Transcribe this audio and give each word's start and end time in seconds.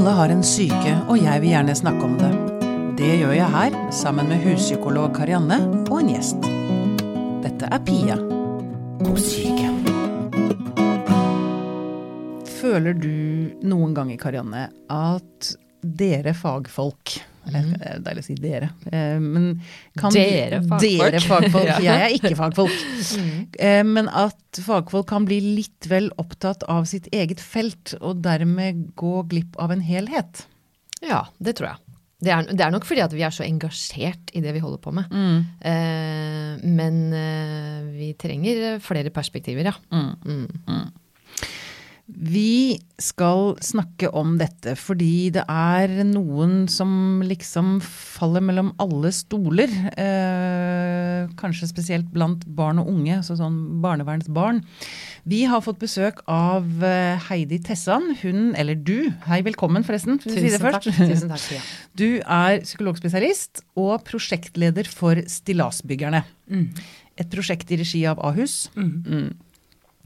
Alle 0.00 0.14
har 0.16 0.30
en 0.32 0.40
syke, 0.40 0.92
og 1.12 1.18
jeg 1.20 1.42
vil 1.42 1.50
gjerne 1.52 1.74
snakke 1.76 2.06
om 2.06 2.14
det. 2.16 2.30
Det 2.96 3.10
gjør 3.20 3.34
jeg 3.36 3.52
her, 3.52 3.74
sammen 3.92 4.30
med 4.32 4.40
huspsykolog 4.46 5.10
Karianne 5.12 5.58
og 5.90 5.98
en 5.98 6.08
gjest. 6.14 6.46
Dette 7.44 7.68
er 7.68 7.82
Pia 7.84 8.16
på 9.02 9.12
syke. 9.20 9.68
Føler 12.48 12.96
du 12.96 13.12
noen 13.60 13.92
ganger, 13.92 14.16
Karianne, 14.24 14.70
at 14.88 15.52
dere 15.84 16.32
fagfolk 16.32 17.18
eller, 17.54 17.76
Det 17.80 17.88
er 17.90 18.00
deilig 18.06 18.22
å 18.24 18.26
si 18.28 18.36
dere. 18.40 18.70
eh, 18.92 19.18
Men 19.20 19.48
kan 19.98 20.12
Dere 20.14 20.62
fagfolk. 20.62 21.00
Dere 21.00 21.20
fagfolk. 21.24 21.70
Jeg 21.88 22.06
er 22.06 22.16
ikke 22.16 22.36
fagfolk. 22.38 22.80
Mm. 23.18 23.92
Men 23.92 24.08
at 24.08 24.62
fagfolk 24.64 25.08
kan 25.10 25.26
bli 25.28 25.40
litt 25.60 25.88
vel 25.90 26.10
opptatt 26.20 26.62
av 26.70 26.84
sitt 26.90 27.08
eget 27.12 27.40
felt, 27.40 27.94
og 28.00 28.22
dermed 28.24 28.90
gå 29.00 29.22
glipp 29.30 29.56
av 29.58 29.70
en 29.74 29.80
helhet. 29.84 30.46
Ja, 31.02 31.26
det 31.38 31.56
tror 31.60 31.72
jeg. 31.72 31.86
Det 32.20 32.28
er, 32.34 32.42
det 32.52 32.60
er 32.60 32.72
nok 32.74 32.84
fordi 32.84 33.00
at 33.00 33.14
vi 33.16 33.22
er 33.24 33.32
så 33.32 33.46
engasjert 33.46 34.28
i 34.36 34.42
det 34.44 34.52
vi 34.52 34.60
holder 34.60 34.80
på 34.84 34.92
med. 34.92 35.08
Eh, 35.64 36.58
men 36.68 36.98
eh, 37.16 37.78
vi 37.94 38.10
trenger 38.20 38.76
flere 38.84 39.08
perspektiver, 39.14 39.70
ja. 39.70 39.72
Mm. 39.88 40.90
Vi 42.16 42.80
skal 43.00 43.54
snakke 43.64 44.10
om 44.16 44.34
dette 44.40 44.74
fordi 44.78 45.30
det 45.34 45.44
er 45.48 45.92
noen 46.08 46.66
som 46.70 47.22
liksom 47.24 47.78
faller 47.84 48.42
mellom 48.44 48.72
alle 48.82 49.12
stoler. 49.14 49.72
Eh, 49.94 51.30
kanskje 51.40 51.68
spesielt 51.70 52.08
blant 52.12 52.44
barn 52.56 52.80
og 52.82 52.90
unge, 52.92 53.20
altså 53.20 53.36
sånn 53.38 53.58
barnevernsbarn. 53.84 54.62
Vi 55.30 55.42
har 55.48 55.64
fått 55.64 55.80
besøk 55.82 56.22
av 56.30 56.66
eh, 56.84 57.20
Heidi 57.28 57.60
Tessan. 57.64 58.14
Hun, 58.22 58.50
eller 58.58 58.78
du, 58.78 59.10
hei 59.28 59.40
velkommen 59.46 59.86
forresten. 59.86 60.20
vi 60.24 60.34
si 60.36 60.48
det 60.48 60.58
Tusen 60.60 60.78
takk. 60.78 60.90
Tusen 61.00 61.34
takk, 61.34 61.46
Ja. 61.56 61.62
Du 62.00 62.22
er 62.22 62.62
psykologspesialist 62.62 63.60
og 63.80 64.04
prosjektleder 64.06 64.88
for 64.88 65.18
Stillasbyggerne. 65.28 66.22
Et 67.20 67.28
prosjekt 67.32 67.70
i 67.74 67.78
regi 67.80 68.04
av 68.08 68.22
Ahus. 68.24 68.70
Mm. 68.78 69.34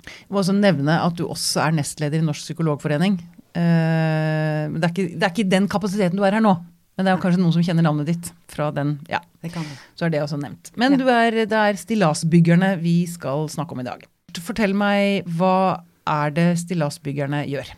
Jeg 0.05 0.31
må 0.33 0.43
også 0.43 0.57
nevne 0.57 0.99
at 1.01 1.17
du 1.19 1.25
også 1.27 1.65
er 1.65 1.77
nestleder 1.79 2.21
i 2.21 2.27
Norsk 2.27 2.47
psykologforening. 2.49 3.19
Uh, 3.55 4.71
det, 4.75 4.83
er 4.83 4.91
ikke, 4.91 5.11
det 5.15 5.23
er 5.23 5.33
ikke 5.33 5.51
den 5.51 5.69
kapasiteten 5.71 6.19
du 6.19 6.25
er 6.27 6.37
her 6.37 6.45
nå. 6.45 6.57
Men 6.95 7.07
det 7.07 7.11
er 7.11 7.17
jo 7.17 7.23
kanskje 7.25 7.43
noen 7.43 7.55
som 7.57 7.65
kjenner 7.67 7.87
navnet 7.87 8.11
ditt 8.13 8.29
fra 8.51 8.69
den. 8.75 8.99
Ja, 9.11 9.19
Det 9.43 9.51
kan 9.55 9.65
vi. 9.67 9.79
så 9.99 10.07
er 10.07 10.15
det 10.15 10.23
også 10.23 10.39
nevnt. 10.39 10.71
Men 10.79 10.95
du 10.99 11.09
er, 11.11 11.41
det 11.51 11.59
er 11.59 11.79
Stillasbyggerne 11.79 12.77
vi 12.83 13.01
skal 13.11 13.49
snakke 13.51 13.75
om 13.75 13.83
i 13.83 13.87
dag. 13.89 14.05
Fortell 14.45 14.75
meg, 14.79 15.27
hva 15.39 15.83
er 16.11 16.35
det 16.35 16.47
Stillasbyggerne 16.63 17.43
gjør? 17.51 17.73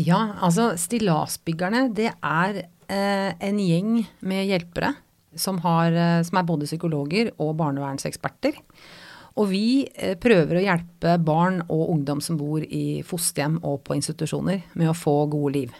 Ja, 0.00 0.20
altså 0.40 0.70
Stillasbyggerne 0.80 1.90
det 1.96 2.08
er 2.14 2.62
eh, 2.88 3.30
en 3.36 3.60
gjeng 3.60 3.92
med 4.24 4.48
hjelpere 4.48 4.94
som, 5.36 5.60
har, 5.64 5.92
eh, 5.92 6.22
som 6.24 6.40
er 6.40 6.48
både 6.48 6.68
psykologer 6.68 7.34
og 7.36 7.52
barnevernseksperter. 7.60 8.56
Og 9.38 9.50
vi 9.52 9.86
eh, 9.94 10.16
prøver 10.20 10.58
å 10.58 10.64
hjelpe 10.64 11.18
barn 11.24 11.62
og 11.68 11.86
ungdom 11.94 12.20
som 12.24 12.36
bor 12.40 12.64
i 12.64 13.02
fosterhjem 13.06 13.60
og 13.62 13.82
på 13.86 13.94
institusjoner 14.00 14.64
med 14.74 14.90
å 14.90 14.96
få 14.96 15.22
gode 15.30 15.54
liv. 15.60 15.78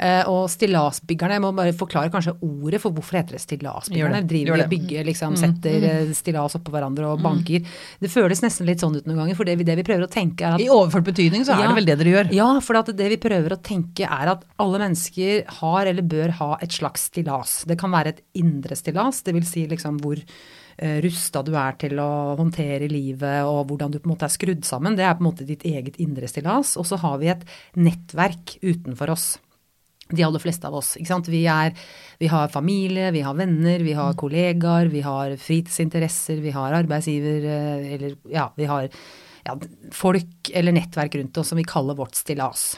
Eh, 0.00 0.24
og 0.32 0.46
stillasbyggerne, 0.48 1.34
jeg 1.36 1.42
må 1.44 1.50
bare 1.52 1.74
forklare 1.76 2.08
kanskje 2.10 2.32
ordet 2.40 2.78
for 2.80 2.94
hvorfor 2.96 3.18
heter 3.18 3.36
det 3.36 3.42
stillasbyggerne. 3.42 4.22
Driver 4.30 4.62
og 4.64 4.70
bygger, 4.72 5.04
liksom, 5.10 5.34
setter 5.36 5.84
eh, 5.84 6.12
stillas 6.16 6.56
oppå 6.56 6.72
hverandre 6.72 7.10
og 7.10 7.20
banker. 7.20 7.66
Det 8.00 8.08
føles 8.10 8.40
nesten 8.40 8.64
litt 8.70 8.80
sånn 8.80 8.96
ut 8.96 9.04
noen 9.04 9.20
ganger, 9.20 9.36
for 9.36 9.44
det 9.44 9.58
vi, 9.60 9.66
det 9.68 9.76
vi 9.76 9.84
prøver 9.84 10.06
å 10.06 10.10
tenke 10.10 10.46
er 10.48 10.56
at 10.56 10.64
I 10.64 10.70
overført 10.72 11.10
betydning 11.10 11.44
så 11.44 11.52
er 11.52 11.66
Ja. 11.66 11.68
det 11.68 11.76
vel 11.82 11.90
det 11.90 11.98
dere 12.00 12.14
gjør? 12.14 12.32
ja, 12.38 12.48
for 12.64 12.80
at 12.80 12.88
det 12.96 13.10
vi 13.12 13.20
prøver 13.20 13.52
å 13.52 13.60
tenke 13.60 14.08
er 14.08 14.32
at 14.32 14.48
alle 14.64 14.80
mennesker 14.86 15.44
har 15.60 15.92
eller 15.92 16.08
bør 16.16 16.32
ha 16.40 16.50
et 16.64 16.72
slags 16.80 17.10
stillas. 17.12 17.58
Det 17.68 17.76
kan 17.78 17.92
være 17.92 18.14
et 18.16 18.24
indre 18.40 18.80
stillas, 18.80 19.20
dvs. 19.28 19.52
Si 19.52 19.66
liksom 19.68 20.00
hvor 20.00 20.16
rusta 21.04 21.42
du 21.44 21.52
er 21.58 21.76
til 21.80 21.98
å 22.00 22.36
håndtere 22.38 22.88
livet 22.88 23.44
og 23.44 23.68
hvordan 23.68 23.92
du 23.92 23.98
på 23.98 24.08
en 24.08 24.14
måte 24.14 24.28
er 24.28 24.32
skrudd 24.32 24.64
sammen. 24.64 24.96
Det 24.96 25.04
er 25.04 25.16
på 25.18 25.24
en 25.24 25.28
måte 25.28 25.46
ditt 25.48 25.66
eget 25.68 25.98
indre 26.00 26.28
stillas. 26.30 26.76
Og 26.80 26.88
så 26.88 26.98
har 27.02 27.18
vi 27.20 27.30
et 27.32 27.46
nettverk 27.76 28.56
utenfor 28.62 29.12
oss. 29.12 29.26
De 30.10 30.24
aller 30.26 30.42
fleste 30.42 30.66
av 30.66 30.74
oss. 30.80 30.96
ikke 30.98 31.12
sant? 31.12 31.30
Vi, 31.30 31.44
er, 31.46 31.74
vi 32.18 32.30
har 32.32 32.50
familie, 32.50 33.12
vi 33.14 33.22
har 33.26 33.36
venner, 33.38 33.84
vi 33.86 33.94
har 33.94 34.16
kollegaer, 34.18 34.90
vi 34.90 35.04
har 35.06 35.36
fritidsinteresser, 35.38 36.40
vi 36.42 36.54
har 36.56 36.74
arbeidsgiver, 36.80 37.46
eh, 37.46 37.92
eller 37.94 38.16
ja, 38.32 38.48
vi 38.56 38.66
har 38.70 38.88
ja, 39.46 39.54
folk 39.94 40.50
eller 40.52 40.74
nettverk 40.76 41.14
rundt 41.20 41.38
oss 41.40 41.52
som 41.52 41.60
vi 41.60 41.68
kaller 41.68 41.98
vårt 41.98 42.18
stillas. 42.18 42.72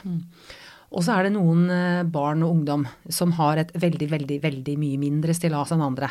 Og 0.93 1.05
så 1.07 1.15
er 1.17 1.27
det 1.29 1.33
noen 1.37 1.65
eh, 1.73 2.03
barn 2.05 2.43
og 2.45 2.59
ungdom 2.59 2.85
som 3.09 3.33
har 3.39 3.61
et 3.63 3.73
veldig, 3.81 4.11
veldig, 4.13 4.39
veldig 4.43 4.77
mye 4.81 5.01
mindre 5.01 5.35
stillas 5.37 5.73
enn 5.73 5.85
andre. 5.85 6.11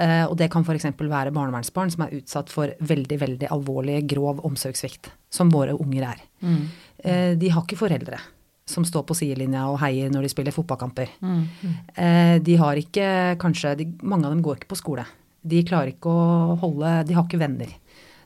Eh, 0.00 0.24
og 0.24 0.36
det 0.40 0.48
kan 0.52 0.64
f.eks. 0.64 0.88
være 0.98 1.32
barnevernsbarn 1.36 1.90
som 1.92 2.06
er 2.06 2.14
utsatt 2.18 2.50
for 2.50 2.72
veldig, 2.80 3.18
veldig 3.20 3.50
alvorlig, 3.52 4.00
grov 4.10 4.40
omsorgssvikt, 4.48 5.10
som 5.30 5.50
våre 5.52 5.74
unger 5.76 6.08
er. 6.14 6.22
Eh, 7.04 7.32
de 7.38 7.50
har 7.52 7.62
ikke 7.66 7.78
foreldre 7.80 8.18
som 8.72 8.84
står 8.86 9.02
på 9.04 9.16
sidelinja 9.18 9.66
og 9.68 9.80
heier 9.82 10.10
når 10.10 10.22
de 10.24 10.30
spiller 10.32 10.54
fotballkamper. 10.54 11.10
Eh, 11.94 12.36
de 12.40 12.56
har 12.56 12.78
ikke 12.78 13.36
kanskje 13.42 13.74
de, 13.82 13.88
Mange 14.02 14.24
av 14.26 14.32
dem 14.32 14.42
går 14.42 14.60
ikke 14.60 14.70
på 14.72 14.78
skole. 14.80 15.04
De 15.42 15.62
klarer 15.66 15.92
ikke 15.92 16.08
å 16.08 16.54
holde 16.62 17.02
De 17.08 17.14
har 17.18 17.26
ikke 17.26 17.40
venner. 17.42 17.68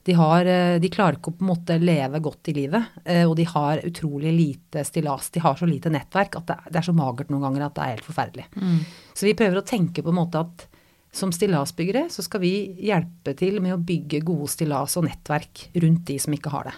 De, 0.06 0.14
har, 0.14 0.46
eh, 0.46 0.76
de 0.78 0.90
klarer 0.92 1.18
ikke 1.18 1.32
å 1.32 1.36
på 1.40 1.42
en 1.42 1.50
måte 1.50 1.76
leve 1.82 2.20
godt 2.22 2.52
i 2.52 2.54
livet, 2.54 2.92
eh, 3.04 3.24
og 3.26 3.34
de 3.40 3.46
har 3.50 3.82
utrolig 3.88 4.30
lite 4.36 4.84
stillas. 4.86 5.32
De 5.34 5.42
har 5.42 5.58
så 5.58 5.66
lite 5.66 5.90
nettverk 5.90 6.38
at 6.38 6.52
det, 6.52 6.78
er 6.78 6.86
så 6.86 6.94
magert 6.94 7.32
noen 7.32 7.48
ganger 7.48 7.66
at 7.66 7.74
det 7.74 7.84
er 7.84 7.94
helt 7.96 8.06
forferdelig. 8.06 8.46
Så 9.16 9.26
vi 9.26 9.34
prøver 9.38 9.58
å 9.58 9.66
tenke 9.66 10.04
på 10.06 10.14
en 10.14 10.20
måte 10.20 10.44
at 10.46 10.68
som 11.16 11.32
stillasbyggere 11.34 12.06
så 12.12 12.22
skal 12.24 12.42
vi 12.42 12.52
hjelpe 12.86 13.32
til 13.38 13.58
med 13.64 13.74
å 13.74 13.80
bygge 13.82 14.20
gode 14.26 14.48
stillas 14.52 14.96
og 15.00 15.06
nettverk 15.08 15.66
rundt 15.82 16.04
de 16.08 16.18
som 16.22 16.34
ikke 16.36 16.52
har 16.52 16.68
det. 16.70 16.76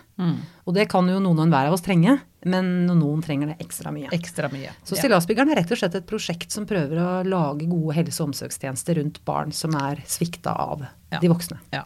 Og 0.66 0.74
det 0.76 0.88
kan 0.90 1.06
jo 1.10 1.18
noen 1.22 1.38
og 1.38 1.46
enhver 1.46 1.68
av 1.70 1.76
oss 1.76 1.84
trenge, 1.84 2.16
men 2.48 2.86
noen 2.86 3.22
trenger 3.24 3.50
det 3.52 3.56
ekstra 3.64 3.90
mye. 3.94 4.10
Ekstra 4.14 4.48
mye. 4.52 4.70
Så 4.86 4.98
Stillasbyggeren 4.98 5.50
er 5.52 5.60
rett 5.60 5.72
og 5.74 5.80
slett 5.80 5.96
et 5.98 6.06
prosjekt 6.06 6.54
som 6.54 6.66
prøver 6.70 7.00
å 7.02 7.08
lage 7.26 7.66
gode 7.70 7.96
helse- 7.96 8.22
og 8.22 8.30
omsorgstjenester 8.30 9.00
rundt 9.00 9.18
barn 9.26 9.50
som 9.54 9.74
er 9.78 10.02
svikta 10.06 10.54
av 10.54 10.86
Ja. 11.10 11.18
de 11.22 11.28
voksne. 11.32 11.56
Ja. 11.72 11.84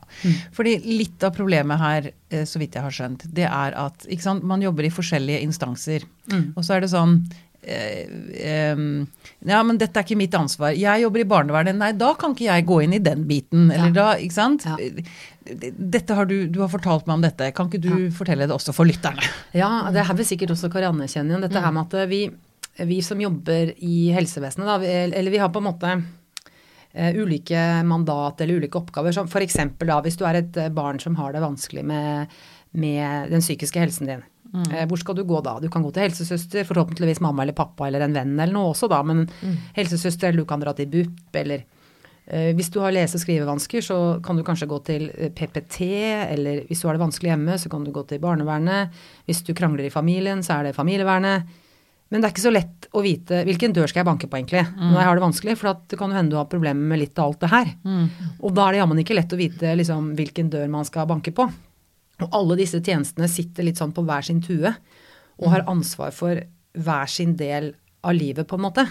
Fordi 0.53 0.79
litt 0.99 1.23
av 1.23 1.33
problemet 1.37 1.79
her, 1.79 2.11
eh, 2.31 2.43
så 2.45 2.59
vidt 2.59 2.75
jeg 2.75 2.83
har 2.83 2.91
skjønt, 2.91 3.23
det 3.33 3.45
er 3.47 3.73
at 3.79 4.07
sant, 4.19 4.43
man 4.43 4.61
jobber 4.61 4.85
i 4.85 4.91
forskjellige 4.91 5.41
instanser. 5.47 6.03
Og 6.57 6.62
så 6.65 6.75
er 6.77 6.81
det 6.81 6.91
sånn 6.91 7.31
Ja, 7.62 9.62
men 9.62 9.78
dette 9.78 10.00
er 10.00 10.06
ikke 10.06 10.19
mitt 10.19 10.34
ansvar. 10.34 10.75
Jeg 10.78 11.03
jobber 11.05 11.23
i 11.23 11.27
barnevernet. 11.31 11.77
Nei, 11.78 11.93
da 11.99 12.12
kan 12.19 12.34
ikke 12.34 12.49
jeg 12.49 12.67
gå 12.69 12.78
inn 12.84 12.97
i 12.97 13.03
den 13.03 13.25
biten. 13.28 13.69
Eller 13.71 13.91
Ja. 13.91 13.99
da, 13.99 14.06
ikke 14.19 14.34
sant. 14.37 14.65
Ja. 14.67 14.77
Dette 15.43 16.15
har 16.15 16.27
du, 16.27 16.47
du 16.49 16.61
har 16.61 16.69
fortalt 16.71 17.06
meg 17.06 17.15
om 17.19 17.23
dette. 17.23 17.50
Kan 17.55 17.69
ikke 17.71 17.83
du 17.83 18.11
fortelle 18.15 18.47
det 18.47 18.55
også 18.55 18.75
for 18.75 18.87
lytterne? 18.87 19.23
Ja, 19.55 19.91
det 19.91 20.06
her 20.06 20.15
vil 20.15 20.27
sikkert 20.28 20.55
også 20.55 20.71
Karianne 20.73 21.09
kjenne 21.11 21.34
igjen. 21.34 21.43
Dette 21.47 21.62
her 21.62 21.73
med 21.75 21.93
at 21.95 22.09
vi, 22.11 22.25
vi 22.87 23.00
som 23.03 23.21
jobber 23.21 23.75
i 23.79 24.11
helsevesenet, 24.15 24.67
da, 24.67 24.79
vi, 24.83 24.91
eller 25.11 25.31
vi 25.34 25.39
har 25.43 25.50
på 25.55 25.59
en 25.62 25.69
måte 25.71 25.97
eh, 26.94 27.15
ulike 27.19 27.83
mandat 27.84 28.41
eller 28.41 28.62
ulike 28.62 28.79
oppgaver. 28.79 29.12
Som 29.12 29.27
f.eks. 29.31 29.56
hvis 30.03 30.17
du 30.19 30.25
er 30.27 30.43
et 30.44 30.56
eh, 30.56 30.69
barn 30.75 31.00
som 31.03 31.17
har 31.19 31.33
det 31.34 31.43
vanskelig 31.43 31.84
med, 31.84 32.27
med 32.73 33.31
den 33.34 33.41
psykiske 33.43 33.81
helsen 33.83 34.06
din. 34.06 34.23
Eh, 34.53 34.87
hvor 34.87 34.99
skal 35.01 35.15
du 35.17 35.25
gå 35.25 35.39
da? 35.43 35.59
Du 35.61 35.69
kan 35.73 35.83
gå 35.83 35.93
til 35.93 36.03
helsesøster, 36.05 36.67
forhåpentligvis 36.69 37.21
mamma 37.25 37.43
eller 37.43 37.57
pappa 37.57 37.87
eller 37.89 38.01
en 38.05 38.13
venn 38.13 38.35
eller 38.39 38.53
noe 38.53 38.75
også 38.75 38.89
da, 38.93 39.03
men 39.03 39.27
helsesøster, 39.77 40.29
eller 40.29 40.43
du 40.45 40.45
kan 40.51 40.61
dra 40.61 40.75
til 40.77 40.91
BUP, 40.93 41.35
eller 41.41 41.65
eh, 42.27 42.53
hvis 42.55 42.71
du 42.71 42.81
har 42.81 42.93
lese- 42.93 43.17
og 43.17 43.25
skrivevansker, 43.25 43.81
så 43.81 43.97
kan 44.23 44.37
du 44.37 44.43
kanskje 44.45 44.69
gå 44.69 44.79
til 44.85 45.11
eh, 45.17 45.31
PPT, 45.33 45.81
eller 46.37 46.67
hvis 46.69 46.83
du 46.83 46.89
har 46.89 46.99
det 46.99 47.05
vanskelig 47.07 47.33
hjemme, 47.33 47.57
så 47.59 47.71
kan 47.73 47.85
du 47.85 47.91
gå 47.91 48.05
til 48.07 48.21
barnevernet. 48.21 48.93
Hvis 49.27 49.43
du 49.43 49.55
krangler 49.55 49.89
i 49.89 49.91
familien, 49.91 50.43
så 50.45 50.59
er 50.61 50.69
det 50.69 50.76
familievernet. 50.76 51.49
Men 52.12 52.21
det 52.21 52.29
er 52.29 52.32
ikke 52.35 52.44
så 52.44 52.53
lett 52.53 52.88
å 52.93 53.00
vite 53.00 53.38
hvilken 53.49 53.73
dør 53.73 53.88
skal 53.88 54.03
jeg 54.03 54.05
banke 54.11 54.29
på 54.29 54.37
egentlig 54.37 54.67
når 54.93 54.99
jeg 55.00 55.06
har 55.09 55.15
det 55.17 55.23
vanskelig, 55.25 55.55
for 55.56 55.71
at 55.71 55.88
det 55.88 55.97
kan 55.97 56.11
jo 56.12 56.17
hende 56.19 56.31
du 56.31 56.37
har 56.37 56.44
problemer 56.44 56.85
med 56.91 56.99
litt 57.00 57.17
av 57.19 57.31
alt 57.31 57.41
det 57.41 57.49
her. 57.49 57.71
Og 58.44 58.53
da 58.53 58.67
er 58.69 58.73
det 58.73 58.81
jammen 58.82 58.99
ikke 59.00 59.17
lett 59.17 59.32
å 59.32 59.38
vite 59.41 59.73
liksom, 59.81 60.11
hvilken 60.19 60.50
dør 60.53 60.69
man 60.69 60.85
skal 60.85 61.06
banke 61.09 61.32
på. 61.32 61.49
Og 62.23 62.35
alle 62.39 62.57
disse 62.63 62.81
tjenestene 62.81 63.29
sitter 63.31 63.67
litt 63.67 63.81
sånn 63.81 63.93
på 63.95 64.05
hver 64.07 64.25
sin 64.27 64.41
tue 64.45 64.73
og 65.43 65.49
har 65.51 65.65
ansvar 65.71 66.13
for 66.15 66.39
hver 66.79 67.09
sin 67.11 67.35
del 67.37 67.73
av 68.03 68.17
livet, 68.19 68.47
på 68.51 68.57
en 68.59 68.65
måte. 68.65 68.83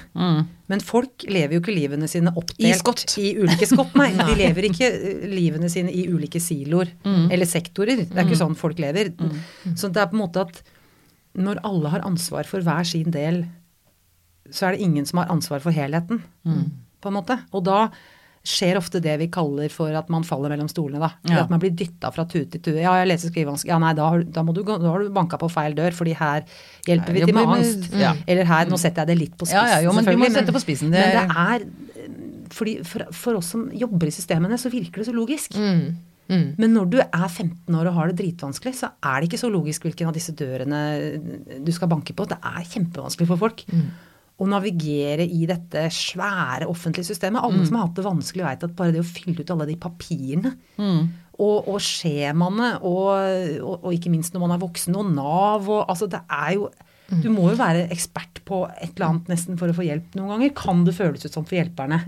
Men 0.72 0.80
folk 0.84 1.26
lever 1.28 1.58
jo 1.58 1.62
ikke 1.62 1.74
livene 1.76 2.08
sine 2.08 2.32
oppdelt 2.32 2.64
I 2.64 2.74
skott. 2.80 3.04
i 3.20 3.34
ulike 3.42 3.68
skott. 3.68 3.92
Nei, 4.00 4.10
de 4.30 4.36
lever 4.40 4.68
ikke 4.70 4.88
eh, 4.88 5.26
livene 5.32 5.68
sine 5.72 5.92
i 5.92 6.06
ulike 6.08 6.40
siloer 6.40 6.94
eller 7.04 7.50
sektorer. 7.50 8.06
Det 8.08 8.16
er 8.16 8.24
ikke 8.30 8.40
sånn 8.40 8.56
folk 8.56 8.80
lever. 8.80 9.12
Så 9.76 9.90
det 9.92 10.00
er 10.00 10.08
på 10.12 10.16
en 10.16 10.24
måte 10.24 10.46
at 10.48 10.62
når 11.36 11.60
alle 11.68 11.92
har 11.92 12.06
ansvar 12.08 12.48
for 12.48 12.64
hver 12.64 12.88
sin 12.88 13.12
del, 13.12 13.46
så 14.52 14.68
er 14.70 14.76
det 14.76 14.84
ingen 14.88 15.06
som 15.08 15.22
har 15.22 15.30
ansvar 15.32 15.60
for 15.64 15.72
helheten, 15.76 16.24
på 17.02 17.12
en 17.12 17.16
måte. 17.16 17.38
Og 17.56 17.64
da 17.68 17.90
skjer 18.44 18.78
ofte 18.80 19.00
det 19.02 19.20
vi 19.22 19.28
kaller 19.30 19.70
for 19.70 19.94
at 19.94 20.08
man 20.10 20.24
faller 20.26 20.50
mellom 20.50 20.68
stolene. 20.72 21.00
da. 21.00 21.12
Ja. 21.30 21.44
At 21.44 21.52
man 21.54 21.60
blir 21.62 21.70
dytta 21.78 22.10
fra 22.14 22.26
tue 22.26 22.46
til 22.50 22.60
tue. 22.66 22.80
Ja, 22.82 22.96
jeg 23.02 23.08
leser 23.12 23.30
skrivevansker. 23.30 23.68
Ja, 23.70 23.78
nei, 23.78 23.94
da, 23.94 24.08
har- 24.10 24.24
da, 24.24 24.42
må 24.44 24.54
du, 24.54 24.64
da 24.64 24.80
har 24.80 25.00
du 25.00 25.10
banka 25.14 25.38
på 25.38 25.50
feil 25.52 25.76
dør, 25.78 25.92
fordi 25.94 26.16
her 26.18 26.42
hjelper 26.88 27.14
vi 27.14 27.26
til 27.26 27.36
med 27.38 27.46
angst. 27.48 27.92
ja. 27.94 28.16
Eller 28.28 28.46
her, 28.50 28.66
nå 28.66 28.80
setter 28.82 29.06
jeg 29.06 29.08
det 29.14 29.18
litt 29.20 29.38
på 29.38 29.46
spissen, 29.46 29.62
Ja, 29.68 29.78
ja, 29.78 29.82
jo, 29.86 29.94
men 29.94 30.06
du 30.06 30.18
må 30.18 30.32
sette 30.34 30.52
på 30.52 30.62
spissen, 30.64 30.90
det- 30.92 31.06
Men 31.14 31.28
det 31.28 31.38
er 31.38 32.50
fordi 32.52 32.84
for, 32.84 33.06
for 33.14 33.36
oss 33.40 33.48
som 33.54 33.70
jobber 33.72 34.08
i 34.08 34.12
systemene, 34.12 34.58
så 34.60 34.70
virker 34.74 34.98
det 35.04 35.08
så 35.08 35.14
logisk. 35.16 35.54
Mm. 35.56 35.96
Mm. 36.32 36.56
Men 36.58 36.74
når 36.74 36.90
du 36.90 36.98
er 37.00 37.28
15 37.30 37.76
år 37.76 37.88
og 37.88 37.94
har 37.94 38.08
det 38.12 38.18
dritvanskelig, 38.24 38.74
så 38.76 38.90
er 39.04 39.22
det 39.22 39.30
ikke 39.30 39.40
så 39.40 39.52
logisk 39.52 39.84
hvilken 39.84 40.08
av 40.08 40.14
disse 40.14 40.32
dørene 40.34 41.62
du 41.64 41.72
skal 41.72 41.88
banke 41.92 42.14
på. 42.16 42.26
Det 42.28 42.38
er 42.42 42.64
kjempevanskelig 42.64 43.28
for 43.28 43.38
folk. 43.38 43.64
Å 44.42 44.48
navigere 44.50 45.22
i 45.30 45.46
dette 45.46 45.84
svære 45.94 46.66
offentlige 46.72 47.06
systemet. 47.12 47.44
Alle 47.46 47.62
som 47.68 47.76
har 47.78 47.86
hatt 47.88 48.00
det 48.00 48.06
vanskelig, 48.08 48.46
veit 48.48 48.64
at 48.66 48.76
bare 48.80 48.96
det 48.96 49.04
å 49.04 49.06
fylle 49.06 49.38
ut 49.44 49.52
alle 49.54 49.68
de 49.70 49.76
papirene 49.78 50.56
og, 51.42 51.68
og 51.70 51.78
skjemaene, 51.82 52.72
og, 52.82 53.62
og, 53.62 53.76
og 53.86 53.94
ikke 53.94 54.10
minst 54.14 54.34
når 54.34 54.42
man 54.48 54.56
er 54.58 54.62
voksen, 54.64 54.98
og 54.98 55.12
Nav 55.14 55.70
og 55.70 55.86
Altså, 55.90 56.10
det 56.10 56.22
er 56.30 56.56
jo 56.58 56.68
Du 57.22 57.30
må 57.34 57.50
jo 57.52 57.58
være 57.60 57.86
ekspert 57.92 58.42
på 58.48 58.64
et 58.82 58.94
eller 58.96 59.10
annet 59.12 59.28
nesten 59.34 59.58
for 59.60 59.68
å 59.70 59.76
få 59.76 59.84
hjelp 59.84 60.14
noen 60.16 60.30
ganger. 60.36 60.54
Kan 60.56 60.86
det 60.88 60.94
føles 60.96 61.26
ut 61.26 61.34
sånn 61.36 61.46
for 61.46 61.58
hjelperne? 61.60 62.02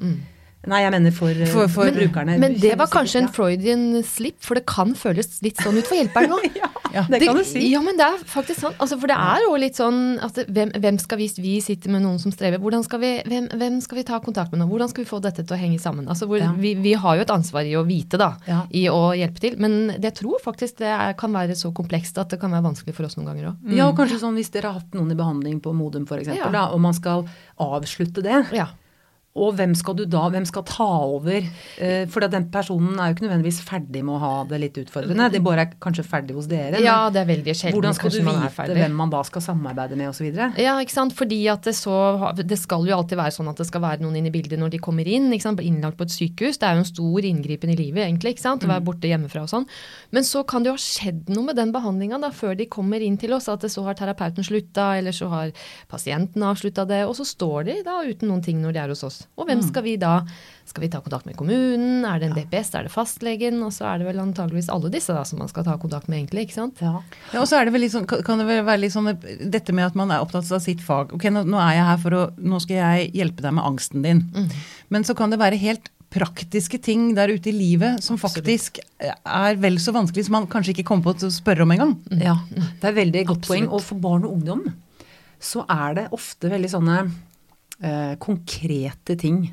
Nei, 0.63 0.77
jeg 0.79 0.91
mener 0.93 1.11
for, 1.11 1.33
For- 1.51 1.67
for- 1.67 1.89
for 1.89 1.91
brukerne. 1.91 2.37
Men 2.39 2.53
det 2.61 2.77
var 2.79 2.87
kanskje 2.87 3.19
en 3.19 3.27
Freudian 3.35 3.81
slip, 4.07 4.37
for 4.39 4.55
det 4.55 4.63
kan 4.65 4.93
føles 4.95 5.41
litt 5.43 5.59
sånn 5.59 5.75
ut 5.75 5.89
for 5.89 5.99
hjelperen 5.99 6.31
òg. 6.37 6.45
Ja, 6.61 6.69
det 7.09 7.19
kan 7.25 7.35
du 7.35 7.43
si. 7.43 7.63
Ja, 7.71 7.81
men 7.81 7.97
det 7.97 8.05
er 8.05 8.19
faktisk 8.29 8.59
sant. 8.61 8.75
Altså, 8.83 8.97
for 9.01 9.09
det 9.09 9.17
er 9.17 9.41
jo 9.47 9.55
litt 9.57 9.75
sånn 9.79 10.19
at 10.21 10.37
hvem, 10.47 10.69
hvem 10.83 10.99
skal 11.01 11.17
vi, 11.17 11.27
vi 11.41 11.53
sitter 11.65 11.89
med 11.95 12.03
noen 12.05 12.19
som 12.21 12.31
strever, 12.31 12.61
hvordan 12.61 12.83
skal 12.85 13.01
vi, 13.01 13.11
hvem, 13.25 13.47
hvem 13.49 13.79
skal 13.81 13.97
vi 13.97 14.03
ta 14.07 14.19
kontakt 14.23 14.51
med 14.53 14.61
nå? 14.61 14.67
Hvordan 14.69 14.91
skal 14.91 15.03
vi 15.03 15.09
få 15.09 15.19
dette 15.25 15.41
til 15.43 15.55
å 15.55 15.59
henge 15.59 15.79
sammen? 15.81 16.05
Altså, 16.07 16.27
hvor, 16.29 16.37
Ja. 16.43 16.51
vi, 16.53 16.75
vi 16.75 16.93
har 16.93 17.15
jo 17.17 17.25
et 17.25 17.33
ansvar 17.33 17.65
i 17.65 17.73
å 17.79 17.83
vite, 17.87 18.17
da, 18.21 18.35
Ja. 18.47 18.61
i 18.69 18.85
å 18.93 19.01
hjelpe 19.17 19.39
til. 19.41 19.57
Men 19.57 19.95
jeg 19.99 20.13
tror 20.21 20.37
faktisk 20.43 20.77
det 20.83 20.91
er, 20.93 21.13
kan 21.17 21.33
være 21.33 21.55
så 21.57 21.73
komplekst 21.73 22.17
at 22.21 22.29
det 22.29 22.39
kan 22.39 22.51
være 22.51 22.67
vanskelig 22.69 22.93
for 22.93 23.05
oss 23.09 23.17
noen 23.17 23.31
ganger 23.31 23.49
òg. 23.53 23.73
Ja, 23.75 23.87
og 23.89 23.97
kanskje 23.97 24.19
sånn 24.21 24.35
hvis 24.37 24.51
dere 24.53 24.69
har 24.71 24.79
hatt 24.81 24.93
noen 24.93 25.11
i 25.11 25.15
behandling 25.17 25.59
på 25.63 25.73
Modum 25.73 26.05
f.eks., 26.05 26.27
Ja. 26.37 26.49
da, 26.53 26.67
og 26.73 26.79
man 26.81 26.93
skal 26.93 27.25
avslutte 27.59 28.21
det. 28.23 28.45
Ja. 28.53 28.67
Og 29.33 29.55
hvem 29.57 29.71
skal 29.73 29.95
du 29.97 30.03
da, 30.05 30.27
hvem 30.29 30.43
skal 30.45 30.61
ta 30.69 30.85
over? 31.09 31.41
Eh, 31.81 32.03
for 32.13 32.21
den 32.29 32.43
personen 32.53 32.99
er 33.01 33.09
jo 33.09 33.15
ikke 33.15 33.23
nødvendigvis 33.25 33.63
ferdig 33.65 34.03
med 34.05 34.13
å 34.13 34.19
ha 34.21 34.33
det 34.45 34.59
litt 34.61 34.75
utfordrende. 34.77 35.31
De 35.33 35.41
bare 35.41 35.63
er 35.65 35.71
kanskje 35.81 36.05
ferdig 36.05 36.35
hos 36.37 36.45
dere. 36.51 36.77
ja, 36.83 37.09
det 37.09 37.23
er 37.23 37.29
veldig 37.31 37.55
sjelden 37.57 37.79
hvordan 37.79 37.97
skal 37.97 38.13
du 38.13 38.19
vite 38.27 38.67
hvem 38.77 38.93
man 38.99 39.09
da 39.09 39.23
skal 39.25 39.41
samarbeide 39.41 39.97
med 39.97 40.11
osv.? 40.11 40.27
Ja, 40.61 40.75
ikke 40.83 40.93
sant? 40.93 41.15
Fordi 41.17 41.39
at 41.49 41.65
det 41.65 41.73
så 41.79 41.95
Det 42.37 42.59
skal 42.61 42.85
jo 42.85 42.93
alltid 42.95 43.17
være 43.17 43.33
sånn 43.33 43.49
at 43.49 43.57
det 43.57 43.65
skal 43.65 43.81
være 43.81 44.03
noen 44.05 44.19
inne 44.21 44.29
i 44.29 44.35
bildet 44.35 44.61
når 44.61 44.75
de 44.75 44.81
kommer 44.85 45.09
inn. 45.09 45.31
ikke 45.33 45.47
sant? 45.47 45.65
Innlagt 45.65 45.97
på 45.97 46.05
et 46.05 46.13
sykehus. 46.13 46.61
Det 46.61 46.69
er 46.69 46.77
jo 46.77 46.83
en 46.85 46.91
stor 46.91 47.25
inngripen 47.25 47.73
i 47.73 47.79
livet, 47.79 48.05
egentlig. 48.05 48.35
ikke 48.35 48.45
sant? 48.45 48.63
Å 48.63 48.69
være 48.69 48.85
borte 48.85 49.09
hjemmefra 49.09 49.47
og 49.47 49.49
sånn. 49.49 49.65
Men 50.13 50.29
så 50.29 50.45
kan 50.45 50.61
det 50.61 50.69
jo 50.69 50.77
ha 50.77 50.85
skjedd 50.85 51.33
noe 51.33 51.49
med 51.49 51.57
den 51.57 51.73
behandlinga 51.73 52.21
før 52.37 52.53
de 52.57 52.69
kommer 52.69 53.01
inn 53.01 53.17
til 53.17 53.33
oss. 53.33 53.49
At 53.49 53.65
det 53.65 53.73
så 53.73 53.81
har 53.87 53.97
terapeuten 53.97 54.45
slutta, 54.45 54.93
eller 55.01 55.11
så 55.11 55.27
har 55.33 55.51
pasienten 55.89 56.45
avslutta 56.45 56.85
det. 56.85 57.01
Og 57.09 57.17
så 57.17 57.25
står 57.25 57.65
de 57.71 57.81
da 57.81 58.03
uten 58.05 58.29
noen 58.29 58.45
ting 58.45 58.61
når 58.61 58.77
de 58.77 58.83
er 58.85 58.93
hos 58.93 59.03
oss. 59.03 59.22
Og 59.37 59.47
hvem 59.49 59.61
skal 59.65 59.85
vi 59.85 59.95
da 60.01 60.21
Skal 60.65 60.85
vi 60.85 60.89
ta 60.89 61.01
kontakt 61.03 61.25
med 61.27 61.35
kommunen? 61.35 62.05
Er 62.07 62.21
det 62.21 62.29
en 62.29 62.35
DPS? 62.37 62.69
Er 62.79 62.85
det 62.87 62.91
fastlegen? 62.93 63.57
Og 63.65 63.73
så 63.75 63.83
er 63.89 63.99
det 63.99 64.07
vel 64.07 64.21
antageligvis 64.23 64.69
alle 64.71 64.89
disse 64.93 65.11
da 65.11 65.25
som 65.27 65.41
man 65.43 65.49
skal 65.51 65.65
ta 65.67 65.75
kontakt 65.77 66.07
med, 66.07 66.21
egentlig. 66.21 66.45
ikke 66.47 66.55
sant? 66.55 66.79
Ja. 66.79 67.01
Ja, 67.33 67.41
og 67.41 67.49
så 67.51 67.59
er 67.59 67.67
det 67.67 67.73
vel 67.75 67.83
litt 67.83 67.91
sånn, 67.91 68.07
kan 68.07 68.39
det 68.39 68.47
vel 68.47 68.63
være 68.63 68.79
litt 68.85 68.95
sånn 68.95 69.11
dette 69.51 69.75
med 69.75 69.89
at 69.89 69.97
man 69.99 70.13
er 70.15 70.23
opptatt 70.23 70.47
av 70.55 70.63
sitt 70.63 70.79
fag. 70.81 71.11
Ok, 71.17 71.27
nå, 71.35 71.43
nå 71.43 71.59
er 71.59 71.75
jeg 71.81 71.89
her 71.89 71.99
for 72.05 72.15
å 72.15 72.21
Nå 72.39 72.61
skal 72.63 72.79
jeg 72.79 73.11
hjelpe 73.19 73.43
deg 73.43 73.57
med 73.59 73.67
angsten 73.67 74.07
din. 74.07 74.23
Men 74.89 75.03
så 75.03 75.17
kan 75.19 75.35
det 75.35 75.41
være 75.43 75.59
helt 75.59 75.91
praktiske 76.13 76.77
ting 76.77 77.11
der 77.17 77.31
ute 77.33 77.49
i 77.49 77.55
livet 77.55 78.03
som 78.05 78.19
faktisk 78.21 78.79
er 79.01 79.57
vel 79.61 79.79
så 79.81 79.91
vanskelig 79.95 80.27
som 80.27 80.37
man 80.37 80.47
kanskje 80.51 80.75
ikke 80.75 80.85
kommer 80.91 81.09
på 81.09 81.27
å 81.27 81.33
spørre 81.33 81.65
om 81.65 81.73
engang. 81.75 81.95
Ja, 82.21 82.37
det 82.53 82.91
er 82.91 82.97
veldig 82.99 83.25
godt 83.31 83.43
Absolutt. 83.43 83.51
poeng. 83.51 83.69
Og 83.73 83.81
for 83.83 84.01
barn 84.03 84.27
og 84.29 84.37
ungdom 84.37 84.63
så 85.43 85.65
er 85.67 85.97
det 85.97 86.07
ofte 86.15 86.47
veldig 86.53 86.69
sånne 86.71 86.97
eh, 87.83 88.15
konkrete 88.23 89.17
ting 89.19 89.43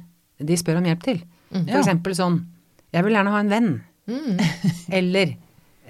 de 0.41 0.57
spør 0.57 0.79
om 0.81 0.87
hjelp 0.89 1.03
til. 1.05 1.23
For 1.51 1.67
Ja. 1.69 1.81
eksempel 1.83 2.15
sånn 2.17 2.41
Jeg 2.93 3.05
vil 3.05 3.13
gjerne 3.15 3.31
ha 3.31 3.41
en 3.43 3.49
venn. 3.53 3.71
Eller 4.91 5.37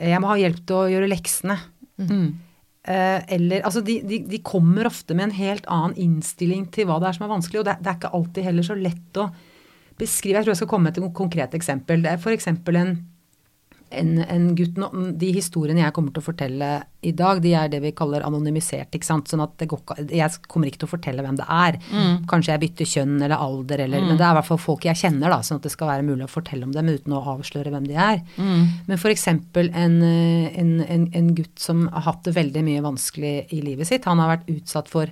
jeg 0.00 0.20
må 0.20 0.28
ha 0.32 0.36
hjelp 0.40 0.62
til 0.66 0.76
å 0.76 0.88
gjøre 0.90 1.08
leksene. 1.08 1.58
Eh, 2.00 3.20
eller 3.36 3.60
Altså, 3.68 3.82
de, 3.84 3.98
de, 4.08 4.18
de 4.24 4.38
kommer 4.44 4.88
ofte 4.88 5.14
med 5.14 5.28
en 5.28 5.34
helt 5.36 5.66
annen 5.68 5.96
innstilling 6.00 6.66
til 6.72 6.86
hva 6.88 6.96
det 7.00 7.10
er 7.10 7.16
som 7.18 7.26
er 7.26 7.32
vanskelig, 7.34 7.60
og 7.60 7.66
det, 7.68 7.74
det 7.84 7.90
er 7.92 7.98
ikke 7.98 8.12
alltid 8.16 8.46
heller 8.46 8.64
så 8.66 8.76
lett 8.78 9.20
å 9.20 9.26
beskrive. 10.00 10.38
Jeg 10.40 10.46
tror 10.46 10.54
jeg 10.54 10.60
skal 10.62 10.70
komme 10.72 10.88
med 10.88 10.96
et 10.98 11.12
konkret 11.16 11.56
eksempel. 11.58 12.00
Det 12.04 12.14
er 12.14 12.20
f.eks. 12.20 12.48
en 12.48 12.92
en, 13.90 14.10
en 14.22 14.44
gutt 14.54 14.76
nå, 14.78 14.88
De 15.18 15.32
historiene 15.34 15.82
jeg 15.82 15.94
kommer 15.96 16.12
til 16.14 16.22
å 16.22 16.26
fortelle 16.28 16.68
i 17.02 17.12
dag, 17.16 17.40
de 17.42 17.54
er 17.56 17.70
det 17.72 17.80
vi 17.82 17.90
kaller 17.96 18.22
anonymisert. 18.26 18.90
ikke 18.94 19.06
sant? 19.08 19.30
Sånn 19.30 19.40
at 19.42 19.62
går, 19.66 19.80
Jeg 20.12 20.30
kommer 20.48 20.68
ikke 20.68 20.82
til 20.82 20.88
å 20.88 20.92
fortelle 20.92 21.24
hvem 21.24 21.38
det 21.40 21.46
er. 21.48 21.78
Kanskje 22.30 22.52
jeg 22.54 22.62
bytter 22.66 22.90
kjønn 22.92 23.14
eller 23.22 23.36
alder, 23.40 23.82
eller, 23.86 24.04
men 24.04 24.18
det 24.20 24.26
er 24.26 24.34
i 24.34 24.38
hvert 24.38 24.48
fall 24.50 24.60
folk 24.60 24.84
jeg 24.84 25.00
kjenner. 25.00 25.32
da, 25.32 25.40
Sånn 25.46 25.58
at 25.62 25.66
det 25.66 25.72
skal 25.72 25.88
være 25.90 26.06
mulig 26.06 26.26
å 26.28 26.30
fortelle 26.30 26.68
om 26.68 26.72
dem 26.76 26.92
uten 26.92 27.16
å 27.16 27.22
avsløre 27.36 27.72
hvem 27.72 27.88
de 27.88 27.96
er. 27.96 28.20
Men 28.36 28.96
f.eks. 28.98 29.26
En, 29.32 29.48
en, 29.74 30.70
en, 30.84 31.08
en 31.22 31.34
gutt 31.34 31.58
som 31.58 31.86
har 31.88 32.06
hatt 32.10 32.24
det 32.28 32.36
veldig 32.36 32.62
mye 32.68 32.84
vanskelig 32.84 33.34
i 33.56 33.60
livet 33.64 33.88
sitt. 33.88 34.04
Han 34.10 34.20
har 34.22 34.36
vært 34.36 34.48
utsatt 34.52 34.88
for 34.92 35.10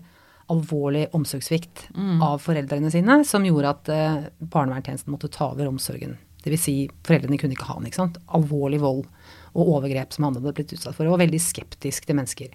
alvorlig 0.48 1.08
omsorgssvikt 1.12 1.88
av 2.24 2.38
foreldrene 2.40 2.88
sine, 2.90 3.18
som 3.24 3.44
gjorde 3.44 3.68
at 3.74 3.88
eh, 3.92 4.22
barnevernstjenesten 4.40 5.12
måtte 5.12 5.28
ta 5.28 5.50
over 5.52 5.68
omsorgen. 5.68 6.14
Dvs. 6.44 6.62
Si, 6.62 6.74
foreldrene 7.06 7.38
kunne 7.40 7.56
ikke 7.56 7.66
ha 7.70 7.78
den. 7.78 7.88
ikke 7.90 8.00
sant? 8.02 8.18
Alvorlig 8.36 8.78
vold 8.82 9.04
og 9.58 9.70
overgrep 9.78 10.12
som 10.14 10.28
han 10.28 10.36
hadde 10.38 10.52
blitt 10.54 10.74
utsatt 10.76 10.94
for. 10.96 11.08
Og 11.10 11.18
veldig 11.20 11.40
skeptisk 11.42 12.06
til 12.06 12.18
mennesker. 12.18 12.52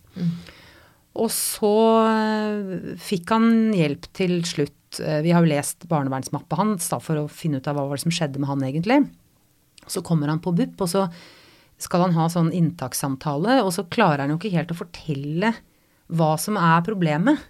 Og 1.20 1.30
så 1.34 1.72
eh, 2.10 2.94
fikk 2.98 3.34
han 3.36 3.50
hjelp 3.76 4.08
til 4.18 4.40
slutt. 4.50 5.02
Eh, 5.04 5.20
Vi 5.26 5.34
har 5.36 5.44
jo 5.44 5.52
lest 5.52 5.86
barnevernsmappa 5.92 6.58
hans 6.62 6.88
da, 6.90 6.98
for 7.04 7.20
å 7.22 7.28
finne 7.30 7.60
ut 7.62 7.68
av 7.70 7.78
hva 7.78 8.00
som 8.02 8.14
skjedde 8.14 8.40
med 8.42 8.50
han 8.50 8.64
egentlig. 8.66 9.02
Så 9.86 10.02
kommer 10.06 10.32
han 10.32 10.40
på 10.42 10.54
BUP, 10.56 10.80
og 10.82 10.90
så 10.90 11.08
skal 11.84 12.06
han 12.08 12.16
ha 12.16 12.30
sånn 12.32 12.54
inntakssamtale, 12.56 13.60
og 13.66 13.74
så 13.76 13.84
klarer 13.92 14.24
han 14.24 14.32
jo 14.32 14.38
ikke 14.40 14.54
helt 14.56 14.72
å 14.72 14.78
fortelle 14.80 15.50
hva 16.14 16.32
som 16.40 16.56
er 16.58 16.82
problemet. 16.86 17.42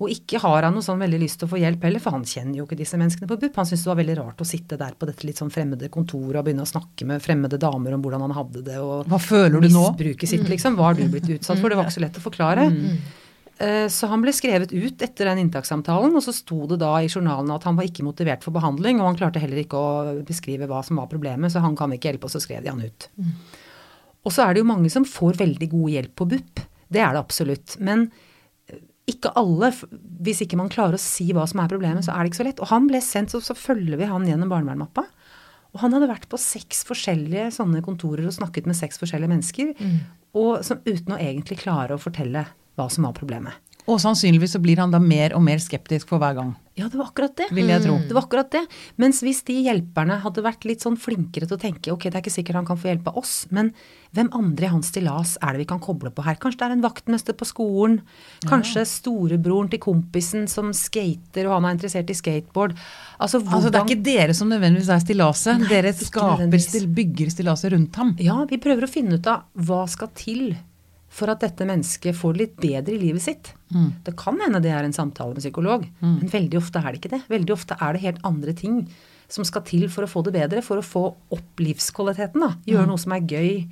Og 0.00 0.08
ikke 0.08 0.40
har 0.40 0.64
han 0.64 0.72
noe 0.76 0.84
sånn 0.84 1.02
veldig 1.02 1.18
lyst 1.20 1.40
til 1.40 1.48
å 1.48 1.52
få 1.52 1.60
hjelp 1.60 1.82
heller, 1.84 2.00
for 2.00 2.16
han 2.16 2.24
kjenner 2.24 2.62
jo 2.62 2.64
ikke 2.64 2.78
disse 2.80 2.96
menneskene 3.00 3.28
på 3.28 3.36
BUP. 3.42 3.56
Han 3.60 3.68
syntes 3.68 3.84
det 3.84 3.90
var 3.92 3.98
veldig 4.00 4.16
rart 4.16 4.40
å 4.40 4.48
sitte 4.48 4.78
der 4.80 4.94
på 4.96 5.08
dette 5.10 5.26
litt 5.28 5.40
sånn 5.40 5.52
fremmede 5.52 5.90
kontoret 5.92 6.40
og 6.40 6.46
begynne 6.46 6.64
å 6.64 6.70
snakke 6.70 7.08
med 7.08 7.24
fremmede 7.24 7.60
damer 7.60 7.96
om 7.96 8.04
hvordan 8.04 8.24
han 8.24 8.36
hadde 8.38 8.64
det. 8.70 8.78
og 8.80 9.10
Hva 9.10 9.20
føler 9.20 9.60
du 9.60 9.68
nå? 9.68 9.84
Misbruket 9.90 10.32
sitt, 10.32 10.46
liksom. 10.48 10.78
Hva 10.80 10.90
har 10.90 10.96
du 10.96 11.04
blitt 11.12 11.28
utsatt 11.36 11.60
for? 11.60 11.68
Det 11.68 11.76
var 11.76 11.90
ikke 11.90 11.98
så 11.98 12.04
lett 12.06 12.20
å 12.22 12.24
forklare. 12.24 12.70
Mm. 12.72 13.02
Så 13.92 14.08
han 14.08 14.22
ble 14.24 14.32
skrevet 14.32 14.70
ut 14.72 15.02
etter 15.04 15.28
den 15.28 15.42
inntakssamtalen, 15.42 16.14
og 16.16 16.24
så 16.24 16.32
sto 16.32 16.62
det 16.70 16.78
da 16.80 16.94
i 16.96 17.10
journalen 17.12 17.52
at 17.52 17.66
han 17.68 17.76
var 17.76 17.84
ikke 17.84 18.06
motivert 18.06 18.46
for 18.46 18.56
behandling, 18.56 19.02
og 19.02 19.10
han 19.10 19.18
klarte 19.20 19.42
heller 19.42 19.60
ikke 19.60 19.76
å 19.76 20.14
beskrive 20.24 20.64
hva 20.70 20.80
som 20.86 20.96
var 20.96 21.10
problemet, 21.12 21.52
så 21.52 21.60
han 21.60 21.76
kan 21.76 21.92
ikke 21.92 22.08
hjelpe, 22.08 22.30
og 22.30 22.32
så 22.32 22.40
skrev 22.40 22.64
de 22.64 22.72
han 22.72 22.80
ut. 22.80 23.10
Og 24.24 24.32
så 24.32 24.46
er 24.46 24.56
det 24.56 24.64
jo 24.64 24.70
mange 24.72 24.88
som 24.92 25.04
får 25.04 25.36
veldig 25.42 25.68
god 25.76 25.92
hjelp 25.92 26.16
på 26.16 26.28
BUP. 26.32 26.64
Det 26.88 27.04
er 27.04 27.12
det 27.12 27.20
absolutt. 27.20 27.76
Men 27.84 28.08
eh, 28.08 28.29
ikke 29.10 29.32
alle. 29.38 29.72
Hvis 30.24 30.42
ikke 30.44 30.58
man 30.60 30.70
klarer 30.72 30.96
å 30.96 31.02
si 31.02 31.28
hva 31.36 31.46
som 31.50 31.62
er 31.62 31.70
problemet, 31.72 32.06
så 32.06 32.14
er 32.14 32.22
det 32.22 32.32
ikke 32.32 32.40
så 32.42 32.46
lett. 32.48 32.62
Og 32.62 32.70
han 32.72 32.88
ble 32.90 33.00
sendt, 33.04 33.34
så, 33.34 33.42
så 33.44 33.56
følger 33.58 34.00
vi 34.00 34.08
han 34.10 34.26
gjennom 34.28 34.52
barnevernmappa. 34.52 35.06
Og 35.70 35.82
han 35.84 35.94
hadde 35.94 36.10
vært 36.10 36.28
på 36.30 36.38
seks 36.40 36.82
forskjellige 36.88 37.50
sånne 37.54 37.82
kontorer 37.86 38.26
og 38.26 38.34
snakket 38.34 38.66
med 38.66 38.78
seks 38.78 38.98
forskjellige 38.98 39.30
mennesker, 39.30 39.74
og 40.34 40.64
som, 40.66 40.80
uten 40.82 41.14
å 41.14 41.20
egentlig 41.20 41.60
klare 41.62 41.94
å 41.94 42.02
fortelle 42.02 42.42
hva 42.78 42.88
som 42.90 43.06
var 43.06 43.14
problemet. 43.14 43.54
Og 43.88 44.00
sannsynligvis 44.02 44.56
så 44.56 44.60
blir 44.62 44.80
han 44.82 44.92
da 44.92 45.00
mer 45.02 45.34
og 45.36 45.44
mer 45.44 45.62
skeptisk 45.62 46.10
for 46.10 46.20
hver 46.22 46.36
gang. 46.36 46.52
Ja, 46.78 46.86
det 46.88 46.96
var 46.96 47.10
akkurat 47.10 47.34
det. 47.36 47.48
Vil 47.52 47.68
jeg 47.68 47.82
tro. 47.84 47.96
Det 48.08 48.14
var 48.16 48.24
akkurat 48.24 48.50
det. 48.54 48.62
Mens 49.00 49.18
hvis 49.24 49.42
de 49.44 49.56
hjelperne 49.66 50.16
hadde 50.22 50.44
vært 50.44 50.64
litt 50.68 50.84
sånn 50.84 50.96
flinkere 51.00 51.48
til 51.48 51.58
å 51.58 51.60
tenke 51.60 51.92
ok, 51.92 52.06
det 52.06 52.14
er 52.14 52.22
ikke 52.22 52.32
sikkert 52.32 52.60
han 52.60 52.68
kan 52.68 52.78
få 52.80 52.88
hjelp 52.88 53.10
av 53.10 53.18
oss, 53.20 53.34
men 53.52 53.72
hvem 54.16 54.30
andre 54.36 54.68
i 54.68 54.70
hans 54.72 54.88
stillas 54.92 55.34
er 55.42 55.54
det 55.54 55.64
vi 55.64 55.68
kan 55.72 55.82
koble 55.82 56.12
på 56.14 56.24
her? 56.24 56.38
Kanskje 56.40 56.62
det 56.62 56.68
er 56.68 56.76
en 56.78 56.86
vaktmester 56.86 57.36
på 57.36 57.48
skolen? 57.48 57.98
Kanskje 58.48 58.86
storebroren 58.88 59.68
til 59.72 59.82
kompisen 59.82 60.48
som 60.50 60.72
skater 60.76 61.50
og 61.50 61.58
han 61.58 61.68
er 61.68 61.76
interessert 61.76 62.14
i 62.14 62.16
skateboard? 62.16 62.78
Altså, 63.18 63.42
hvordan, 63.42 63.58
Altså 63.58 63.74
Det 63.74 63.82
er 63.82 63.90
ikke 63.90 64.08
dere 64.08 64.38
som 64.38 64.50
nødvendigvis 64.54 64.94
er 64.94 65.04
stillaset. 65.04 65.68
Dere 65.68 65.92
skaper, 65.98 66.90
bygger 67.02 67.34
stillaset 67.34 67.74
rundt 67.76 68.00
ham. 68.00 68.16
Ja, 68.22 68.40
vi 68.48 68.62
prøver 68.62 68.86
å 68.86 68.90
finne 68.90 69.20
ut 69.20 69.30
av 69.30 69.44
hva 69.58 69.84
skal 69.90 70.14
til 70.16 70.54
for 71.10 71.28
at 71.32 71.40
dette 71.42 71.66
mennesket 71.66 72.14
får 72.14 72.36
det 72.36 72.40
litt 72.44 72.56
bedre 72.62 72.94
i 72.94 73.00
livet 73.02 73.22
sitt. 73.24 73.52
Det 74.06 74.12
kan 74.16 74.38
hende 74.40 74.60
det 74.62 74.70
er 74.70 74.84
en 74.86 74.94
samtale 74.94 75.34
med 75.34 75.42
psykolog, 75.42 75.84
men 76.00 76.28
veldig 76.30 76.58
ofte 76.60 76.78
er 76.78 76.92
det 76.92 77.00
ikke 77.02 77.16
det. 77.16 77.24
Veldig 77.28 77.54
ofte 77.56 77.76
er 77.80 77.92
det 77.96 78.04
helt 78.04 78.20
andre 78.24 78.54
ting 78.54 78.84
som 79.30 79.44
skal 79.46 79.62
til 79.62 79.84
for 79.88 80.02
å 80.02 80.10
få 80.10 80.24
det 80.26 80.32
bedre, 80.34 80.58
for 80.62 80.80
å 80.80 80.82
få 80.82 81.02
opp 81.30 81.60
livskvaliteten. 81.62 82.40
da. 82.42 82.48
Gjøre 82.66 82.86
noe 82.88 82.98
som 82.98 83.12
er 83.14 83.20
gøy, 83.20 83.68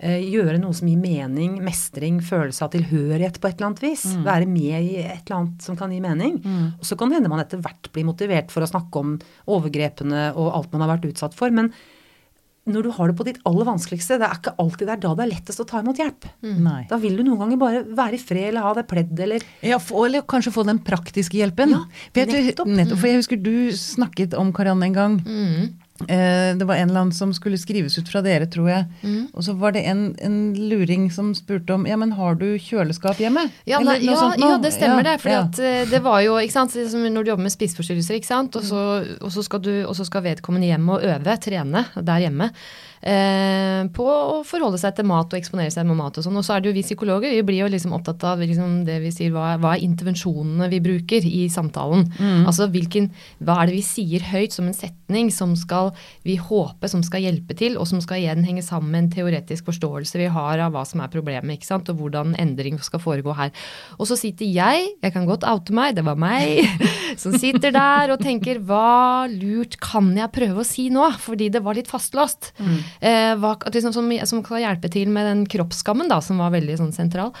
eh, 0.00 0.18
gjøre 0.32 0.58
noe 0.58 0.74
som 0.74 0.88
gir 0.88 0.96
mening, 0.98 1.60
mestring, 1.62 2.18
følelse 2.20 2.62
av 2.62 2.72
tilhørighet 2.72 3.38
på 3.38 3.46
et 3.48 3.54
eller 3.60 3.68
annet 3.68 3.82
vis. 3.86 4.02
Være 4.24 4.46
med 4.46 4.82
i 4.82 4.96
et 5.04 5.22
eller 5.30 5.36
annet 5.38 5.62
som 5.62 5.76
kan 5.76 5.90
gi 5.92 6.00
mening. 6.00 6.40
Og 6.80 6.82
så 6.82 6.98
kan 6.98 7.08
det 7.08 7.18
hende 7.20 7.28
man 7.30 7.38
etter 7.38 7.62
hvert 7.62 7.86
blir 7.92 8.04
motivert 8.04 8.50
for 8.50 8.62
å 8.62 8.70
snakke 8.70 8.96
om 8.98 9.18
overgrepene 9.46 10.34
og 10.34 10.52
alt 10.54 10.72
man 10.72 10.82
har 10.88 10.96
vært 10.98 11.12
utsatt 11.12 11.34
for. 11.34 11.50
men 11.50 11.72
når 12.66 12.82
du 12.82 12.90
har 12.96 13.10
det 13.12 13.16
på 13.18 13.24
ditt 13.28 13.38
aller 13.46 13.66
vanskeligste, 13.68 14.18
det 14.18 14.26
er 14.26 14.38
ikke 14.40 14.54
alltid 14.58 14.88
det 14.88 14.94
er 14.96 15.02
da 15.04 15.12
det 15.14 15.24
er 15.26 15.30
lettest 15.30 15.62
å 15.62 15.66
ta 15.70 15.80
imot 15.84 16.00
hjelp. 16.02 16.26
Nei. 16.42 16.80
Da 16.90 16.98
vil 17.02 17.14
du 17.18 17.22
noen 17.22 17.38
ganger 17.44 17.60
bare 17.60 17.82
være 17.86 18.18
i 18.18 18.22
fred 18.22 18.48
eller 18.50 18.66
ha 18.66 18.72
deg 18.74 18.88
pledd 18.90 19.22
eller 19.26 19.44
Ja, 19.62 19.78
få, 19.78 20.04
eller 20.08 20.24
kanskje 20.26 20.52
få 20.54 20.64
den 20.66 20.80
praktiske 20.82 21.38
hjelpen. 21.38 21.70
Ja, 21.76 21.84
Vet 22.16 22.32
du, 22.32 22.36
nettopp. 22.40 22.66
nettopp. 22.66 22.98
For 22.98 23.10
jeg 23.12 23.20
husker 23.22 23.42
du 23.42 23.52
snakket 23.78 24.34
om 24.34 24.50
Karianne 24.56 24.90
en 24.90 24.96
gang. 24.98 25.18
Mm. 25.22 25.74
Eh, 26.04 26.52
det 26.58 26.66
var 26.68 26.76
en 26.76 26.90
eller 26.90 27.00
annen 27.06 27.12
som 27.16 27.32
skulle 27.32 27.56
skrives 27.58 27.96
ut 27.98 28.08
fra 28.12 28.20
dere, 28.24 28.46
tror 28.52 28.68
jeg. 28.68 28.84
Mm. 29.02 29.22
Og 29.32 29.44
så 29.46 29.54
var 29.56 29.72
det 29.72 29.84
en, 29.88 30.02
en 30.20 30.36
luring 30.68 31.06
som 31.14 31.30
spurte 31.34 31.72
om 31.74 31.86
ja, 31.88 31.96
men 31.96 32.12
har 32.18 32.36
du 32.36 32.46
kjøleskap 32.60 33.16
hjemme? 33.22 33.46
Ja, 33.64 33.80
Eller 33.80 33.96
nei, 34.02 34.10
ja, 34.12 34.32
ja, 34.36 34.56
det 34.62 34.74
stemmer 34.76 35.00
Ja, 35.04 35.12
det. 35.14 35.20
For 35.22 35.32
ja. 35.32 35.44
det 35.90 36.02
var 36.04 36.20
jo 36.26 36.36
ikke 36.42 36.52
sant, 36.58 36.76
når 36.76 37.22
du 37.24 37.30
jobber 37.32 37.46
med 37.48 37.54
spiseforstyrrelser, 37.56 38.18
ikke 38.20 38.28
sant? 38.32 38.56
Og, 38.60 38.66
så, 38.68 38.82
og, 39.20 39.30
så 39.32 39.42
skal 39.46 39.64
du, 39.64 39.72
og 39.86 39.96
så 39.96 40.04
skal 40.08 40.24
vedkommende 40.28 40.68
hjem 40.68 40.88
og 40.96 41.04
øve, 41.06 41.38
trene 41.40 41.86
der 41.96 42.26
hjemme. 42.26 42.50
Eh, 43.06 43.86
på 43.94 44.04
å 44.08 44.38
forholde 44.46 44.78
seg 44.80 44.96
til 44.96 45.06
mat 45.06 45.30
og 45.30 45.38
eksponere 45.38 45.70
seg 45.70 45.86
med 45.86 45.98
mat 46.00 46.16
og 46.18 46.24
sånn. 46.26 46.36
Og 46.40 46.44
så 46.46 46.56
er 46.56 46.64
det 46.64 46.70
jo 46.72 46.76
vi 46.78 46.82
psykologer, 46.86 47.30
vi 47.36 47.44
blir 47.46 47.60
jo 47.62 47.68
liksom 47.70 47.92
opptatt 47.94 48.24
av 48.26 48.40
liksom 48.42 48.80
det 48.88 48.96
vi 49.04 49.12
sier, 49.14 49.30
hva, 49.34 49.52
er- 49.54 49.60
hva 49.62 49.74
er 49.76 49.84
intervensjonene 49.86 50.68
vi 50.72 50.80
bruker 50.82 51.22
i 51.28 51.44
samtalen. 51.52 52.08
Altså 52.48 52.66
hvilken, 52.72 53.10
hva 53.46 53.60
er 53.62 53.70
det 53.70 53.76
vi 53.78 53.84
sier 53.86 54.24
høyt 54.32 54.56
som 54.56 54.66
en 54.66 54.74
setning 54.74 55.05
som 55.30 55.54
skal 55.56 55.92
vi 56.24 56.36
håpe 56.36 56.88
som 56.88 57.02
skal 57.02 57.22
hjelpe 57.22 57.54
til, 57.56 57.76
og 57.78 57.86
som 57.86 58.00
skal 58.02 58.20
igjen 58.20 58.44
henge 58.44 58.62
sammen 58.62 58.90
med 58.90 59.04
en 59.04 59.10
teoretisk 59.14 59.66
forståelse 59.66 60.18
vi 60.18 60.26
har 60.26 60.58
av 60.58 60.72
hva 60.74 60.84
som 60.84 61.00
er 61.00 61.12
problemet, 61.12 61.56
ikke 61.56 61.66
sant, 61.68 61.88
og 61.88 62.00
hvordan 62.00 62.34
endring 62.38 62.78
skal 62.82 63.00
foregå 63.00 63.34
her. 63.36 63.52
Og 63.98 64.08
så 64.10 64.16
sitter 64.18 64.46
jeg, 64.46 64.88
jeg 65.02 65.14
kan 65.14 65.26
godt 65.26 65.46
oute 65.46 65.72
meg, 65.76 65.94
det 65.96 66.04
var 66.06 66.18
meg, 66.18 66.66
som 67.22 67.36
sitter 67.38 67.74
der 67.74 68.12
og 68.14 68.22
tenker 68.22 68.58
hva 68.58 69.26
lurt 69.30 69.78
kan 69.82 70.10
jeg 70.16 70.32
prøve 70.34 70.62
å 70.62 70.66
si 70.66 70.88
nå, 70.90 71.06
fordi 71.22 71.50
det 71.54 71.62
var 71.62 71.78
litt 71.78 71.90
fastlåst. 71.90 72.52
Eh, 73.00 73.32
hva, 73.38 73.56
liksom, 73.70 73.94
som, 73.94 74.10
som 74.26 74.42
kan 74.46 74.62
hjelpe 74.62 74.90
til 74.92 75.10
med 75.12 75.28
den 75.30 75.46
kroppsskammen 75.50 76.10
da, 76.10 76.20
som 76.24 76.42
var 76.42 76.54
veldig 76.54 76.78
sånn 76.82 76.94
sentral. 76.96 77.32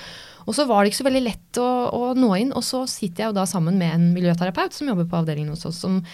Og 0.46 0.54
så 0.54 0.66
var 0.68 0.82
det 0.82 0.92
ikke 0.92 1.02
så 1.02 1.08
veldig 1.08 1.24
lett 1.24 1.58
å, 1.58 1.68
å 1.90 2.02
nå 2.14 2.30
inn, 2.38 2.52
og 2.54 2.62
så 2.64 2.84
sitter 2.90 3.24
jeg 3.24 3.32
jo 3.32 3.38
da 3.40 3.46
sammen 3.50 3.78
med 3.80 3.94
en 3.96 4.10
miljøterapeut 4.14 4.74
som 4.76 4.88
jobber 4.90 5.08
på 5.10 5.18
avdelingen 5.18 5.54
hos 5.56 5.66
oss, 5.66 5.80
som 5.82 6.04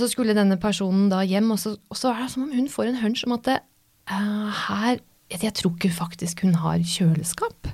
så 0.00 0.08
skulle 0.10 0.36
denne 0.36 0.58
personen 0.60 1.06
da 1.12 1.22
hjem, 1.26 1.52
og 1.54 1.60
så, 1.62 1.76
og 1.90 1.98
så 1.98 2.12
er 2.12 2.24
det 2.24 2.32
som 2.34 2.46
om 2.46 2.54
hun 2.54 2.70
får 2.72 2.90
en 2.90 3.00
hunch 3.02 3.24
om 3.26 3.36
at 3.36 3.46
det, 3.48 3.58
uh, 4.10 4.48
her 4.68 4.98
jeg, 5.28 5.42
jeg 5.44 5.54
tror 5.58 5.74
ikke 5.76 5.92
faktisk 5.92 6.42
hun 6.46 6.56
har 6.62 6.80
kjøleskap. 6.80 7.68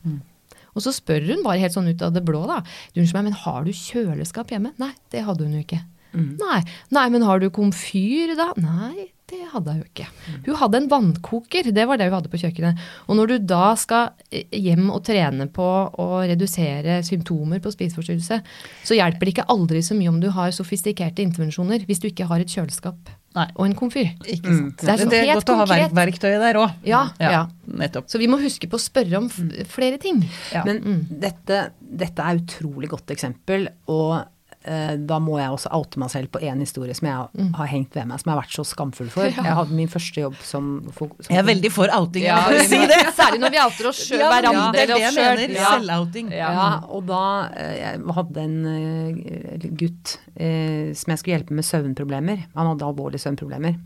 Og 0.74 0.82
så 0.82 0.90
spør 0.94 1.28
hun 1.30 1.44
bare 1.44 1.62
helt 1.62 1.76
sånn 1.76 1.86
ut 1.86 2.02
av 2.02 2.14
det 2.16 2.24
blå, 2.26 2.42
da. 2.50 2.60
Unnskyld 2.96 3.18
meg, 3.20 3.28
men 3.28 3.40
har 3.44 3.66
du 3.66 3.70
kjøleskap 3.70 4.50
hjemme? 4.50 4.74
Nei, 4.82 4.90
det 5.14 5.22
hadde 5.26 5.46
hun 5.46 5.54
jo 5.54 5.62
ikke. 5.62 5.80
Nei. 6.14 6.60
Nei, 6.94 7.04
men 7.14 7.24
har 7.26 7.42
du 7.42 7.48
komfyr 7.54 8.34
da? 8.38 8.50
Nei, 8.60 9.08
det 9.32 9.40
hadde 9.54 9.72
hun 9.72 9.84
ikke. 9.86 10.04
Hun 10.44 10.58
hadde 10.60 10.78
en 10.82 10.88
vannkoker, 10.90 11.70
det 11.72 11.86
var 11.88 11.96
det 11.96 12.10
hun 12.10 12.18
hadde 12.18 12.30
på 12.32 12.40
kjøkkenet. 12.42 12.80
Og 13.08 13.16
når 13.16 13.30
du 13.30 13.36
da 13.54 13.70
skal 13.80 14.12
eh, 14.28 14.44
hjem 14.52 14.90
og 14.92 15.00
trene 15.06 15.46
på 15.52 15.68
å 16.04 16.08
redusere 16.28 16.98
symptomer 17.06 17.62
på 17.64 17.72
spiseforstyrrelse, 17.72 18.40
så 18.84 18.98
hjelper 18.98 19.24
det 19.24 19.34
ikke 19.36 19.46
aldri 19.54 19.80
så 19.86 19.96
mye 19.96 20.12
om 20.12 20.20
du 20.20 20.28
har 20.34 20.52
sofistikerte 20.52 21.24
intervensjoner 21.24 21.86
hvis 21.88 22.04
du 22.04 22.10
ikke 22.10 22.28
har 22.28 22.44
et 22.44 22.52
kjøleskap 22.52 23.14
Nei. 23.34 23.48
og 23.56 23.64
en 23.64 23.78
komfyr. 23.78 24.12
Ikke 24.28 24.52
sant. 24.52 24.84
Det 24.84 24.92
er 24.92 25.00
sånn 25.00 25.14
det 25.14 25.22
er 25.22 25.26
helt 25.32 25.40
godt 25.40 25.54
å 25.54 25.58
ha 25.62 25.68
verk 25.72 25.96
verktøyet 25.96 26.44
der 26.44 26.60
òg. 26.60 26.76
Ja, 26.86 27.06
ja. 27.18 27.46
Nettopp. 27.64 28.12
Så 28.12 28.20
vi 28.20 28.28
må 28.30 28.38
huske 28.44 28.68
på 28.70 28.76
å 28.76 28.82
spørre 28.82 29.22
om 29.22 29.32
f 29.32 29.72
flere 29.72 29.96
ting. 30.02 30.20
Ja. 30.52 30.62
Men 30.68 31.06
dette, 31.08 31.70
dette 31.80 32.28
er 32.28 32.44
utrolig 32.44 32.92
godt 32.92 33.16
eksempel, 33.16 33.70
og 33.88 34.20
da 34.64 35.18
må 35.20 35.34
jeg 35.36 35.52
også 35.52 35.68
oute 35.76 36.00
meg 36.00 36.08
selv 36.08 36.30
på 36.32 36.40
én 36.40 36.60
historie 36.62 36.94
som 36.96 37.04
jeg 37.08 37.16
har, 37.18 37.50
har 37.58 37.68
hengt 37.68 37.96
ved 37.98 38.06
meg, 38.08 38.20
som 38.22 38.30
jeg 38.30 38.34
har 38.34 38.40
vært 38.40 38.54
så 38.56 38.64
skamfull 38.64 39.10
for. 39.12 39.28
Jeg 39.44 39.56
hadde 39.58 39.76
min 39.76 39.90
første 39.92 40.22
jobb 40.22 40.38
som, 40.40 40.70
for, 40.96 41.10
som 41.20 41.34
Jeg 41.34 41.42
er 41.42 41.46
veldig 41.50 41.70
for 41.74 41.92
outing, 41.92 42.24
Ja, 42.24 42.38
jeg 42.48 42.62
må 42.62 42.64
si 42.72 42.78
det. 42.88 43.00
Særlig 43.18 43.42
når 43.42 43.52
vi 43.52 43.60
outer 43.60 43.90
oss 43.90 44.00
sjøl, 44.06 44.22
Ja, 44.22 44.30
hverandre 44.32 44.72
det 44.72 44.82
er 44.86 44.92
det 44.94 44.98
jeg 45.02 45.14
mener. 45.18 45.54
Ja. 45.58 45.74
Selvouting. 45.74 46.32
Ja, 46.32 46.64
og 46.88 47.04
da 47.10 47.20
eh, 47.60 47.74
Jeg 47.82 48.16
hadde 48.18 48.44
en 48.48 48.56
eh, 48.72 49.68
gutt 49.84 50.16
eh, 50.34 50.94
som 50.96 51.12
jeg 51.12 51.20
skulle 51.20 51.36
hjelpe 51.36 51.58
med 51.60 51.68
søvnproblemer. 51.68 52.46
Han 52.56 52.72
hadde 52.72 52.88
alvorlige 52.88 53.26
søvnproblemer. 53.26 53.76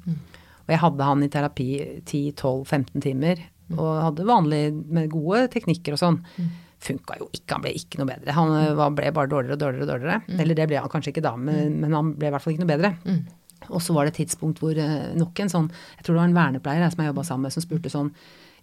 Og 0.69 0.73
jeg 0.77 0.83
hadde 0.85 1.11
han 1.11 1.25
i 1.25 1.31
terapi 1.33 1.69
10-12-15 2.07 3.03
timer. 3.09 3.43
Og 3.75 3.91
hadde 4.05 4.25
vanlig 4.29 4.63
med 4.95 5.11
gode 5.13 5.47
teknikker 5.53 5.97
og 5.97 6.01
sånn. 6.01 6.23
Funka 6.79 7.17
jo 7.19 7.27
ikke, 7.35 7.57
han 7.57 7.65
ble 7.65 7.73
ikke 7.75 7.99
noe 8.01 8.11
bedre. 8.11 8.35
Han 8.37 8.55
eh, 8.55 8.85
ble 8.95 9.11
bare 9.15 9.31
dårligere 9.33 9.57
og 9.57 9.63
dårligere 9.65 9.87
og 9.87 9.93
dårligere. 9.93 10.39
Eller 10.39 10.59
det 10.59 10.69
ble 10.71 10.81
han 10.83 10.93
kanskje 10.93 11.15
ikke 11.15 11.27
da, 11.27 11.35
men, 11.37 11.79
men 11.83 11.97
han 11.97 12.15
ble 12.19 12.31
i 12.31 12.35
hvert 12.35 12.45
fall 12.45 12.55
ikke 12.55 12.65
noe 12.67 12.75
bedre. 12.75 12.93
Og 13.69 13.83
så 13.83 13.95
var 13.97 14.07
det 14.07 14.15
et 14.15 14.21
tidspunkt 14.25 14.61
hvor 14.63 14.77
eh, 14.79 15.15
nok 15.19 15.41
en 15.43 15.51
sånn, 15.51 15.73
jeg 15.99 16.07
tror 16.07 16.15
det 16.15 16.23
var 16.23 16.29
en 16.31 16.37
vernepleier 16.39 16.85
jeg, 16.87 16.95
som 16.95 17.03
jeg 17.03 17.11
jobba 17.11 17.25
sammen 17.27 17.49
med, 17.49 17.57
som 17.57 17.65
spurte 17.65 17.93
sånn 17.93 18.13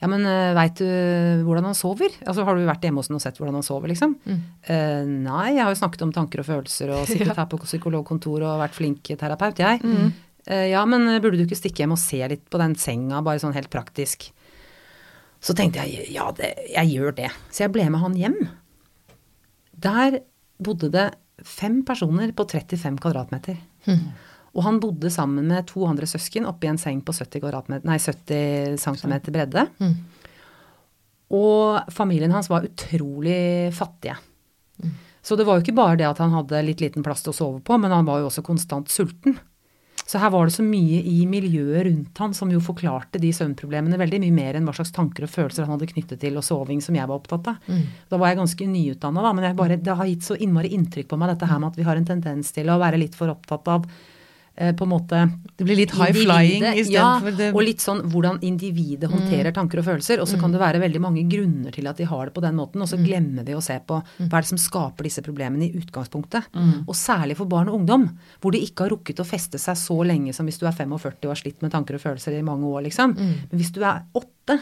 ja, 0.02 0.10
men 0.12 0.26
uh, 0.28 0.52
veit 0.58 0.76
du 0.82 1.44
hvordan 1.48 1.70
han 1.70 1.78
sover? 1.78 2.12
Altså, 2.28 2.44
Har 2.44 2.58
du 2.58 2.66
vært 2.68 2.84
hjemme 2.84 3.00
hos 3.00 3.08
ham 3.08 3.16
og 3.16 3.24
sett 3.24 3.38
hvordan 3.40 3.56
han 3.56 3.66
sover, 3.66 3.88
liksom? 3.94 4.18
«Eh, 4.28 5.04
nei, 5.08 5.56
jeg 5.56 5.64
har 5.64 5.72
jo 5.72 5.80
snakket 5.80 6.04
om 6.04 6.12
tanker 6.16 6.42
og 6.44 6.50
følelser 6.50 6.92
og 6.92 7.06
sittet 7.12 7.32
her 7.32 7.48
på 7.48 7.62
psykologkontor 7.64 8.44
og 8.44 8.60
vært 8.60 8.76
flink 8.76 9.14
terapeut, 9.16 9.62
jeg. 9.64 9.80
«Eh, 10.46 10.68
ja, 10.74 10.84
men 10.90 11.08
eh, 11.10 11.22
burde 11.24 11.40
du 11.40 11.46
ikke 11.46 11.58
stikke 11.58 11.86
hjem 11.86 11.96
og 11.96 12.02
se 12.02 12.20
litt 12.30 12.44
på 12.52 12.60
den 12.62 12.76
senga, 12.80 13.24
bare 13.26 13.42
sånn 13.42 13.56
helt 13.56 13.72
praktisk? 13.74 14.28
Så 15.46 15.54
tenkte 15.54 15.84
jeg 15.86 16.08
ja, 16.16 16.32
det, 16.34 16.54
jeg 16.74 16.90
gjør 16.96 17.16
det. 17.20 17.30
Så 17.54 17.66
jeg 17.68 17.74
ble 17.76 17.86
med 17.94 18.02
han 18.02 18.16
hjem. 18.18 18.38
Der 19.86 20.20
bodde 20.58 20.90
det 20.94 21.06
fem 21.46 21.84
personer 21.86 22.32
på 22.34 22.48
35 22.50 22.98
kvadratmeter. 23.04 23.60
Og 24.56 24.64
han 24.64 24.80
bodde 24.80 25.12
sammen 25.12 25.46
med 25.52 25.68
to 25.68 25.84
andre 25.86 26.08
søsken 26.08 26.48
oppi 26.48 26.70
en 26.72 26.80
seng 26.80 27.02
på 27.06 27.14
70, 27.14 27.42
kvadratmeter- 27.44 27.86
nei, 27.86 27.98
70 28.00 28.78
cm 28.80 29.16
bredde. 29.36 29.66
Og 31.36 31.92
familien 31.94 32.32
hans 32.32 32.50
var 32.50 32.64
utrolig 32.66 33.74
fattige. 33.76 34.16
Så 35.26 35.36
det 35.36 35.46
var 35.46 35.58
jo 35.58 35.66
ikke 35.66 35.76
bare 35.76 35.98
det 35.98 36.06
at 36.08 36.20
han 36.22 36.32
hadde 36.32 36.64
litt 36.66 36.82
liten 36.82 37.04
plass 37.04 37.24
til 37.26 37.34
å 37.34 37.36
sove 37.38 37.62
på, 37.66 37.78
men 37.82 37.92
han 37.92 38.06
var 38.06 38.22
jo 38.22 38.28
også 38.30 38.44
konstant 38.46 38.90
sulten. 38.94 39.38
Så 40.06 40.20
her 40.22 40.30
var 40.30 40.46
det 40.46 40.54
så 40.54 40.62
mye 40.62 41.00
i 41.02 41.26
miljøet 41.26 41.88
rundt 41.88 42.20
han 42.22 42.34
som 42.38 42.52
jo 42.54 42.60
forklarte 42.62 43.18
de 43.22 43.32
søvnproblemene 43.34 43.98
veldig 43.98 44.20
mye 44.22 44.36
mer 44.36 44.58
enn 44.60 44.68
hva 44.70 44.76
slags 44.78 44.94
tanker 44.94 45.26
og 45.26 45.32
følelser 45.34 45.66
han 45.66 45.74
hadde 45.74 45.90
knyttet 45.90 46.22
til 46.22 46.38
og 46.38 46.46
soving 46.46 46.82
som 46.86 46.94
jeg 46.98 47.10
var 47.10 47.18
opptatt 47.18 47.50
av. 47.50 47.72
Da 48.12 48.20
var 48.22 48.30
jeg 48.30 48.38
ganske 48.44 48.68
nyutdanna, 48.70 49.24
da, 49.26 49.32
men 49.34 49.48
jeg 49.50 49.58
bare, 49.58 49.78
det 49.82 49.96
har 49.98 50.06
gitt 50.12 50.28
så 50.28 50.38
innmari 50.38 50.70
inntrykk 50.78 51.10
på 51.10 51.18
meg 51.18 51.34
dette 51.34 51.50
her 51.50 51.58
med 51.60 51.74
at 51.74 51.80
vi 51.82 51.88
har 51.90 51.98
en 51.98 52.06
tendens 52.06 52.54
til 52.54 52.70
å 52.70 52.78
være 52.78 53.02
litt 53.02 53.18
for 53.18 53.34
opptatt 53.34 53.68
av 53.74 53.90
på 54.56 54.86
en 54.86 54.90
måte 54.90 55.18
Det 55.58 55.66
blir 55.68 55.76
litt 55.82 55.92
high 55.92 56.16
flying 56.16 56.64
istedenfor 56.80 57.32
ja, 57.34 57.38
det 57.38 57.48
og 57.52 57.64
litt 57.66 57.84
sånn 57.84 58.06
hvordan 58.12 58.38
individet 58.48 59.10
håndterer 59.12 59.52
tanker 59.56 59.82
og 59.82 59.88
følelser. 59.90 60.22
Og 60.24 60.30
så 60.32 60.40
kan 60.40 60.54
det 60.54 60.62
være 60.62 60.80
veldig 60.80 61.02
mange 61.04 61.26
grunner 61.28 61.76
til 61.76 61.90
at 61.92 62.00
de 62.00 62.08
har 62.08 62.30
det 62.30 62.36
på 62.36 62.44
den 62.44 62.56
måten, 62.56 62.84
og 62.84 62.88
så 62.88 63.00
glemmer 63.02 63.44
vi 63.48 63.56
å 63.56 63.64
se 63.64 63.76
på 63.84 63.98
hva 64.00 64.30
er 64.30 64.46
det 64.46 64.52
som 64.54 64.62
skaper 64.62 65.10
disse 65.10 65.24
problemene 65.26 65.68
i 65.68 65.82
utgangspunktet. 65.82 66.48
Og 66.88 66.96
særlig 66.96 67.36
for 67.40 67.52
barn 67.52 67.72
og 67.72 67.82
ungdom, 67.82 68.08
hvor 68.40 68.56
de 68.56 68.64
ikke 68.64 68.86
har 68.86 68.96
rukket 68.96 69.20
å 69.20 69.28
feste 69.28 69.60
seg 69.62 69.76
så 69.80 70.00
lenge 70.08 70.34
som 70.36 70.48
hvis 70.48 70.62
du 70.62 70.66
er 70.70 70.76
45 70.76 70.96
og 70.96 71.34
har 71.34 71.42
slitt 71.42 71.62
med 71.66 71.74
tanker 71.76 72.00
og 72.00 72.06
følelser 72.06 72.40
i 72.40 72.46
mange 72.46 72.68
år, 72.72 72.86
liksom. 72.88 73.16
Men 73.20 73.60
hvis 73.60 73.74
du 73.76 73.84
er 73.84 74.06
åtte, 74.16 74.60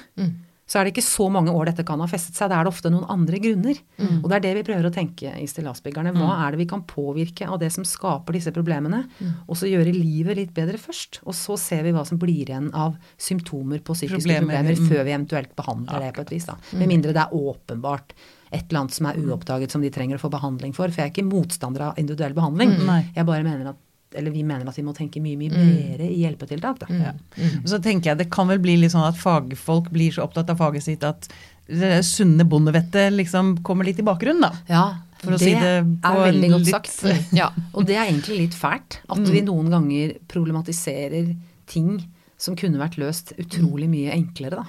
så 0.73 0.79
er 0.79 0.87
det 0.87 0.95
ikke 0.95 1.05
så 1.05 1.27
mange 1.29 1.53
år 1.53 1.69
dette 1.69 1.83
kan 1.85 2.01
ha 2.01 2.07
festet 2.09 2.33
seg. 2.33 2.49
Da 2.49 2.57
er 2.57 2.65
det 2.65 2.71
ofte 2.71 2.89
noen 2.89 3.05
andre 3.13 3.37
grunner. 3.43 3.77
Og 4.23 4.25
det 4.25 4.39
er 4.39 4.43
det 4.47 4.53
vi 4.57 4.63
prøver 4.65 4.87
å 4.89 4.93
tenke 4.93 5.29
i 5.37 5.45
Stillasbyggerne. 5.49 6.15
Hva 6.17 6.39
er 6.47 6.55
det 6.55 6.63
vi 6.63 6.67
kan 6.71 6.81
påvirke 6.89 7.45
av 7.45 7.59
det 7.61 7.69
som 7.75 7.85
skaper 7.85 8.33
disse 8.33 8.53
problemene? 8.55 9.03
Og 9.45 9.59
så 9.59 9.69
gjøre 9.69 9.93
livet 9.93 10.39
litt 10.39 10.55
bedre 10.55 10.81
først. 10.81 11.21
Og 11.27 11.37
så 11.37 11.59
ser 11.61 11.85
vi 11.85 11.93
hva 11.93 12.01
som 12.09 12.17
blir 12.21 12.47
igjen 12.47 12.71
av 12.73 12.97
symptomer 13.21 13.85
på 13.85 13.93
psykiske 13.93 14.23
Problemer, 14.23 14.49
problemer, 14.49 14.79
mm. 14.79 14.89
før 14.89 15.03
vi 15.03 15.13
eventuelt 15.13 15.53
behandler 15.59 16.07
det 16.07 16.11
på 16.17 16.25
et 16.25 16.33
vis. 16.33 16.49
Da. 16.49 16.57
Med 16.79 16.89
mindre 16.89 17.13
det 17.13 17.27
er 17.27 17.37
åpenbart 17.37 18.17
et 18.53 18.65
eller 18.65 18.83
annet 18.83 18.97
som 18.97 19.09
er 19.09 19.21
uoppdaget 19.21 19.73
som 19.73 19.85
de 19.85 19.93
trenger 19.93 20.17
å 20.17 20.23
få 20.25 20.33
behandling 20.33 20.73
for. 20.73 20.89
For 20.89 21.03
jeg 21.03 21.11
er 21.11 21.13
ikke 21.13 21.29
motstander 21.29 21.89
av 21.91 22.01
individuell 22.01 22.33
behandling. 22.37 22.79
Mm. 22.81 23.11
Jeg 23.13 23.29
bare 23.29 23.45
mener 23.45 23.73
at 23.75 23.81
eller 24.15 24.31
vi 24.31 24.43
mener 24.43 24.67
at 24.69 24.77
vi 24.77 24.83
må 24.85 24.93
tenke 24.95 25.21
mye 25.23 25.37
mye 25.39 25.49
bredere 25.53 26.07
i 26.09 26.19
hjelpetiltak. 26.23 26.79
Da. 26.83 26.87
Ja. 26.93 27.13
Og 27.61 27.67
Så 27.71 27.79
tenker 27.83 28.11
jeg 28.11 28.17
det 28.23 28.29
kan 28.33 28.47
vel 28.51 28.59
bli 28.63 28.77
litt 28.81 28.91
sånn 28.93 29.07
at 29.07 29.17
fagfolk 29.19 29.89
blir 29.93 30.11
så 30.15 30.23
opptatt 30.27 30.49
av 30.53 30.57
faget 30.61 30.83
sitt 30.85 31.03
at 31.07 31.27
det 31.67 32.01
sunne 32.05 32.43
bondevettet 32.45 33.13
liksom 33.15 33.57
kommer 33.63 33.85
litt 33.87 33.99
i 33.99 34.03
bakgrunnen, 34.03 34.41
da. 34.43 34.51
Ja, 34.67 34.85
For 35.23 35.31
å 35.35 35.39
si 35.39 35.53
det 35.55 35.75
på 36.03 36.11
er 36.11 36.25
veldig 36.31 36.49
godt 36.51 36.65
litt- 36.67 36.91
sagt. 36.91 37.31
Ja, 37.39 37.47
og 37.73 37.85
det 37.87 37.95
er 37.95 38.09
egentlig 38.09 38.37
litt 38.41 38.57
fælt. 38.59 38.99
At 39.09 39.23
vi 39.31 39.41
noen 39.47 39.69
ganger 39.71 40.17
problematiserer 40.27 41.31
ting 41.71 42.01
som 42.37 42.57
kunne 42.59 42.77
vært 42.81 42.97
løst 42.99 43.31
utrolig 43.39 43.87
mye 43.87 44.11
enklere, 44.11 44.59
da. 44.59 44.65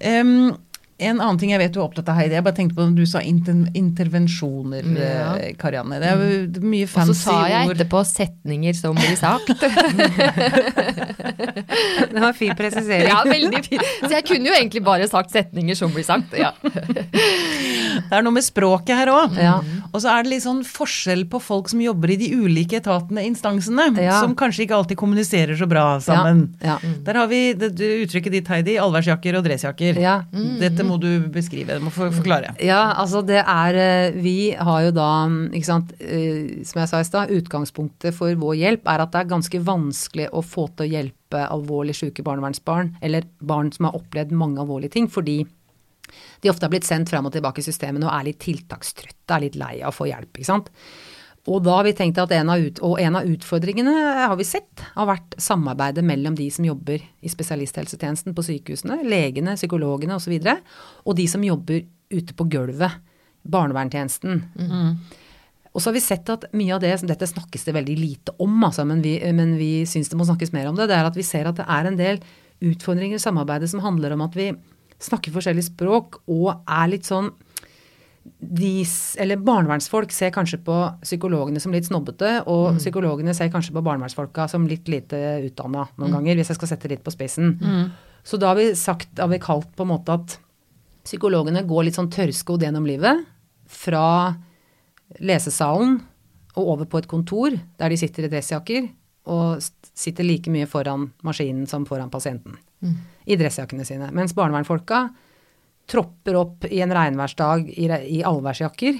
Em, 0.00 0.52
En 0.98 1.18
annen 1.20 1.36
ting 1.38 1.50
jeg 1.52 1.58
vet 1.60 1.72
du 1.74 1.80
er 1.80 1.84
opptatt 1.84 2.08
av, 2.08 2.16
Heidi. 2.16 2.32
Jeg 2.38 2.44
bare 2.46 2.56
tenkte 2.56 2.74
på 2.78 2.84
når 2.86 2.94
Du 2.96 3.04
sa 3.06 3.20
inter 3.20 3.52
intervensjoner, 3.76 4.82
Ja. 4.96 5.34
eh, 5.36 5.52
Karianne. 5.60 5.98
Det 6.00 6.08
er 6.08 6.16
jo 6.16 6.60
mye 6.64 6.86
fancy 6.88 7.10
ord. 7.10 7.10
Og 7.10 7.16
så 7.16 7.22
sa 7.22 7.48
jeg 7.50 7.68
ord. 7.68 7.76
etterpå 7.76 8.00
setninger 8.06 8.74
som 8.74 8.94
blir 8.96 9.16
sagt. 9.16 9.52
Det 12.10 12.20
var 12.20 12.32
fin 12.32 12.54
presisering. 12.56 13.08
Ja, 13.10 13.22
veldig 13.26 13.60
fint. 13.66 13.82
Så 14.00 14.10
jeg 14.14 14.24
kunne 14.28 14.48
jo 14.48 14.54
egentlig 14.56 14.82
bare 14.86 15.08
sagt 15.10 15.32
setninger 15.34 15.76
som 15.78 15.92
blir 15.92 16.04
sagt. 16.06 16.32
Ja. 16.38 16.52
Det 16.62 18.12
er 18.12 18.22
noe 18.24 18.32
med 18.36 18.44
språket 18.46 18.96
her 18.96 19.10
òg. 19.12 19.36
Ja. 19.40 19.58
Og 19.92 20.00
så 20.02 20.10
er 20.12 20.24
det 20.26 20.32
litt 20.34 20.44
sånn 20.44 20.62
forskjell 20.66 21.26
på 21.32 21.40
folk 21.42 21.68
som 21.72 21.80
jobber 21.82 22.12
i 22.14 22.18
de 22.20 22.30
ulike 22.36 22.80
etatene, 22.80 23.24
instansene, 23.28 23.88
Ja. 24.00 24.20
som 24.20 24.34
kanskje 24.38 24.64
ikke 24.66 24.76
alltid 24.76 24.96
kommuniserer 25.00 25.56
så 25.58 25.66
bra 25.68 25.98
sammen. 26.00 26.54
Ja. 26.62 26.78
Der 27.04 27.14
har 27.20 27.26
vi 27.30 27.52
det, 27.54 27.74
det 27.76 27.90
uttrykket 28.06 28.32
ditt, 28.38 28.48
Heidi. 28.48 28.76
Allværsjakker 28.80 29.36
og 29.38 29.44
dressjakker. 29.48 30.00
Ja. 30.00 30.18
Dette 30.60 30.85
må 30.88 30.98
du 31.02 31.10
beskrive. 31.32 31.78
Du 31.78 31.86
må 31.86 31.92
for, 31.94 32.12
forklare. 32.14 32.54
Ja, 32.62 32.94
altså 33.00 33.22
det 33.26 33.40
er 33.42 33.78
eh, 33.80 34.16
Vi 34.22 34.52
har 34.54 34.86
jo 34.86 34.94
da, 34.96 35.08
ikke 35.56 35.68
sant, 35.68 35.92
eh, 36.00 36.62
som 36.68 36.82
jeg 36.82 36.92
sa 36.92 37.02
i 37.02 37.08
stad, 37.08 37.34
utgangspunktet 37.36 38.16
for 38.16 38.32
vår 38.40 38.56
hjelp 38.60 38.88
er 38.92 39.04
at 39.04 39.14
det 39.14 39.24
er 39.24 39.34
ganske 39.34 39.62
vanskelig 39.66 40.30
å 40.32 40.44
få 40.44 40.68
til 40.74 40.86
å 40.86 40.92
hjelpe 40.96 41.44
alvorlig 41.46 41.96
syke 41.98 42.24
barnevernsbarn, 42.26 42.96
eller 43.04 43.26
barn 43.40 43.72
som 43.74 43.88
har 43.88 43.98
opplevd 43.98 44.34
mange 44.36 44.62
alvorlige 44.62 44.96
ting, 44.96 45.10
fordi 45.12 45.40
de 46.40 46.50
ofte 46.50 46.66
har 46.66 46.72
blitt 46.72 46.86
sendt 46.86 47.10
fram 47.10 47.26
og 47.26 47.34
tilbake 47.34 47.62
i 47.62 47.66
systemene 47.66 48.06
og 48.06 48.14
er 48.14 48.28
litt 48.28 48.40
tiltakstrøtte, 48.44 49.26
er 49.34 49.46
litt 49.48 49.58
lei 49.58 49.74
av 49.80 49.90
å 49.90 49.96
få 49.96 50.08
hjelp, 50.10 50.32
ikke 50.36 50.48
sant. 50.48 50.70
Og 51.46 51.60
da 51.62 51.76
har 51.78 51.86
vi 51.86 51.94
tenkt 51.94 52.18
at 52.18 52.32
en 52.34 52.48
av, 52.50 52.62
ut, 52.62 52.80
og 52.82 52.98
en 52.98 53.18
av 53.20 53.26
utfordringene 53.30 53.92
har 54.18 54.34
vi 54.38 54.46
sett, 54.46 54.82
har 54.96 55.06
vært 55.06 55.36
samarbeidet 55.38 56.02
mellom 56.06 56.34
de 56.38 56.48
som 56.50 56.66
jobber 56.66 56.98
i 56.98 57.30
spesialisthelsetjenesten 57.30 58.34
på 58.34 58.44
sykehusene, 58.48 58.98
legene, 59.06 59.54
psykologene 59.58 60.18
osv., 60.18 60.34
og, 60.40 60.48
så 60.48 60.56
og 61.06 61.20
de 61.20 61.28
som 61.30 61.44
jobber 61.46 61.84
ute 62.10 62.34
på 62.34 62.48
gulvet, 62.50 62.98
barnevernstjenesten. 63.46 64.42
Og 65.76 65.82
så 65.82 65.90
har 65.90 65.94
vi 65.94 66.02
sett 66.02 66.30
at 66.32 66.48
mye 66.56 66.74
av 66.74 66.82
det, 66.82 66.94
dette 67.06 67.28
snakkes 67.30 67.66
det 67.68 67.76
veldig 67.76 67.96
lite 68.00 68.34
om, 68.42 68.54
altså, 68.64 68.86
men 68.88 69.02
vi, 69.04 69.18
men 69.36 69.54
vi 69.60 69.84
syns 69.86 70.10
det 70.10 70.18
må 70.18 70.26
snakkes 70.26 70.54
mer 70.56 70.70
om 70.70 70.78
det, 70.78 70.88
det 70.90 70.98
er 70.98 71.06
at 71.06 71.18
vi 71.18 71.26
ser 71.26 71.46
at 71.46 71.58
det 71.60 71.66
er 71.68 71.90
en 71.90 71.98
del 72.00 72.22
utfordringer 72.64 73.20
i 73.20 73.22
samarbeidet 73.22 73.68
som 73.70 73.84
handler 73.84 74.16
om 74.16 74.24
at 74.24 74.34
vi 74.38 74.50
snakker 75.04 75.34
forskjellig 75.34 75.66
språk 75.66 76.22
og 76.32 76.54
er 76.64 76.88
litt 76.88 77.06
sånn 77.06 77.28
de, 78.38 78.70
eller 79.22 79.40
barnevernsfolk 79.42 80.12
ser 80.14 80.32
kanskje 80.34 80.58
på 80.64 80.74
psykologene 81.02 81.60
som 81.62 81.74
litt 81.74 81.88
snobbete, 81.88 82.42
og 82.50 82.78
psykologene 82.80 83.34
ser 83.36 83.50
kanskje 83.52 83.74
på 83.76 83.82
barnevernsfolka 83.86 84.48
som 84.50 84.66
litt 84.70 84.88
lite 84.90 85.18
utdanna 85.46 85.86
noen 85.96 86.18
ganger, 86.18 86.38
hvis 86.38 86.52
jeg 86.52 86.58
skal 86.60 86.72
sette 86.72 86.90
litt 86.92 87.04
på 87.06 87.14
spissen. 87.14 87.56
Så 88.26 88.40
da 88.42 88.50
har 88.50 88.58
vi 88.58 88.72
sagt, 88.74 89.18
har 89.18 89.30
vi 89.30 89.38
kalt 89.42 89.70
på 89.76 89.86
en 89.86 89.92
måte 89.92 90.16
at 90.16 90.36
psykologene 91.06 91.62
går 91.66 91.86
litt 91.86 91.98
sånn 91.98 92.10
tørrskodd 92.10 92.66
gjennom 92.66 92.86
livet. 92.88 93.22
Fra 93.70 94.34
lesesalen 95.22 96.00
og 96.56 96.72
over 96.74 96.88
på 96.90 96.98
et 97.02 97.10
kontor 97.10 97.54
der 97.78 97.92
de 97.92 97.98
sitter 98.00 98.26
i 98.26 98.32
dressjakker 98.32 98.88
og 99.30 99.62
sitter 99.96 100.26
like 100.26 100.50
mye 100.50 100.66
foran 100.70 101.10
maskinen 101.26 101.66
som 101.70 101.86
foran 101.86 102.10
pasienten. 102.10 102.58
I 103.26 103.38
dressjakkene 103.38 103.86
sine. 103.86 104.10
Mens 104.14 104.34
barnevernfolka 104.36 105.08
tropper 105.86 106.38
opp 106.38 106.66
i 106.70 106.80
en 106.82 106.94
regnværsdag 106.94 107.68
i, 107.70 107.86
i 108.18 108.22
allværsjakker 108.26 108.98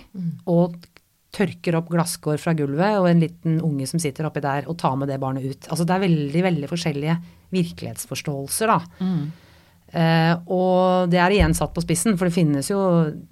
og 0.52 0.76
tørker 1.37 1.76
opp 1.81 1.90
glasskår 1.93 2.38
fra 2.40 2.55
gulvet 2.57 3.00
og 3.00 3.09
en 3.11 3.21
liten 3.21 3.59
unge 3.64 3.88
som 3.90 4.00
sitter 4.00 4.28
oppi 4.28 4.40
der 4.45 4.69
og 4.71 4.78
tar 4.81 4.95
med 4.97 5.11
det 5.11 5.19
barnet 5.21 5.45
ut. 5.45 5.66
Altså 5.69 5.85
det 5.85 5.97
er 5.97 6.05
veldig, 6.07 6.45
veldig 6.47 6.71
forskjellige 6.71 7.16
virkelighetsforståelser, 7.52 8.73
da. 8.73 8.78
Eh, 9.97 10.33
og 10.52 11.11
det 11.12 11.21
er 11.23 11.35
igjen 11.37 11.55
satt 11.57 11.75
på 11.75 11.85
spissen, 11.85 12.16
for 12.19 12.28
det 12.28 12.37
finnes 12.37 12.71
jo 12.73 12.81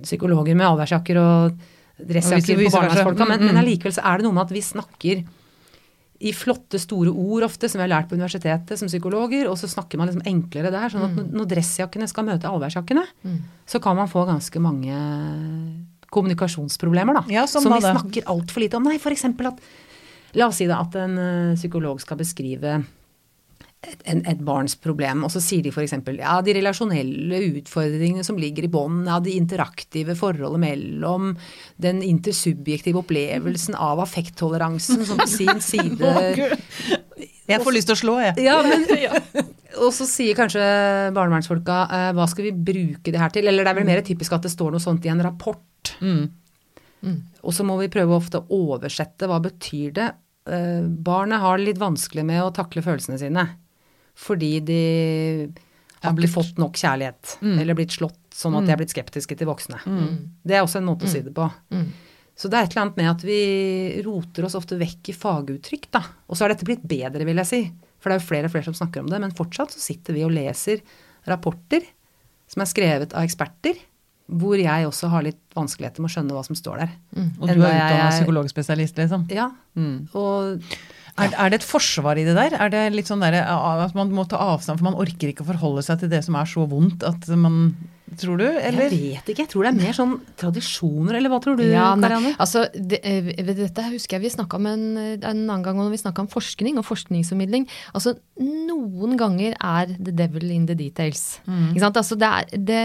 psykologer 0.03 0.59
med 0.59 0.69
allværsjakker 0.69 1.19
og 1.23 1.65
dressjakker 1.99 2.61
på 2.61 2.75
barnevernsfolka, 2.75 3.27
men, 3.31 3.41
Mm, 3.41 3.47
men 3.47 3.57
mm. 3.57 3.63
allikevel 3.63 3.95
så 3.95 4.05
er 4.05 4.19
det 4.19 4.27
noe 4.27 4.37
med 4.37 4.47
at 4.47 4.55
vi 4.55 4.63
snakker 4.63 5.25
i 6.25 6.33
flotte, 6.33 6.79
store 6.81 7.11
ord 7.13 7.45
ofte, 7.45 7.69
som 7.69 7.79
vi 7.79 7.85
har 7.85 7.91
lært 7.93 8.09
på 8.09 8.17
universitetet 8.17 8.79
som 8.81 8.89
psykologer, 8.89 9.45
og 9.51 9.59
så 9.61 9.69
snakker 9.69 9.99
man 10.01 10.09
liksom 10.09 10.25
enklere 10.31 10.71
der. 10.73 10.89
sånn 10.89 11.05
at 11.05 11.17
når- 11.19 11.33
når 11.37 11.47
dressjakkene 11.53 12.09
skal 12.09 12.25
møte 12.25 12.49
allværsjakkene, 12.49 13.05
så 13.67 13.81
kan 13.83 13.97
man 13.97 14.09
få 14.09 14.25
ganske 14.27 14.59
mange 14.61 14.95
kommunikasjonsproblemer, 16.11 17.15
da. 17.15 17.25
Ja, 17.29 17.47
som 17.47 17.63
som 17.63 17.73
vi 17.73 17.81
snakker 17.99 18.23
altfor 18.31 18.61
lite 18.63 18.77
om. 18.79 18.85
Nei, 18.85 18.97
f.eks. 18.97 19.25
at 19.25 19.59
La 20.37 20.49
oss 20.49 20.57
si 20.57 20.67
da 20.67 20.81
at 20.81 20.95
en 20.97 21.17
eh, 21.19 21.55
psykolog 21.55 22.01
skal 22.01 22.17
beskrive 22.19 22.85
en, 24.11 24.23
et 24.29 24.41
barns 24.45 24.75
problem, 24.81 25.25
og 25.27 25.33
så 25.33 25.43
sier 25.43 25.65
de 25.65 25.73
f.eks. 25.73 25.95
ja, 26.19 26.37
de 26.45 26.55
relasjonelle 26.57 27.41
utfordringene 27.61 28.25
som 28.27 28.39
ligger 28.41 28.67
i 28.67 28.71
bånn, 28.73 29.03
ja, 29.09 29.19
de 29.23 29.37
interaktive 29.39 30.17
forholdet 30.19 30.63
mellom 30.63 31.35
den 31.83 32.03
intersubjektive 32.05 33.03
opplevelsen 33.03 33.77
av 33.79 34.03
affekttoleransen 34.05 35.05
som 35.09 35.21
på 35.21 35.29
sin 35.31 35.61
side 35.71 36.15
Jeg 37.45 37.61
får 37.61 37.77
lyst 37.77 37.91
til 37.91 37.97
å 37.97 38.01
slå, 38.01 38.17
jeg. 38.25 38.47
ja, 38.47 38.61
men, 38.65 38.87
Og 39.85 39.91
så 39.95 40.07
sier 40.07 40.37
kanskje 40.39 40.63
barnevernsfolka 41.17 41.79
eh, 41.91 42.09
hva 42.15 42.29
skal 42.31 42.47
vi 42.47 42.55
bruke 42.55 43.11
det 43.11 43.19
her 43.21 43.33
til? 43.35 43.49
Eller 43.51 43.67
det 43.67 43.73
er 43.73 43.79
vel 43.81 43.89
mer 43.89 44.05
typisk 44.07 44.37
at 44.37 44.47
det 44.47 44.53
står 44.53 44.75
noe 44.75 44.83
sånt 44.83 45.05
i 45.07 45.11
en 45.11 45.23
rapport. 45.25 45.97
Mm. 45.99 46.29
Og 47.45 47.53
så 47.53 47.67
må 47.67 47.77
vi 47.81 47.91
prøve 47.93 48.17
ofte 48.17 48.41
å 48.41 48.61
oversette 48.71 49.29
hva 49.29 49.41
betyr 49.45 49.97
det. 49.99 50.07
Eh, 50.51 50.85
barnet 50.85 51.43
har 51.43 51.59
det 51.59 51.71
litt 51.71 51.83
vanskelig 51.83 52.25
med 52.27 52.43
å 52.45 52.53
takle 52.55 52.85
følelsene 52.85 53.21
sine. 53.21 53.47
Fordi 54.15 54.61
de 54.65 54.81
har 56.03 56.13
blitt- 56.15 56.29
ikke 56.31 56.35
fått 56.43 56.59
nok 56.59 56.75
kjærlighet. 56.75 57.37
Eller 57.61 57.75
blitt 57.75 57.91
slått 57.97 58.19
sånn 58.35 58.57
at 58.59 58.67
de 58.67 58.73
er 58.73 58.77
blitt 58.77 58.91
skeptiske 58.95 59.37
til 59.39 59.47
voksne. 59.47 59.79
Det 60.45 60.55
er 60.57 60.63
også 60.63 60.77
en 60.79 60.87
måte 60.87 61.05
å 61.07 61.09
si 61.09 61.21
det 61.21 61.35
på. 61.35 61.51
Så 62.37 62.51
det 62.51 62.59
er 62.59 62.63
et 62.65 62.71
eller 62.75 62.83
annet 62.87 62.97
med 62.97 63.11
at 63.11 63.23
vi 63.23 64.03
roter 64.03 64.45
oss 64.45 64.55
ofte 64.59 64.77
vekk 64.79 65.09
i 65.09 65.13
faguttrykk, 65.15 65.91
da. 65.93 66.01
Og 66.29 66.35
så 66.37 66.43
har 66.43 66.49
dette 66.49 66.65
blitt 66.67 66.83
bedre, 66.87 67.25
vil 67.25 67.37
jeg 67.37 67.47
si. 67.47 67.73
For 68.01 68.11
det 68.11 68.17
er 68.17 68.21
jo 68.21 68.27
flere 68.27 68.45
og 68.47 68.51
flere 68.53 68.65
som 68.65 68.75
snakker 68.75 69.01
om 69.01 69.07
det. 69.07 69.21
Men 69.21 69.31
fortsatt 69.31 69.71
så 69.71 69.79
sitter 69.79 70.13
vi 70.15 70.25
og 70.25 70.33
leser 70.35 70.81
rapporter 71.27 71.83
som 72.51 72.61
er 72.61 72.67
skrevet 72.67 73.15
av 73.15 73.23
eksperter, 73.25 73.79
hvor 74.29 74.57
jeg 74.59 74.87
også 74.89 75.09
har 75.11 75.23
litt 75.23 75.39
vanskeligheter 75.55 76.01
med 76.01 76.11
å 76.11 76.15
skjønne 76.15 76.33
hva 76.35 76.45
som 76.45 76.57
står 76.57 76.79
der. 76.83 76.91
Og 77.41 77.47
du 77.49 77.63
er 77.63 77.71
utdanna 77.71 78.11
psykologspesialist, 78.19 78.97
liksom. 78.97 79.27
Ja. 79.31 79.51
Mm. 79.77 80.09
Og 80.15 80.61
Er, 81.15 81.31
er 81.39 81.53
det 81.53 81.61
et 81.61 81.67
forsvar 81.67 82.19
i 82.19 82.25
det 82.27 82.35
der? 82.35 82.57
Er 82.59 82.71
det 82.75 82.85
litt 82.95 83.07
sånn 83.11 83.23
der, 83.23 83.37
at 83.47 83.95
man 83.95 84.11
må 84.15 84.25
ta 84.27 84.41
avstand, 84.43 84.81
for 84.81 84.89
man 84.91 84.99
orker 84.99 85.31
ikke 85.31 85.45
å 85.45 85.51
forholde 85.53 85.85
seg 85.87 86.01
til 86.03 86.11
det 86.11 86.25
som 86.27 86.35
er 86.41 86.49
så 86.51 86.67
vondt 86.71 87.07
at 87.07 87.29
man 87.39 87.75
Tror 88.21 88.37
du, 88.39 88.45
eller? 88.47 88.93
jeg 88.93 89.17
vet 89.17 89.31
ikke, 89.33 89.43
jeg 89.43 89.51
tror 89.51 89.65
det 89.65 89.71
er 89.73 89.79
mer 89.79 89.95
sånn 89.97 90.13
tradisjoner, 90.39 91.17
eller 91.19 91.33
hva 91.33 91.39
tror 91.43 91.57
du, 91.59 91.65
Ja, 91.67 91.87
Karianne? 91.99 92.35
altså, 92.39 92.67
det, 92.77 93.01
eh, 93.03 93.31
dette 93.49 93.85
husker 93.89 94.19
jeg 94.19 94.23
vi 94.27 94.31
snakka 94.37 94.61
om 94.61 94.69
en, 94.71 94.85
en 95.01 95.25
annen 95.25 95.65
gang 95.65 95.81
når 95.81 95.91
vi 95.97 95.99
snakka 96.03 96.23
om 96.23 96.29
forskning 96.31 96.79
og 96.79 96.87
forskningsformidling. 96.87 97.65
Altså, 97.97 98.13
noen 98.39 99.17
ganger 99.19 99.57
er 99.57 99.97
the 99.97 100.15
devil 100.15 100.53
in 100.55 100.69
the 100.69 100.77
details. 100.79 101.41
Ikke 101.49 101.83
sant? 101.83 101.99
Altså, 102.05 102.19
det, 102.21 102.29
er, 102.29 102.61
det, 102.71 102.83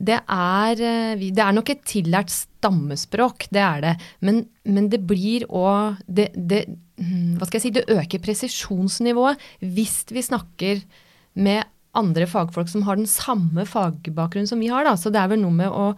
det, 0.00 0.18
er, 0.24 0.82
eh, 0.88 1.26
det 1.30 1.44
er 1.46 1.54
nok 1.60 1.74
et 1.76 1.84
tillært 1.92 2.32
stammespråk, 2.34 3.46
det 3.54 3.62
er 3.62 3.84
det. 3.86 3.94
Men, 4.24 4.46
men 4.64 4.88
det 4.90 5.02
blir 5.06 5.46
òg 5.46 6.00
det, 6.08 6.30
det, 6.34 6.64
mm, 6.70 6.82
Hva 7.38 7.46
skal 7.48 7.58
jeg 7.58 7.66
si, 7.66 7.70
det 7.76 7.88
øker 7.90 8.22
presisjonsnivået 8.22 9.38
hvis 9.60 10.04
vi 10.10 10.22
snakker 10.22 10.82
med 11.34 11.64
andre 11.94 12.24
fagfolk 12.24 12.68
som 12.72 12.82
har 12.86 12.96
den 12.96 13.06
samme 13.06 13.66
fagbakgrunnen 13.68 14.48
som 14.48 14.60
vi 14.60 14.70
har. 14.72 14.84
Da. 14.84 14.94
Så 14.96 15.10
det 15.12 15.20
er 15.20 15.28
vel 15.28 15.42
noe 15.42 15.52
med 15.52 15.68
å, 15.68 15.94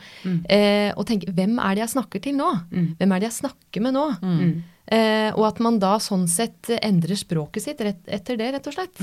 eh, 0.50 0.90
å 0.90 1.04
tenke 1.06 1.30
hvem 1.30 1.58
er 1.62 1.74
det 1.76 1.84
jeg 1.84 1.94
snakker 1.94 2.22
til 2.22 2.34
nå? 2.34 2.50
Hvem 2.98 3.12
er 3.14 3.20
det 3.20 3.28
jeg 3.30 3.44
snakker 3.44 3.80
med 3.80 3.94
nå? 3.94 4.06
Eh, 4.86 5.30
og 5.32 5.46
at 5.46 5.60
man 5.60 5.78
da 5.78 5.94
sånn 5.98 6.26
sett 6.28 6.68
endrer 6.82 7.16
språket 7.16 7.62
sitt 7.62 7.78
rett, 7.80 8.02
etter 8.06 8.36
det, 8.36 8.52
rett 8.52 8.66
og 8.66 8.74
slett. 8.74 8.98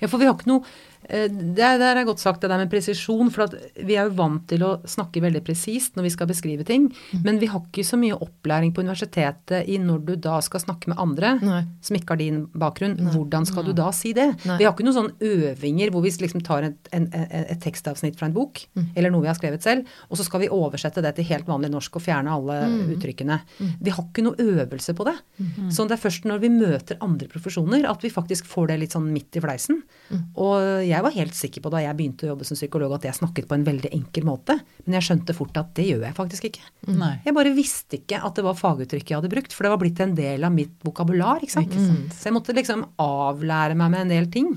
Ja, 0.00 0.08
for 0.08 0.18
vi 0.18 0.24
har 0.24 0.34
ikke 0.38 0.48
noe 0.48 0.64
Det 1.08 1.62
er, 1.64 1.78
det 1.80 1.88
er 1.88 2.04
godt 2.06 2.22
sagt, 2.22 2.42
det 2.42 2.50
der 2.52 2.60
med 2.60 2.70
presisjon. 2.72 3.30
For 3.34 3.46
at 3.46 3.56
vi 3.82 3.96
er 3.98 4.08
jo 4.08 4.16
vant 4.18 4.44
til 4.50 4.64
å 4.66 4.74
snakke 4.88 5.22
veldig 5.24 5.42
presist 5.46 5.96
når 5.98 6.06
vi 6.06 6.12
skal 6.14 6.30
beskrive 6.30 6.66
ting. 6.68 6.88
Men 7.24 7.40
vi 7.42 7.48
har 7.50 7.62
ikke 7.64 7.84
så 7.86 7.98
mye 8.00 8.16
opplæring 8.16 8.74
på 8.74 8.84
universitetet 8.84 9.68
i 9.70 9.78
når 9.82 10.04
du 10.06 10.14
da 10.22 10.38
skal 10.44 10.62
snakke 10.62 10.92
med 10.92 11.00
andre 11.02 11.34
Nei. 11.42 11.62
som 11.84 11.98
ikke 11.98 12.14
har 12.14 12.22
din 12.22 12.44
bakgrunn. 12.58 12.96
Hvordan 13.12 13.46
skal 13.48 13.66
du 13.66 13.72
da 13.76 13.90
si 13.96 14.14
det? 14.16 14.28
Nei. 14.48 14.58
Vi 14.60 14.66
har 14.68 14.74
ikke 14.74 14.86
noen 14.86 14.98
sånne 14.98 15.32
øvinger 15.32 15.92
hvor 15.92 16.04
vi 16.04 16.12
liksom 16.22 16.44
tar 16.46 16.68
et, 16.68 16.90
en, 16.94 17.08
et 17.12 17.60
tekstavsnitt 17.62 18.18
fra 18.20 18.28
en 18.28 18.36
bok, 18.36 18.60
eller 18.94 19.12
noe 19.12 19.24
vi 19.24 19.30
har 19.30 19.38
skrevet 19.38 19.64
selv, 19.64 19.88
og 20.08 20.18
så 20.18 20.26
skal 20.26 20.42
vi 20.44 20.50
oversette 20.52 21.02
det 21.04 21.14
til 21.16 21.26
helt 21.30 21.48
vanlig 21.48 21.70
norsk 21.72 21.96
og 21.98 22.04
fjerne 22.04 22.32
alle 22.32 22.58
uttrykkene. 22.94 23.38
Vi 23.82 23.94
har 23.94 24.04
ikke 24.04 24.24
noe 24.26 24.38
øvelse 24.42 24.94
på 24.98 25.06
det. 25.08 25.16
Så 25.72 25.86
det 25.88 25.96
er 25.96 26.02
først 26.02 26.28
når 26.28 26.42
vi 26.44 26.52
møter 26.52 27.00
andre 27.04 27.28
profesjoner 27.32 27.88
at 27.90 28.04
vi 28.04 28.12
faktisk 28.12 28.48
får 28.50 28.70
det 28.72 28.78
litt 28.82 28.96
sånn 28.96 29.08
midt 29.12 29.38
i 29.38 29.42
fleisen. 29.44 29.82
Og 30.36 30.84
jeg 30.86 30.91
var 31.00 31.14
helt 31.16 31.32
sikker 31.34 31.62
på 31.64 31.70
da 31.72 31.80
jeg 31.80 31.96
begynte 31.96 32.26
å 32.26 32.30
jobbe 32.34 32.44
som 32.44 32.58
psykolog 32.58 32.92
at 32.92 33.04
jeg 33.08 33.16
snakket 33.16 33.46
på 33.48 33.54
en 33.56 33.64
veldig 33.64 33.88
enkel 33.96 34.24
måte, 34.28 34.58
men 34.84 34.96
jeg 34.98 35.06
skjønte 35.08 35.32
fort 35.38 35.56
at 35.56 35.70
det 35.78 35.86
gjør 35.88 36.02
jeg 36.04 36.16
faktisk 36.18 36.44
ikke. 36.50 36.64
Nei. 36.92 37.14
Jeg 37.24 37.34
bare 37.38 37.52
visste 37.56 37.96
ikke 38.00 38.20
at 38.20 38.34
det 38.36 38.44
var 38.44 38.58
faguttrykk 38.58 39.08
jeg 39.14 39.16
hadde 39.20 39.30
brukt, 39.32 39.52
for 39.56 39.64
det 39.64 39.70
var 39.72 39.80
blitt 39.80 40.02
en 40.04 40.14
del 40.18 40.44
av 40.44 40.52
mitt 40.52 40.74
vokabular. 40.84 41.40
ikke 41.40 41.56
sant? 41.56 41.72
Så 42.12 42.28
jeg 42.28 42.36
måtte 42.36 42.52
liksom 42.52 42.84
avlære 43.00 43.74
meg 43.78 43.90
med 43.94 44.00
en 44.04 44.12
del 44.12 44.28
ting. 44.34 44.52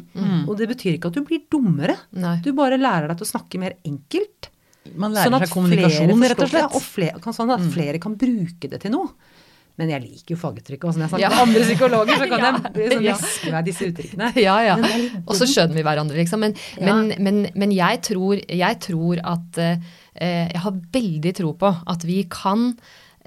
Og 0.50 0.58
det 0.60 0.67
betyr 0.74 0.98
ikke 0.98 1.13
at 1.13 1.15
du 1.15 1.24
blir 1.24 1.45
dummere. 1.52 1.95
Nei. 2.12 2.41
Du 2.43 2.52
bare 2.58 2.78
lærer 2.82 3.08
deg 3.08 3.17
til 3.21 3.28
å 3.30 3.32
snakke 3.32 3.62
mer 3.62 3.78
enkelt. 3.86 4.52
Man 4.93 5.15
lærer 5.15 5.48
seg 5.48 5.54
kommunikasjon, 5.56 6.12
rett 6.30 6.41
og 6.43 6.50
slett. 6.52 6.62
Ja, 6.62 6.67
og 6.69 6.84
flere, 6.86 7.34
sånn 7.34 7.50
at 7.56 7.63
flere 7.74 7.98
kan 8.04 8.13
bruke 8.21 8.69
det 8.69 8.82
til 8.84 8.91
noe. 8.93 9.10
Men 9.78 9.90
jeg 9.92 10.02
liker 10.06 10.36
jo 10.36 10.40
faguttrykket. 10.40 10.86
Og 10.88 10.96
når 10.96 11.04
jeg 11.04 11.10
snakker 11.10 11.24
Ja. 11.26 11.30
med 11.30 11.44
andre 11.48 11.64
psykologer, 11.66 12.16
så 12.22 12.28
kan 12.30 12.40
Ja. 12.46 13.00
jeg 13.10 13.16
sånn, 13.20 13.52
meg 13.52 13.66
disse 13.68 13.88
uttrykkene. 13.92 14.30
Ja, 14.40 14.56
ja. 14.64 14.76
Og 15.28 15.36
så 15.36 15.48
skjønner 15.52 15.76
vi 15.76 15.84
hverandre, 15.84 16.16
liksom. 16.22 16.40
Men, 16.46 16.54
Ja. 16.80 16.94
men, 16.96 17.16
men, 17.20 17.42
men 17.56 17.72
jeg, 17.76 18.02
tror, 18.08 18.40
jeg 18.48 18.80
tror 18.80 19.20
at 19.24 19.58
eh, 19.58 19.78
Jeg 20.54 20.62
har 20.64 20.72
veldig 20.96 21.34
tro 21.36 21.54
på 21.60 21.74
at 21.92 22.06
vi 22.08 22.22
kan 22.32 22.70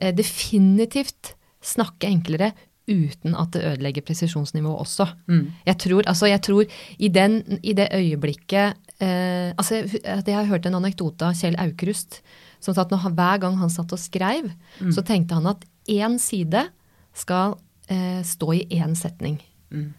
eh, 0.01 0.13
definitivt 0.17 1.35
snakke 1.61 2.09
enklere 2.09 2.53
uten 2.89 3.35
at 3.37 3.51
det 3.53 3.61
ødelegger 3.69 4.01
presisjonsnivået 4.09 4.81
også. 4.81 5.05
Mm. 5.29 5.43
Jeg 5.67 5.77
tror, 5.85 6.03
altså 6.09 6.27
jeg 6.31 6.41
tror 6.47 6.65
i, 6.99 7.09
den, 7.13 7.43
i 7.63 7.75
det 7.77 7.91
øyeblikket 7.93 8.79
eh, 9.05 9.53
altså 9.53 9.83
jeg, 9.83 10.01
jeg 10.25 10.35
har 10.39 10.49
hørt 10.49 10.65
en 10.71 10.79
anekdote 10.81 11.27
av 11.29 11.37
Kjell 11.37 11.59
Aukrust 11.61 12.23
som 12.65 12.73
sa 12.75 12.87
at 12.87 12.91
når 12.91 13.03
han, 13.05 13.13
hver 13.19 13.39
gang 13.45 13.59
han 13.61 13.71
satt 13.71 13.93
og 13.93 14.01
skrev, 14.01 14.49
Mm. 14.81 14.93
så 14.95 15.03
tenkte 15.05 15.35
han 15.37 15.47
at 15.51 15.65
én 15.88 16.18
side 16.22 16.66
skal 17.14 17.57
eh, 17.88 18.20
stå 18.22 18.53
i 18.55 18.66
én 18.79 18.94
setning. 18.98 19.40
Mm. 19.72 19.94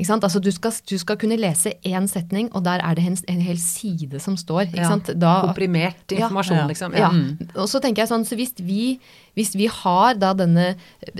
Ikke 0.00 0.08
sant? 0.08 0.24
Altså 0.24 0.40
du 0.42 0.48
skal, 0.50 0.72
du 0.88 0.96
skal 0.98 1.18
kunne 1.20 1.36
lese 1.38 1.74
én 1.86 2.06
setning, 2.10 2.48
og 2.56 2.64
der 2.64 2.80
er 2.82 2.96
det 2.98 3.04
en, 3.06 3.16
en 3.28 3.42
hel 3.44 3.58
side 3.60 4.18
som 4.24 4.34
står. 4.40 4.64
Ikke 4.72 4.80
Ja. 4.80 4.88
sant? 4.88 5.10
Da, 5.20 5.42
Komprimert 5.44 6.10
informasjon, 6.10 6.56
Ja. 6.56 6.66
liksom. 6.66 6.94
ja. 6.96 7.10
Mm. 7.12 7.36
Og 7.54 7.68
så 7.70 7.78
tenker 7.78 8.02
jeg 8.02 8.08
sånn, 8.10 8.24
så 8.26 8.34
hvis 8.34 8.54
vi, 8.58 8.98
hvis 9.36 9.52
vi 9.54 9.68
har 9.70 10.14
da 10.18 10.32
denne, 10.34 10.72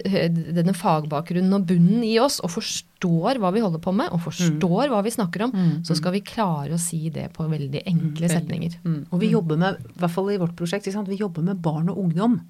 denne 0.03 0.75
fagbakgrunnen 0.75 1.53
og 1.55 1.67
bunnen 1.69 2.03
i 2.03 2.17
oss, 2.19 2.41
og 2.43 2.51
forstår 2.57 3.39
hva 3.39 3.53
vi 3.55 3.61
holder 3.63 3.79
på 3.85 3.95
med, 3.95 4.11
og 4.11 4.25
forstår 4.25 4.89
hva 4.91 5.03
vi 5.05 5.15
snakker 5.15 5.45
om, 5.47 5.53
så 5.85 5.95
skal 5.99 6.17
vi 6.17 6.25
klare 6.27 6.73
å 6.75 6.81
si 6.81 7.09
det 7.11 7.29
på 7.37 7.47
veldig 7.53 7.85
enkle 7.87 8.29
setninger. 8.33 8.81
Mm. 8.83 9.07
Og 9.13 9.21
vi 9.21 9.31
jobber 9.31 9.59
med, 9.59 9.79
i 9.79 9.99
hvert 10.01 10.11
fall 10.17 10.33
i 10.33 10.41
vårt 10.43 10.57
prosjekt, 10.57 10.87
ikke 10.89 10.97
sant? 10.97 11.09
vi 11.13 11.21
jobber 11.21 11.43
med 11.43 11.61
barn 11.63 11.89
og 11.93 11.99
ungdom. 11.99 12.41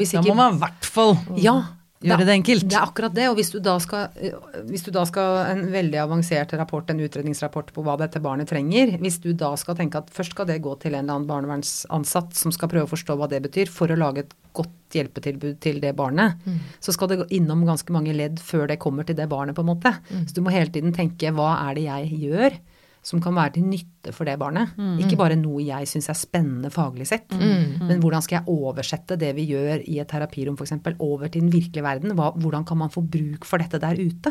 Hvis 0.00 0.16
Da 0.16 0.24
må 0.24 0.34
man 0.38 0.58
i 0.58 0.62
hvert 0.62 0.88
fall 0.88 1.16
ja, 1.40 1.56
gjøre 2.02 2.26
det 2.26 2.34
enkelt. 2.40 2.66
Det 2.68 2.76
er 2.78 2.86
akkurat 2.86 3.14
det. 3.14 3.28
Og 3.30 3.36
hvis 3.38 3.52
du 3.54 3.58
da 3.62 3.76
skal, 3.82 4.08
eh, 4.16 4.34
hvis 4.68 4.84
du 4.86 4.90
da 4.94 5.04
skal 5.08 5.38
en 5.52 5.64
veldig 5.72 6.00
avansert 6.02 6.54
rapport, 6.58 6.90
en 6.90 7.02
utredningsrapport 7.04 7.72
på 7.74 7.84
hva 7.86 7.96
dette 8.00 8.22
barnet 8.22 8.50
trenger, 8.50 8.96
hvis 9.02 9.20
du 9.22 9.32
da 9.38 9.52
skal 9.60 9.78
tenke 9.78 10.02
at 10.02 10.10
først 10.14 10.36
skal 10.36 10.48
det 10.50 10.60
gå 10.64 10.74
til 10.82 10.94
en 10.94 11.04
eller 11.04 11.18
annen 11.18 11.30
barnevernsansatt 11.30 12.34
som 12.38 12.54
skal 12.54 12.70
prøve 12.72 12.88
å 12.88 12.92
forstå 12.92 13.16
hva 13.18 13.30
det 13.30 13.42
betyr, 13.46 13.70
for 13.70 13.92
å 13.92 13.98
lage 13.98 14.26
et 14.26 14.34
godt 14.52 14.98
hjelpetilbud 14.98 15.60
til 15.64 15.80
det 15.80 15.94
barnet, 15.96 16.36
så 16.84 16.92
skal 16.92 17.08
det 17.08 17.22
gå 17.22 17.28
innom 17.38 17.62
ganske 17.64 17.94
mange 17.94 18.12
ledd 18.12 18.42
før 18.44 18.66
det 18.68 18.76
kommer 18.82 19.06
til 19.08 19.16
det 19.16 19.28
barnet, 19.30 19.56
på 19.56 19.64
en 19.64 19.70
måte. 19.70 19.94
Så 20.26 20.36
du 20.36 20.42
må 20.44 20.52
hele 20.52 20.68
tiden 20.68 20.92
tenke 20.92 21.32
hva 21.32 21.54
er 21.70 21.78
det 21.78 21.86
jeg 21.86 22.20
gjør? 22.26 22.58
Som 23.02 23.18
kan 23.18 23.34
være 23.34 23.56
til 23.56 23.64
nytte 23.66 24.12
for 24.14 24.24
det 24.28 24.36
barnet. 24.38 24.76
Ikke 25.02 25.16
bare 25.18 25.34
noe 25.34 25.58
jeg 25.66 25.88
syns 25.90 26.06
er 26.12 26.14
spennende 26.14 26.70
faglig 26.70 27.06
sett. 27.10 27.32
Men 27.34 27.98
hvordan 28.00 28.22
skal 28.22 28.38
jeg 28.40 28.48
oversette 28.54 29.16
det 29.18 29.32
vi 29.34 29.48
gjør 29.50 29.82
i 29.90 29.98
et 29.98 30.06
terapirom 30.08 30.54
f.eks. 30.54 30.72
over 31.02 31.26
til 31.28 31.42
den 31.42 31.50
virkelige 31.50 31.82
verden? 31.82 32.14
Hva, 32.14 32.30
hvordan 32.38 32.64
kan 32.64 32.78
man 32.78 32.90
få 32.94 33.02
bruk 33.02 33.44
for 33.44 33.58
dette 33.58 33.80
der 33.82 33.98
ute? 33.98 34.30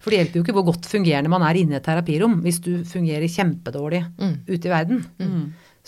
For 0.00 0.10
det 0.10 0.20
hjelper 0.20 0.38
jo 0.38 0.44
ikke 0.46 0.54
hvor 0.56 0.64
godt 0.70 0.86
fungerende 0.88 1.28
man 1.28 1.42
er 1.42 1.58
inne 1.60 1.74
i 1.74 1.76
et 1.76 1.84
terapirom 1.84 2.38
hvis 2.40 2.60
du 2.64 2.84
fungerer 2.88 3.26
kjempedårlig 3.28 4.04
ute 4.48 4.62
i 4.64 4.70
verden. 4.70 5.02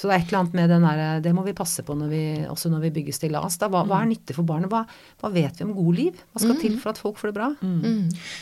Så 0.02 0.08
det 0.10 0.16
er 0.16 0.22
et 0.24 0.30
eller 0.32 0.40
annet 0.40 0.54
med 0.58 0.70
den 0.72 0.82
der, 0.82 1.00
det 1.22 1.30
må 1.30 1.44
vi 1.46 1.52
passe 1.54 1.84
på 1.86 1.94
når 1.94 2.08
vi, 2.10 2.20
også 2.50 2.66
når 2.72 2.80
vi 2.82 2.88
bygger 2.96 3.14
stillas. 3.14 3.54
Da. 3.60 3.68
Hva, 3.70 3.84
hva 3.86 4.00
er 4.02 4.08
nyttig 4.10 4.34
for 4.34 4.42
barnet? 4.48 4.66
Hva, 4.72 4.80
hva 5.22 5.28
vet 5.30 5.60
vi 5.60 5.66
om 5.68 5.70
god 5.76 5.94
liv? 5.94 6.16
Hva 6.32 6.40
skal 6.42 6.56
til 6.58 6.74
for 6.82 6.90
at 6.90 6.98
folk 6.98 7.20
får 7.20 7.30
det 7.30 7.36
bra? 7.36 7.46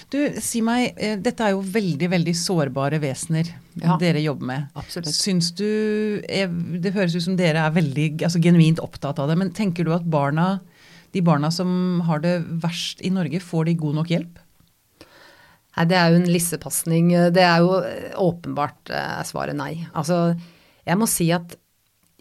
Du, 0.08 0.16
si 0.40 0.62
meg, 0.64 0.94
eh, 0.96 1.18
dette 1.20 1.44
er 1.44 1.52
jo 1.52 1.60
veldig, 1.60 2.08
veldig 2.14 2.32
sårbare 2.40 2.96
vesener 3.02 3.50
Ja. 3.82 3.98
dere 4.00 4.22
jobber 4.24 4.48
med. 4.48 4.70
Absolutt. 4.80 5.12
Syns 5.12 5.50
du 5.60 5.66
eh, 6.24 6.48
Det 6.48 6.94
høres 6.96 7.12
ut 7.18 7.26
som 7.28 7.36
dere 7.36 7.66
er 7.68 7.74
veldig 7.76 8.06
altså, 8.24 8.40
genuint 8.40 8.80
opptatt 8.80 9.20
av 9.20 9.28
det, 9.28 9.36
men 9.42 9.52
tenker 9.52 9.84
du 9.84 9.92
at 9.92 10.06
barna, 10.08 10.62
de 11.12 11.20
barna 11.20 11.50
som 11.52 12.00
har 12.08 12.22
det 12.24 12.38
verst 12.64 13.04
i 13.04 13.10
Norge, 13.12 13.36
får 13.44 13.68
de 13.68 13.74
god 13.84 14.00
nok 14.00 14.14
hjelp? 14.16 14.40
Nei, 15.76 15.84
det 15.92 15.96
er 16.00 16.08
jo 16.16 16.22
en 16.22 16.32
lissepasning. 16.32 17.12
Det 17.36 17.44
er 17.44 17.60
jo 17.62 17.76
eh, 17.84 18.16
åpenbart 18.16 18.90
eh, 18.96 19.20
svaret 19.28 19.60
nei. 19.60 19.74
Altså, 19.92 20.32
jeg 20.86 20.98
må 21.00 21.08
si 21.10 21.30
at 21.34 21.56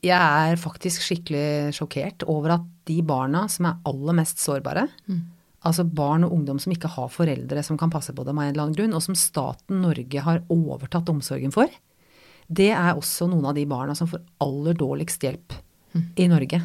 jeg 0.03 0.15
er 0.15 0.59
faktisk 0.59 1.03
skikkelig 1.03 1.73
sjokkert 1.75 2.23
over 2.31 2.55
at 2.55 2.67
de 2.87 3.01
barna 3.03 3.47
som 3.51 3.67
er 3.67 3.81
aller 3.89 4.15
mest 4.15 4.39
sårbare, 4.39 4.87
altså 5.67 5.83
barn 5.83 6.23
og 6.23 6.31
ungdom 6.37 6.59
som 6.59 6.71
ikke 6.71 6.91
har 6.93 7.11
foreldre 7.11 7.63
som 7.63 7.77
kan 7.77 7.91
passe 7.91 8.15
på 8.15 8.23
dem 8.23 8.39
av 8.39 8.45
en 8.45 8.53
eller 8.53 8.63
annen 8.63 8.77
grunn, 8.77 8.95
og 8.95 9.03
som 9.03 9.17
staten 9.19 9.81
Norge 9.83 10.23
har 10.23 10.43
overtatt 10.49 11.11
omsorgen 11.11 11.51
for, 11.51 11.67
det 12.47 12.71
er 12.71 12.95
også 12.95 13.27
noen 13.29 13.51
av 13.51 13.57
de 13.59 13.65
barna 13.69 13.93
som 13.95 14.07
får 14.09 14.23
aller 14.41 14.77
dårligst 14.79 15.21
hjelp 15.27 15.53
i 16.15 16.29
Norge. 16.31 16.61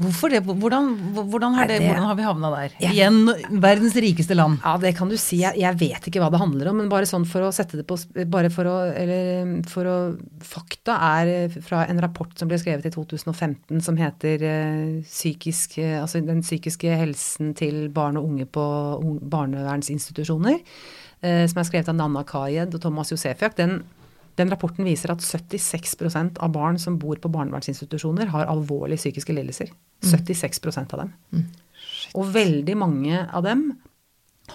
Hvorfor 0.00 0.30
det? 0.32 0.38
Hvordan, 0.46 0.86
hvordan, 1.12 1.56
det, 1.68 1.74
det- 1.82 1.86
hvordan 1.90 2.06
har 2.08 2.14
vi 2.16 2.22
havna 2.24 2.50
der? 2.54 2.76
Ja. 2.80 2.90
Igjen 2.94 3.18
verdens 3.60 3.94
rikeste 4.00 4.34
land. 4.34 4.56
Ja, 4.64 4.78
det 4.80 4.94
kan 4.96 5.10
du 5.12 5.16
si. 5.20 5.36
Jeg, 5.42 5.58
jeg 5.60 5.76
vet 5.82 6.06
ikke 6.08 6.22
hva 6.22 6.30
det 6.32 6.40
handler 6.40 6.70
om, 6.70 6.78
men 6.80 6.88
bare 6.88 7.04
sånn 7.04 7.26
for 7.28 7.44
å 7.44 7.52
sette 7.52 7.76
det 7.76 7.84
på 7.86 7.98
Bare 8.32 8.48
for 8.50 8.64
å 8.70 8.76
Eller 8.96 9.60
for 9.68 9.84
å 9.84 9.96
Fakta 10.40 10.96
er 11.20 11.52
fra 11.60 11.84
en 11.92 12.00
rapport 12.00 12.32
som 12.40 12.48
ble 12.48 12.56
skrevet 12.58 12.88
i 12.88 12.94
2015 12.94 13.82
som 13.84 14.00
heter 14.00 14.42
eh, 14.48 15.02
psykisk, 15.04 15.76
eh, 15.84 16.00
altså 16.00 16.24
Den 16.24 16.40
psykiske 16.42 16.96
helsen 16.96 17.52
til 17.54 17.88
barn 17.92 18.16
og 18.16 18.24
unge 18.32 18.46
på 18.48 18.64
barnevernsinstitusjoner. 19.52 20.60
eh, 21.22 21.46
som 21.46 21.58
er 21.60 21.68
skrevet 21.68 21.88
av 21.92 21.94
Nanna 22.00 22.24
Kayed 22.26 22.74
og 22.74 22.80
Thomas 22.82 23.12
Josefjak. 23.12 23.54
Den, 23.56 23.84
den 24.40 24.50
rapporten 24.52 24.86
viser 24.88 25.12
at 25.12 25.24
76% 25.24 26.38
av 26.40 26.52
barn 26.54 26.78
som 26.80 26.98
bor 27.00 27.18
på 27.20 27.30
barnevernsinstitusjoner, 27.32 28.30
har 28.32 28.48
alvorlige 28.50 29.02
psykiske 29.02 29.34
lidelser. 29.36 29.72
76% 30.02 30.94
av 30.96 31.04
dem. 31.04 31.12
Og 32.18 32.30
veldig 32.34 32.76
mange 32.80 33.26
av 33.28 33.44
dem 33.46 33.66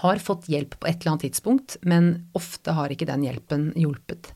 har 0.02 0.20
fått 0.22 0.48
hjelp 0.50 0.76
på 0.78 0.88
et 0.88 0.98
eller 1.00 1.14
annet 1.14 1.28
tidspunkt, 1.28 1.78
men 1.82 2.28
ofte 2.38 2.74
har 2.76 2.92
ikke 2.92 3.08
den 3.08 3.24
hjelpen 3.26 3.70
hjulpet. 3.78 4.32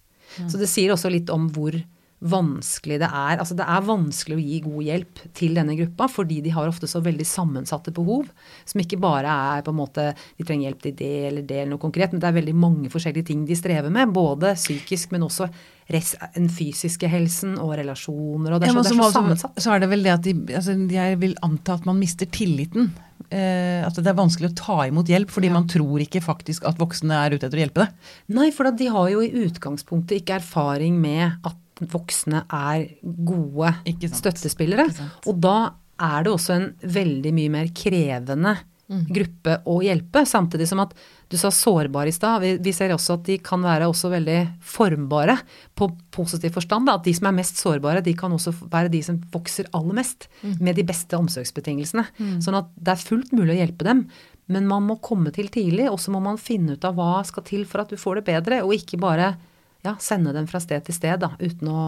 Så 0.48 0.58
det 0.60 0.70
sier 0.70 0.94
også 0.94 1.10
litt 1.12 1.30
om 1.30 1.50
hvor 1.52 1.76
vanskelig 2.22 3.00
det 3.02 3.08
er. 3.08 3.40
Altså 3.42 3.56
det 3.58 3.66
er 3.66 3.84
vanskelig 3.86 4.36
å 4.38 4.42
gi 4.42 4.60
god 4.64 4.86
hjelp 4.86 5.22
til 5.38 5.58
denne 5.58 5.76
gruppa, 5.78 6.08
fordi 6.10 6.40
de 6.44 6.54
har 6.54 6.70
ofte 6.70 6.88
så 6.90 7.02
veldig 7.02 7.26
sammensatte 7.26 7.94
behov, 7.94 8.30
som 8.68 8.82
ikke 8.82 9.00
bare 9.02 9.34
er 9.56 9.66
på 9.66 9.74
en 9.74 9.80
måte 9.80 10.08
de 10.14 10.46
trenger 10.46 10.70
hjelp 10.70 10.82
til 10.86 10.96
det 11.02 11.12
eller 11.28 11.46
det 11.46 11.60
eller 11.62 11.74
noe 11.74 11.82
konkret, 11.82 12.14
men 12.14 12.22
det 12.22 12.30
er 12.30 12.38
veldig 12.40 12.56
mange 12.56 12.92
forskjellige 12.92 13.30
ting 13.32 13.46
de 13.48 13.58
strever 13.58 13.92
med, 13.92 14.14
både 14.14 14.54
psykisk, 14.58 15.14
men 15.14 15.26
også 15.26 15.50
den 15.92 16.46
fysiske 16.48 17.08
helsen 17.10 17.56
og 17.60 17.74
relasjoner, 17.76 18.54
og 18.54 18.62
det 18.62 18.68
er, 18.68 18.72
Ja, 18.72 18.82
så, 18.82 18.84
det 18.86 18.92
er 18.94 19.02
så, 19.02 19.14
sammensatt. 19.18 19.58
så 19.60 19.72
er 19.74 19.82
det 19.82 19.88
vel 19.90 20.06
det 20.06 20.12
at 20.14 20.22
de, 20.24 20.34
altså, 20.54 20.76
jeg 20.88 21.18
vil 21.20 21.34
anta 21.44 21.74
at 21.74 21.88
man 21.88 21.98
mister 22.00 22.30
tilliten. 22.32 22.92
Eh, 23.32 23.80
at 23.86 23.96
det 23.96 24.10
er 24.10 24.16
vanskelig 24.18 24.50
å 24.50 24.56
ta 24.56 24.78
imot 24.88 25.08
hjelp, 25.08 25.30
fordi 25.32 25.50
man 25.52 25.66
tror 25.70 26.02
ikke 26.04 26.22
faktisk 26.24 26.66
at 26.68 26.80
voksne 26.80 27.16
er 27.16 27.36
ute 27.36 27.46
etter 27.46 27.60
å 27.60 27.64
hjelpe 27.64 27.84
det. 27.84 28.08
Nei, 28.36 28.50
for 28.54 28.68
de 28.76 28.88
har 28.92 29.10
jo 29.12 29.22
i 29.24 29.32
utgangspunktet 29.46 30.20
ikke 30.22 30.38
erfaring 30.40 30.98
med 31.00 31.38
at 31.48 31.58
voksne 31.80 32.44
er 32.52 32.88
gode 33.02 33.72
støttespillere. 34.12 34.88
Og 35.26 35.40
da 35.42 35.56
er 36.02 36.26
det 36.26 36.32
også 36.32 36.56
en 36.56 36.68
veldig 36.82 37.32
mye 37.36 37.54
mer 37.60 37.72
krevende 37.76 38.56
gruppe 38.92 39.58
å 39.70 39.78
hjelpe. 39.84 40.24
Samtidig 40.28 40.66
som 40.68 40.82
at 40.82 40.92
du 41.32 41.38
sa 41.40 41.48
sårbar 41.54 42.08
i 42.10 42.14
stad. 42.14 42.42
Vi, 42.42 42.50
vi 42.60 42.74
ser 42.76 42.92
også 42.92 43.16
at 43.16 43.24
de 43.28 43.38
kan 43.44 43.62
være 43.64 43.88
også 43.88 44.10
veldig 44.12 44.38
formbare 44.74 45.38
på 45.78 45.88
positiv 46.12 46.52
forstand. 46.58 46.88
Da. 46.88 46.98
At 46.98 47.06
de 47.06 47.14
som 47.16 47.30
er 47.30 47.38
mest 47.38 47.60
sårbare, 47.60 48.02
de 48.04 48.14
kan 48.18 48.34
også 48.34 48.52
være 48.66 48.92
de 48.92 49.00
som 49.06 49.20
vokser 49.32 49.70
aller 49.76 49.96
mest 50.02 50.28
med 50.60 50.76
de 50.76 50.84
beste 50.88 51.16
omsorgsbetingelsene. 51.18 52.04
Sånn 52.44 52.58
at 52.58 52.68
det 52.76 52.94
er 52.94 53.06
fullt 53.06 53.32
mulig 53.36 53.56
å 53.56 53.60
hjelpe 53.62 53.88
dem. 53.88 54.04
Men 54.52 54.66
man 54.68 54.84
må 54.84 54.98
komme 55.00 55.32
til 55.32 55.48
tidlig, 55.48 55.86
og 55.88 56.00
så 56.02 56.12
må 56.12 56.20
man 56.20 56.40
finne 56.40 56.76
ut 56.76 56.84
av 56.84 56.98
hva 56.98 57.22
skal 57.24 57.46
til 57.46 57.64
for 57.68 57.84
at 57.84 57.92
du 57.92 57.96
får 57.96 58.20
det 58.20 58.28
bedre, 58.28 58.60
og 58.66 58.74
ikke 58.76 59.00
bare 59.00 59.36
ja, 59.82 59.96
sende 60.02 60.34
dem 60.34 60.46
fra 60.50 60.60
sted 60.62 60.84
til 60.86 60.94
sted 60.96 61.22
da, 61.24 61.32
uten 61.40 61.70
å, 61.70 61.80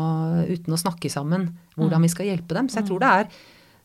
uten 0.49 0.75
å 0.75 0.81
snakke 0.81 1.11
sammen 1.13 1.51
hvordan 1.79 2.03
vi 2.03 2.11
skal 2.13 2.31
hjelpe 2.33 2.57
dem. 2.57 2.71
Så 2.71 2.81
jeg 2.81 2.89
tror 2.91 3.03
det 3.05 3.13
er, 3.21 3.29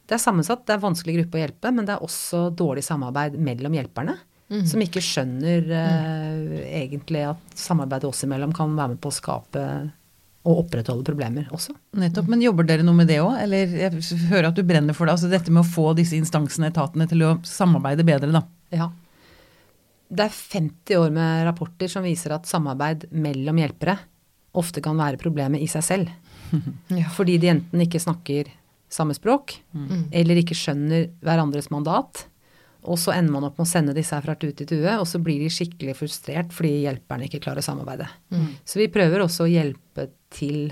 det 0.09 0.17
er 0.17 0.23
sammensatt, 0.23 0.65
det 0.65 0.75
er 0.75 0.81
vanskelig 0.81 1.19
gruppe 1.19 1.37
å 1.37 1.43
hjelpe, 1.43 1.73
men 1.75 1.85
det 1.85 1.95
er 1.95 2.05
også 2.05 2.47
dårlig 2.57 2.85
samarbeid 2.87 3.37
mellom 3.37 3.77
hjelperne. 3.77 4.17
Som 4.65 4.81
ikke 4.81 5.01
skjønner 5.05 5.67
eh, 5.77 6.53
egentlig 6.81 7.21
at 7.29 7.51
samarbeidet 7.53 8.09
oss 8.09 8.23
imellom 8.25 8.49
kan 8.57 8.71
være 8.73 8.95
med 8.95 9.01
på 9.03 9.11
å 9.11 9.13
skape 9.13 9.65
og 10.49 10.63
opprettholde 10.63 11.05
problemer 11.05 11.49
også. 11.53 11.75
Nettopp, 11.99 12.29
Men 12.31 12.41
jobber 12.41 12.65
dere 12.65 12.85
noe 12.85 12.97
med 12.97 13.09
det 13.11 13.19
òg? 13.21 13.35
Eller 13.43 13.75
jeg 13.83 14.01
hører 14.31 14.49
at 14.49 14.57
du 14.57 14.63
brenner 14.65 14.95
for 14.97 15.05
det. 15.05 15.17
altså 15.17 15.29
Dette 15.29 15.53
med 15.53 15.61
å 15.61 15.69
få 15.69 15.91
disse 15.97 16.17
instansene, 16.17 16.71
etatene, 16.71 17.05
til 17.11 17.25
å 17.27 17.35
samarbeide 17.45 18.05
bedre, 18.07 18.31
da. 18.33 18.41
Ja. 18.73 18.89
Det 20.09 20.25
er 20.25 20.33
50 20.33 20.97
år 20.97 21.11
med 21.13 21.43
rapporter 21.45 21.91
som 21.91 22.05
viser 22.05 22.33
at 22.33 22.49
samarbeid 22.49 23.07
mellom 23.13 23.61
hjelpere 23.61 23.97
ofte 24.57 24.81
kan 24.81 24.97
være 24.97 25.19
problemet 25.21 25.61
i 25.61 25.69
seg 25.71 25.85
selv. 25.85 26.15
Ja. 26.89 27.05
Fordi 27.13 27.35
de 27.37 27.51
enten 27.51 27.83
ikke 27.83 27.99
snakker 28.01 28.47
samme 28.89 29.13
språk, 29.13 29.53
eller 30.09 30.39
ikke 30.41 30.55
skjønner 30.57 31.03
hverandres 31.21 31.67
mandat. 31.69 32.23
Og 32.89 32.97
så 32.97 33.13
ender 33.13 33.35
man 33.35 33.45
opp 33.45 33.59
med 33.59 33.67
å 33.67 33.69
sende 33.69 33.93
disse 33.93 34.15
her 34.15 34.25
fra 34.25 34.33
tue 34.39 34.55
til 34.57 34.65
tue, 34.69 34.95
og 34.95 35.05
så 35.05 35.21
blir 35.21 35.43
de 35.43 35.51
skikkelig 35.53 35.93
frustrert 35.99 36.53
fordi 36.55 36.87
hjelperne 36.87 37.27
ikke 37.27 37.41
klarer 37.43 37.61
å 37.61 37.67
samarbeide. 37.67 38.07
Så 38.65 38.81
vi 38.81 38.89
prøver 38.89 39.21
også 39.21 39.45
å 39.45 39.51
hjelpe 39.51 40.07
til 40.33 40.71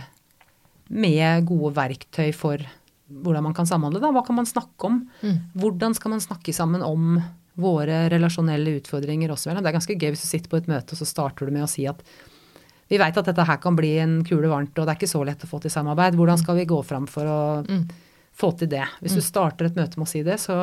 med 0.88 1.46
gode 1.46 1.76
verktøy 1.78 2.32
for 2.36 2.64
hvordan 3.08 3.46
man 3.46 3.56
kan 3.56 3.68
samhandle. 3.70 4.02
Da. 4.04 4.12
Hva 4.16 4.24
kan 4.26 4.40
man 4.40 4.48
snakke 4.48 4.90
om? 4.90 5.02
Mm. 5.22 5.38
Hvordan 5.62 5.96
skal 5.96 6.16
man 6.16 6.24
snakke 6.24 6.56
sammen 6.56 6.84
om 6.84 7.20
våre 7.58 8.04
relasjonelle 8.14 8.78
utfordringer 8.80 9.32
også? 9.34 9.52
Det 9.58 9.66
er 9.66 9.76
ganske 9.78 9.98
gøy 9.98 10.12
hvis 10.14 10.24
du 10.26 10.30
sitter 10.30 10.50
på 10.52 10.58
et 10.62 10.68
møte 10.72 10.94
og 10.94 11.00
så 11.02 11.08
starter 11.10 11.46
du 11.50 11.52
med 11.56 11.66
å 11.66 11.70
si 11.72 11.88
at 11.90 12.04
vi 12.88 12.96
veit 13.02 13.18
at 13.20 13.26
dette 13.28 13.44
her 13.44 13.58
kan 13.60 13.76
bli 13.76 13.98
en 14.00 14.22
kule 14.24 14.48
varmt, 14.48 14.78
og 14.80 14.86
det 14.88 14.94
er 14.94 15.00
ikke 15.02 15.10
så 15.12 15.20
lett 15.28 15.42
å 15.44 15.48
få 15.50 15.60
til 15.60 15.74
samarbeid. 15.74 16.16
Hvordan 16.16 16.40
skal 16.40 16.56
vi 16.56 16.64
gå 16.70 16.78
fram 16.88 17.06
for 17.12 17.26
å 17.28 17.40
Mm. 17.68 17.82
få 18.34 18.52
til 18.58 18.70
det? 18.72 18.86
Hvis 19.02 19.16
du 19.18 19.22
starter 19.22 19.66
et 19.66 19.76
møte 19.76 19.98
med 20.00 20.08
å 20.08 20.12
si 20.12 20.22
det, 20.24 20.38
så, 20.40 20.56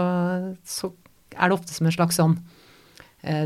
så 0.64 0.92
er 1.36 1.48
det 1.50 1.58
ofte 1.58 1.74
som 1.74 1.86
en 1.86 1.92
slags 1.92 2.16
sånn 2.16 2.38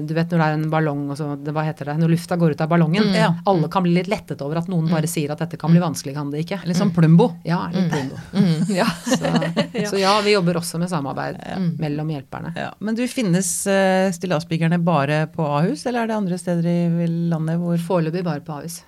du 0.04 0.12
vet 0.16 0.30
når 0.32 0.40
det 0.40 0.46
er 0.48 0.56
en 0.56 0.64
ballong, 0.72 1.04
og 1.12 1.16
så, 1.18 1.26
hva 1.54 1.62
heter 1.66 1.90
det, 1.90 1.96
når 2.00 2.10
lufta 2.12 2.36
går 2.40 2.54
ut 2.56 2.62
av 2.64 2.70
ballongen. 2.72 3.08
Mm. 3.12 3.16
Ja. 3.18 3.28
Alle 3.50 3.68
kan 3.72 3.84
bli 3.86 3.92
litt 3.94 4.10
lettet 4.10 4.42
over 4.42 4.58
at 4.60 4.68
noen 4.72 4.88
bare 4.90 5.06
sier 5.10 5.30
at 5.34 5.42
dette 5.44 5.58
kan 5.60 5.70
bli 5.74 5.82
vanskelig, 5.82 6.14
kan 6.16 6.30
det 6.34 6.42
ikke? 6.44 6.60
Litt 6.66 6.78
sånn 6.80 6.90
Plumbo. 6.96 7.30
Ja, 7.46 7.60
litt 7.74 7.90
Plumbo. 7.92 8.18
Mm, 8.34 8.72
ja. 8.74 8.86
Så, 9.06 9.32
så 9.92 10.00
ja, 10.00 10.16
vi 10.26 10.34
jobber 10.36 10.58
også 10.62 10.80
med 10.82 10.90
samarbeid 10.92 11.38
Mm. 11.48 11.68
mellom 11.80 12.08
hjelperne. 12.12 12.52
Men 12.84 12.96
du, 12.98 13.04
finnes 13.10 13.48
uh, 13.70 14.08
stillasbyggerne 14.14 14.78
bare 14.84 15.22
på 15.32 15.44
Ahus, 15.46 15.86
eller 15.86 16.02
er 16.04 16.10
det 16.10 16.16
andre 16.18 16.38
steder 16.40 16.66
i 16.68 17.06
landet 17.30 17.58
hvor 17.62 17.78
Foreløpig 17.78 18.24
bare 18.26 18.42
på 18.44 18.56
Ahus. 18.60 18.80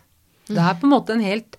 Det 0.50 0.58
er 0.58 0.74
på 0.80 0.88
en 0.88 0.92
måte 0.94 1.14
en 1.14 1.22
helt 1.24 1.56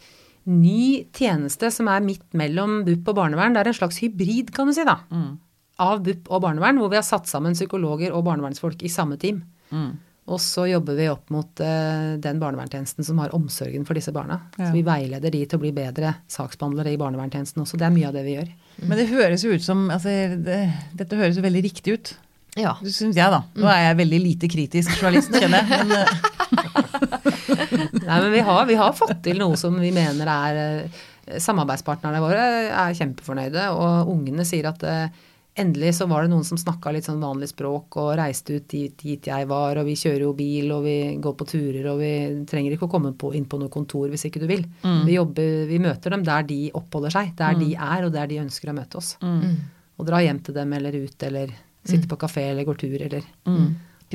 ny 0.50 1.06
tjeneste 1.15 1.70
som 1.72 1.88
er 1.91 2.02
midt 2.04 2.26
mellom 2.38 2.82
BUP 2.88 3.08
og 3.12 3.17
barnevern. 3.20 3.54
Det 3.56 3.62
er 3.62 3.72
en 3.72 3.78
slags 3.78 4.00
hybrid, 4.02 4.50
kan 4.56 4.67
du 4.67 4.74
si, 4.76 4.84
da. 4.88 4.98
Mm. 5.13 5.36
Av 5.82 6.02
BUP 6.06 6.30
og 6.30 6.44
barnevern, 6.44 6.80
hvor 6.82 6.91
vi 6.91 7.00
har 7.00 7.06
satt 7.08 7.30
sammen 7.30 7.58
psykologer 7.58 8.13
og 8.13 8.26
barnevernsfolk 8.28 8.84
i 8.86 8.91
samme 8.91 9.17
team. 9.22 9.41
Mm. 9.72 9.91
Og 10.32 10.39
så 10.39 10.67
jobber 10.70 10.96
vi 10.96 11.08
opp 11.10 11.32
mot 11.34 11.62
uh, 11.65 12.15
den 12.22 12.39
barnevernstjenesten 12.41 13.06
som 13.06 13.20
har 13.20 13.34
omsorgen 13.36 13.86
for 13.88 13.98
disse 13.98 14.13
barna. 14.15 14.38
Ja. 14.56 14.67
Så 14.67 14.76
vi 14.76 14.84
veileder 14.86 15.34
de 15.34 15.41
til 15.44 15.58
å 15.58 15.63
bli 15.63 15.72
bedre 15.76 16.13
saksbehandlere 16.32 16.94
i 16.94 17.00
barnevernstjenesten 17.02 17.63
også. 17.63 17.80
Det 17.82 17.88
er 17.88 17.96
mye 17.96 18.10
av 18.12 18.15
det 18.15 18.26
vi 18.28 18.36
gjør. 18.38 18.52
Men 18.86 19.02
det 19.02 19.10
høres 19.12 19.46
jo 19.46 19.56
ut 19.56 19.65
som 19.65 19.88
altså, 19.94 20.13
det, 20.46 20.60
Dette 20.98 21.17
høres 21.20 21.39
jo 21.39 21.46
veldig 21.46 21.63
riktig 21.65 21.98
ut. 21.98 22.13
ja. 22.60 22.76
Det 22.84 22.94
syns 22.96 23.17
jeg, 23.17 23.34
da. 23.34 23.41
Nå 23.58 23.72
er 23.74 23.88
jeg 23.89 24.00
veldig 24.04 24.22
lite 24.28 24.52
kritisk 24.52 24.94
journalist, 25.00 25.34
kjenner 25.34 25.65
jeg. 25.65 25.89
Men, 25.89 25.98
eh, 25.98 26.30
Nei, 28.08 28.17
men 28.22 28.32
vi 28.34 28.44
har, 28.46 28.65
vi 28.70 28.78
har 28.80 28.94
fått 28.96 29.22
til 29.26 29.41
noe 29.41 29.58
som 29.60 29.76
vi 29.82 29.91
mener 29.96 30.30
er 30.32 30.62
eh, 30.62 31.02
Samarbeidspartnerne 31.41 32.20
våre 32.20 32.46
er 32.70 32.96
kjempefornøyde, 32.98 33.67
og 33.78 34.10
ungene 34.12 34.44
sier 34.48 34.67
at 34.72 34.82
eh, 34.84 35.20
endelig 35.56 35.96
så 35.98 36.06
var 36.08 36.24
det 36.24 36.32
noen 36.32 36.46
som 36.48 36.60
snakka 36.60 36.94
litt 36.96 37.08
sånn 37.08 37.22
vanlig 37.24 37.50
språk 37.52 37.98
og 38.00 38.14
reiste 38.20 38.56
ut 38.56 38.68
dit, 38.72 38.94
dit 39.02 39.28
jeg 39.28 39.48
var, 39.50 39.80
og 39.82 39.88
vi 39.88 39.98
kjører 40.00 40.24
jo 40.24 40.32
bil 40.38 40.72
og 40.72 40.86
vi 40.86 40.96
går 41.22 41.36
på 41.38 41.48
turer 41.50 41.90
og 41.92 42.00
vi 42.00 42.14
trenger 42.48 42.76
ikke 42.76 42.88
å 42.88 42.92
komme 42.94 43.12
på, 43.20 43.34
inn 43.36 43.48
på 43.52 43.60
noe 43.60 43.72
kontor 43.74 44.08
hvis 44.12 44.26
ikke 44.30 44.44
du 44.44 44.48
vil. 44.48 44.64
Vi, 45.08 45.18
jobber, 45.18 45.66
vi 45.68 45.82
møter 45.84 46.16
dem 46.16 46.24
der 46.28 46.48
de 46.48 46.62
oppholder 46.78 47.16
seg, 47.18 47.34
der 47.40 47.60
de 47.60 47.74
er 47.76 48.08
og 48.08 48.16
der 48.16 48.32
de 48.32 48.40
ønsker 48.46 48.72
å 48.72 48.78
møte 48.78 49.02
oss. 49.02 49.18
Mm. 49.20 49.60
Og 50.00 50.08
dra 50.08 50.22
hjem 50.24 50.40
til 50.46 50.56
dem 50.56 50.74
eller 50.80 50.98
ut 51.04 51.28
eller 51.28 51.54
sitte 51.84 52.08
på 52.08 52.20
kafé 52.22 52.48
eller 52.52 52.68
går 52.68 52.78
tur 52.78 53.02
eller 53.02 53.26
mm. 53.50 53.70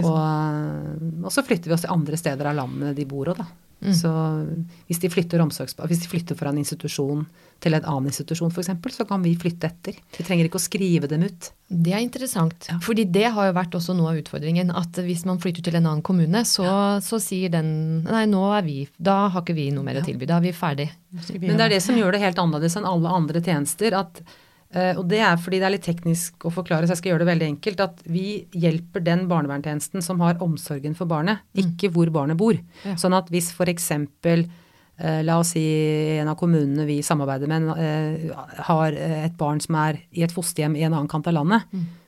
og, 0.07 1.25
og 1.27 1.33
så 1.35 1.42
flytter 1.44 1.68
vi 1.68 1.77
oss 1.77 1.85
til 1.85 1.92
andre 1.92 2.18
steder 2.20 2.53
av 2.53 2.61
landet 2.62 2.96
de 2.96 3.09
bor 3.11 3.29
òg, 3.33 3.42
da. 3.42 3.49
Så 3.92 4.11
hvis 4.88 5.01
de, 5.03 5.11
flytter 5.12 5.42
omsorgs- 5.44 5.77
hvis 5.77 6.01
de 6.01 6.09
flytter 6.09 6.38
fra 6.38 6.49
en 6.49 6.59
institusjon 6.62 7.27
til 7.62 7.77
en 7.77 7.87
annen 7.88 8.11
institusjon 8.11 8.53
f.eks., 8.53 8.71
så 8.97 9.07
kan 9.09 9.23
vi 9.25 9.33
flytte 9.38 9.69
etter. 9.71 9.97
Vi 10.16 10.25
trenger 10.27 10.49
ikke 10.49 10.61
å 10.61 10.64
skrive 10.66 11.09
dem 11.11 11.25
ut. 11.27 11.51
Det 11.66 11.95
er 11.97 12.03
interessant. 12.05 12.69
Fordi 12.85 13.07
det 13.11 13.27
har 13.35 13.49
jo 13.49 13.57
vært 13.57 13.75
også 13.79 13.97
noe 13.97 14.12
av 14.12 14.21
utfordringen. 14.21 14.71
At 14.77 14.99
hvis 15.03 15.25
man 15.29 15.40
flytter 15.42 15.64
til 15.66 15.79
en 15.79 15.88
annen 15.88 16.05
kommune, 16.07 16.45
så, 16.47 16.66
så 17.03 17.21
sier 17.23 17.53
den 17.53 17.71
Nei, 18.07 18.25
nå 18.31 18.42
er 18.55 18.66
vi 18.66 18.79
Da 18.97 19.27
har 19.33 19.42
ikke 19.42 19.57
vi 19.57 19.71
noe 19.75 19.87
mer 19.87 20.01
å 20.01 20.05
tilby. 20.07 20.29
Da 20.29 20.38
er 20.38 20.45
vi 20.45 20.57
ferdig. 20.57 20.90
Men 21.40 21.57
det 21.57 21.69
er 21.69 21.79
det 21.79 21.85
som 21.85 21.97
gjør 21.97 22.14
det 22.14 22.23
helt 22.23 22.42
annerledes 22.42 22.77
enn 22.79 22.88
alle 22.88 23.14
andre 23.19 23.42
tjenester. 23.42 23.97
at 23.99 24.21
eh, 24.71 24.92
og 24.92 25.07
det 25.11 25.23
er 25.25 25.40
fordi 25.40 25.62
det 25.62 25.69
er 25.71 25.75
litt 25.79 25.88
teknisk 25.88 26.47
å 26.47 26.53
forklare, 26.55 26.87
så 26.87 26.95
jeg 26.95 27.03
skal 27.03 27.14
gjøre 27.14 27.25
det 27.25 27.31
veldig 27.33 27.49
enkelt. 27.55 27.83
At 27.88 28.05
vi 28.05 28.29
hjelper 28.53 29.03
den 29.09 29.25
barnevernstjenesten 29.33 30.05
som 30.05 30.21
har 30.23 30.38
omsorgen 30.45 30.95
for 30.99 31.09
barnet, 31.11 31.42
ikke 31.57 31.90
hvor 31.97 32.12
barnet 32.14 32.38
bor. 32.38 32.61
Ja. 32.85 32.95
Sånn 33.01 33.16
at 33.16 33.33
hvis 33.33 33.51
f.eks. 33.57 33.90
Eh, 34.98 35.22
la 35.22 35.38
oss 35.38 35.50
si 35.52 35.62
en 36.16 36.28
av 36.32 36.38
kommunene 36.40 36.87
vi 36.88 37.02
samarbeider 37.04 37.50
med, 37.50 37.66
eh, 37.76 38.30
har 38.64 38.92
eh, 38.92 39.24
et 39.26 39.37
barn 39.37 39.61
som 39.61 39.74
er 39.76 39.98
i 40.16 40.22
et 40.24 40.32
fosterhjem 40.32 40.76
i 40.78 40.85
en 40.87 40.94
annen 40.94 41.09
kant 41.09 41.26
av 41.28 41.35
landet, 41.37 41.62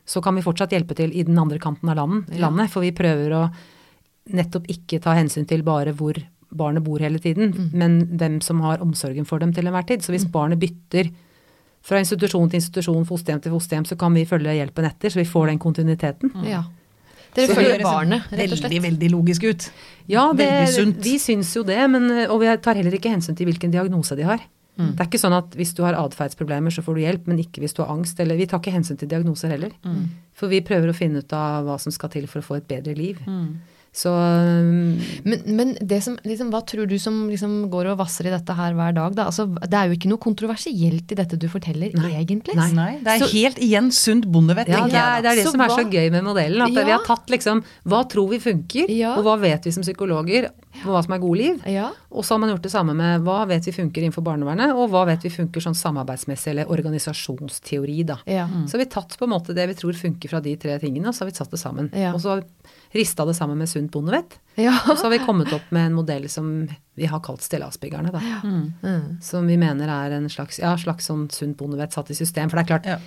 så 0.08 0.22
kan 0.24 0.34
vi 0.34 0.40
fortsatt 0.42 0.72
hjelpe 0.72 0.96
til 0.96 1.12
i 1.12 1.22
den 1.22 1.36
andre 1.38 1.58
kanten 1.58 1.88
av 1.90 1.96
landet, 1.96 2.30
Ja. 2.32 2.48
landet. 2.48 2.70
For 2.70 2.80
vi 2.80 2.92
prøver 2.92 3.30
å 3.36 3.52
nettopp 4.32 4.66
ikke 4.68 5.02
ta 5.02 5.12
hensyn 5.14 5.46
til 5.46 5.62
bare 5.62 5.92
hvor 5.92 6.16
barnet 6.50 6.82
bor 6.82 6.98
hele 6.98 7.18
tiden, 7.18 7.70
men 7.74 8.06
hvem 8.16 8.40
som 8.42 8.60
har 8.60 8.78
omsorgen 8.78 9.26
for 9.26 9.38
dem 9.38 9.52
til 9.52 9.66
enhver 9.66 9.86
tid. 9.86 10.00
Så 10.00 10.12
hvis 10.12 10.24
barnet 10.24 10.58
bytter 10.58 11.10
fra 11.82 11.98
institusjon 12.00 12.48
til 12.48 12.58
institusjon, 12.60 13.04
fosterhjem 13.04 13.42
til 13.42 13.52
fosterhjem, 13.52 13.86
så 13.86 13.98
kan 13.98 14.14
vi 14.14 14.24
følge 14.24 14.56
hjelpen 14.56 14.84
etter, 14.88 15.10
så 15.10 15.20
vi 15.20 15.28
får 15.28 15.46
den 15.48 15.58
kontinuiteten. 15.58 16.32
Ja. 16.48 16.64
Dere 17.36 17.50
Så 17.50 17.56
følger 17.58 17.82
barnet, 17.84 18.28
rett 18.32 18.54
og 18.54 18.62
Veldig, 18.64 18.82
veldig 18.82 19.10
logisk 19.12 19.44
ut. 19.48 19.66
Ja, 20.08 20.30
det, 20.32 20.46
Veldig 20.46 20.74
sunt. 20.74 21.02
vi 21.04 21.16
syns 21.20 21.50
jo 21.56 21.64
det, 21.66 21.80
men, 21.92 22.08
og 22.28 22.40
vi 22.40 22.54
tar 22.64 22.78
heller 22.80 22.94
ikke 22.96 23.12
hensyn 23.12 23.36
til 23.36 23.50
hvilken 23.50 23.74
diagnose 23.74 24.16
de 24.18 24.26
har. 24.28 24.40
Mm. 24.78 24.92
Det 24.94 25.02
er 25.02 25.08
ikke 25.08 25.20
sånn 25.20 25.34
at 25.34 25.56
hvis 25.58 25.72
du 25.74 25.82
har 25.82 25.96
atferdsproblemer, 25.98 26.70
så 26.70 26.84
får 26.86 26.94
du 26.94 27.02
hjelp, 27.02 27.24
men 27.30 27.40
ikke 27.42 27.62
hvis 27.64 27.74
du 27.74 27.82
har 27.82 27.90
angst. 27.92 28.20
Eller 28.22 28.38
vi 28.38 28.46
tar 28.46 28.62
ikke 28.62 28.74
hensyn 28.76 28.98
til 29.00 29.10
diagnoser 29.10 29.50
heller. 29.50 29.72
Mm. 29.82 30.04
For 30.38 30.50
vi 30.52 30.62
prøver 30.64 30.92
å 30.92 30.96
finne 30.96 31.24
ut 31.24 31.34
av 31.34 31.66
hva 31.66 31.78
som 31.82 31.94
skal 31.94 32.12
til 32.14 32.28
for 32.30 32.40
å 32.40 32.46
få 32.46 32.60
et 32.60 32.68
bedre 32.70 32.94
liv. 32.98 33.18
Mm. 33.26 33.58
Så 33.98 34.12
um, 34.14 34.94
Men, 35.26 35.40
men 35.58 35.72
det 35.82 35.96
som, 36.04 36.14
liksom, 36.22 36.52
hva 36.54 36.60
tror 36.68 36.86
du 36.86 36.94
som 37.02 37.16
liksom 37.30 37.64
går 37.72 37.88
og 37.92 37.98
vasser 37.98 38.28
i 38.28 38.32
dette 38.34 38.54
her 38.54 38.76
hver 38.78 38.94
dag? 38.94 39.16
Da? 39.18 39.24
Altså, 39.32 39.48
det 39.58 39.74
er 39.74 39.88
jo 39.90 39.96
ikke 39.98 40.10
noe 40.12 40.22
kontroversielt 40.22 41.10
i 41.14 41.18
dette 41.18 41.38
du 41.40 41.48
forteller, 41.50 41.90
Nei. 41.98 42.12
egentlig. 42.20 42.54
Nei. 42.58 42.68
Nei, 42.76 42.92
det 43.02 43.16
er 43.16 43.24
Så- 43.24 43.32
helt 43.32 43.58
igjen 43.58 43.90
sunt 43.90 44.28
bondevett, 44.30 44.68
ja, 44.70 44.76
tenker 44.84 44.94
det 44.94 45.02
er, 45.02 45.14
jeg 45.18 45.22
det 45.26 45.30
er 45.32 45.36
det 45.40 45.46
Så 45.48 45.54
som 45.56 45.64
er 45.66 45.74
så 45.74 45.84
gøy 45.90 46.10
med 46.14 46.22
modellen. 46.28 46.62
At 46.62 46.70
Ja. 46.78 46.84
vi 46.84 46.94
har 46.94 47.04
tatt 47.08 47.26
liksom 47.34 47.64
Hva 47.88 48.04
tror 48.08 48.28
vi 48.30 48.38
funker, 48.38 48.86
Ja. 48.88 49.16
og 49.18 49.24
hva 49.24 49.36
vet 49.40 49.64
vi 49.64 49.70
som 49.74 49.82
psykologer, 49.82 50.50
og 50.84 50.90
hva 50.94 51.02
som 51.02 51.12
er 51.14 51.18
gode 51.18 51.38
liv? 51.42 51.62
Ja. 51.66 51.90
Og 52.12 52.22
så 52.24 52.34
har 52.34 52.38
man 52.38 52.50
gjort 52.54 52.62
det 52.62 52.70
samme 52.72 52.94
med 52.94 53.22
hva 53.26 53.46
vet 53.48 53.64
vi 53.66 53.72
funker 53.72 54.02
innenfor 54.04 54.22
barnevernet, 54.22 54.70
og 54.78 54.90
hva 54.90 55.04
vet 55.06 55.22
vi 55.26 55.28
funker 55.34 55.60
sånn 55.60 55.74
samarbeidsmessig 55.74 56.52
eller 56.54 56.70
organisasjonsteori, 56.70 58.04
da. 58.06 58.18
Ja. 58.26 58.46
Så 58.66 58.76
har 58.78 58.84
vi 58.84 58.90
tatt 58.90 59.16
på 59.18 59.24
en 59.26 59.32
måte 59.34 59.54
det 59.54 59.66
vi 59.68 59.74
tror 59.74 59.92
funker 59.98 60.28
fra 60.30 60.40
de 60.44 60.54
tre 60.56 60.78
tingene, 60.78 61.08
og 61.10 61.14
så 61.14 61.24
har 61.24 61.30
vi 61.32 61.36
satt 61.36 61.50
det 61.50 61.58
sammen. 61.60 61.90
Ja. 61.94 62.12
Og 62.14 62.20
så 62.22 62.28
har 62.36 62.42
vi 62.42 62.46
rista 62.94 63.24
det 63.28 63.34
sammen 63.36 63.58
med 63.58 63.68
sunt 63.68 63.90
bondevett. 63.92 64.38
ja. 64.56 64.72
Og 64.88 64.96
så 64.96 65.06
har 65.06 65.10
vi 65.14 65.18
kommet 65.26 65.52
opp 65.52 65.70
med 65.70 65.86
en 65.90 65.94
modell 65.98 66.28
som 66.32 66.68
vi 66.98 67.06
har 67.06 67.20
kalt 67.20 67.42
Stillasbyggerne, 67.44 68.10
da. 68.12 68.20
Mm. 68.42 69.18
Som 69.22 69.46
vi 69.46 69.56
mener 69.60 69.88
er 69.92 70.16
en 70.16 70.28
slags, 70.32 70.58
ja, 70.58 70.74
slags 70.78 71.06
sånn 71.06 71.28
sunt 71.30 71.56
bondevett 71.60 71.92
satt 71.94 72.10
i 72.10 72.16
system. 72.18 72.50
For 72.50 72.58
det 72.58 72.64
er 72.66 72.72
klart, 72.78 72.86
Ja. 72.94 72.98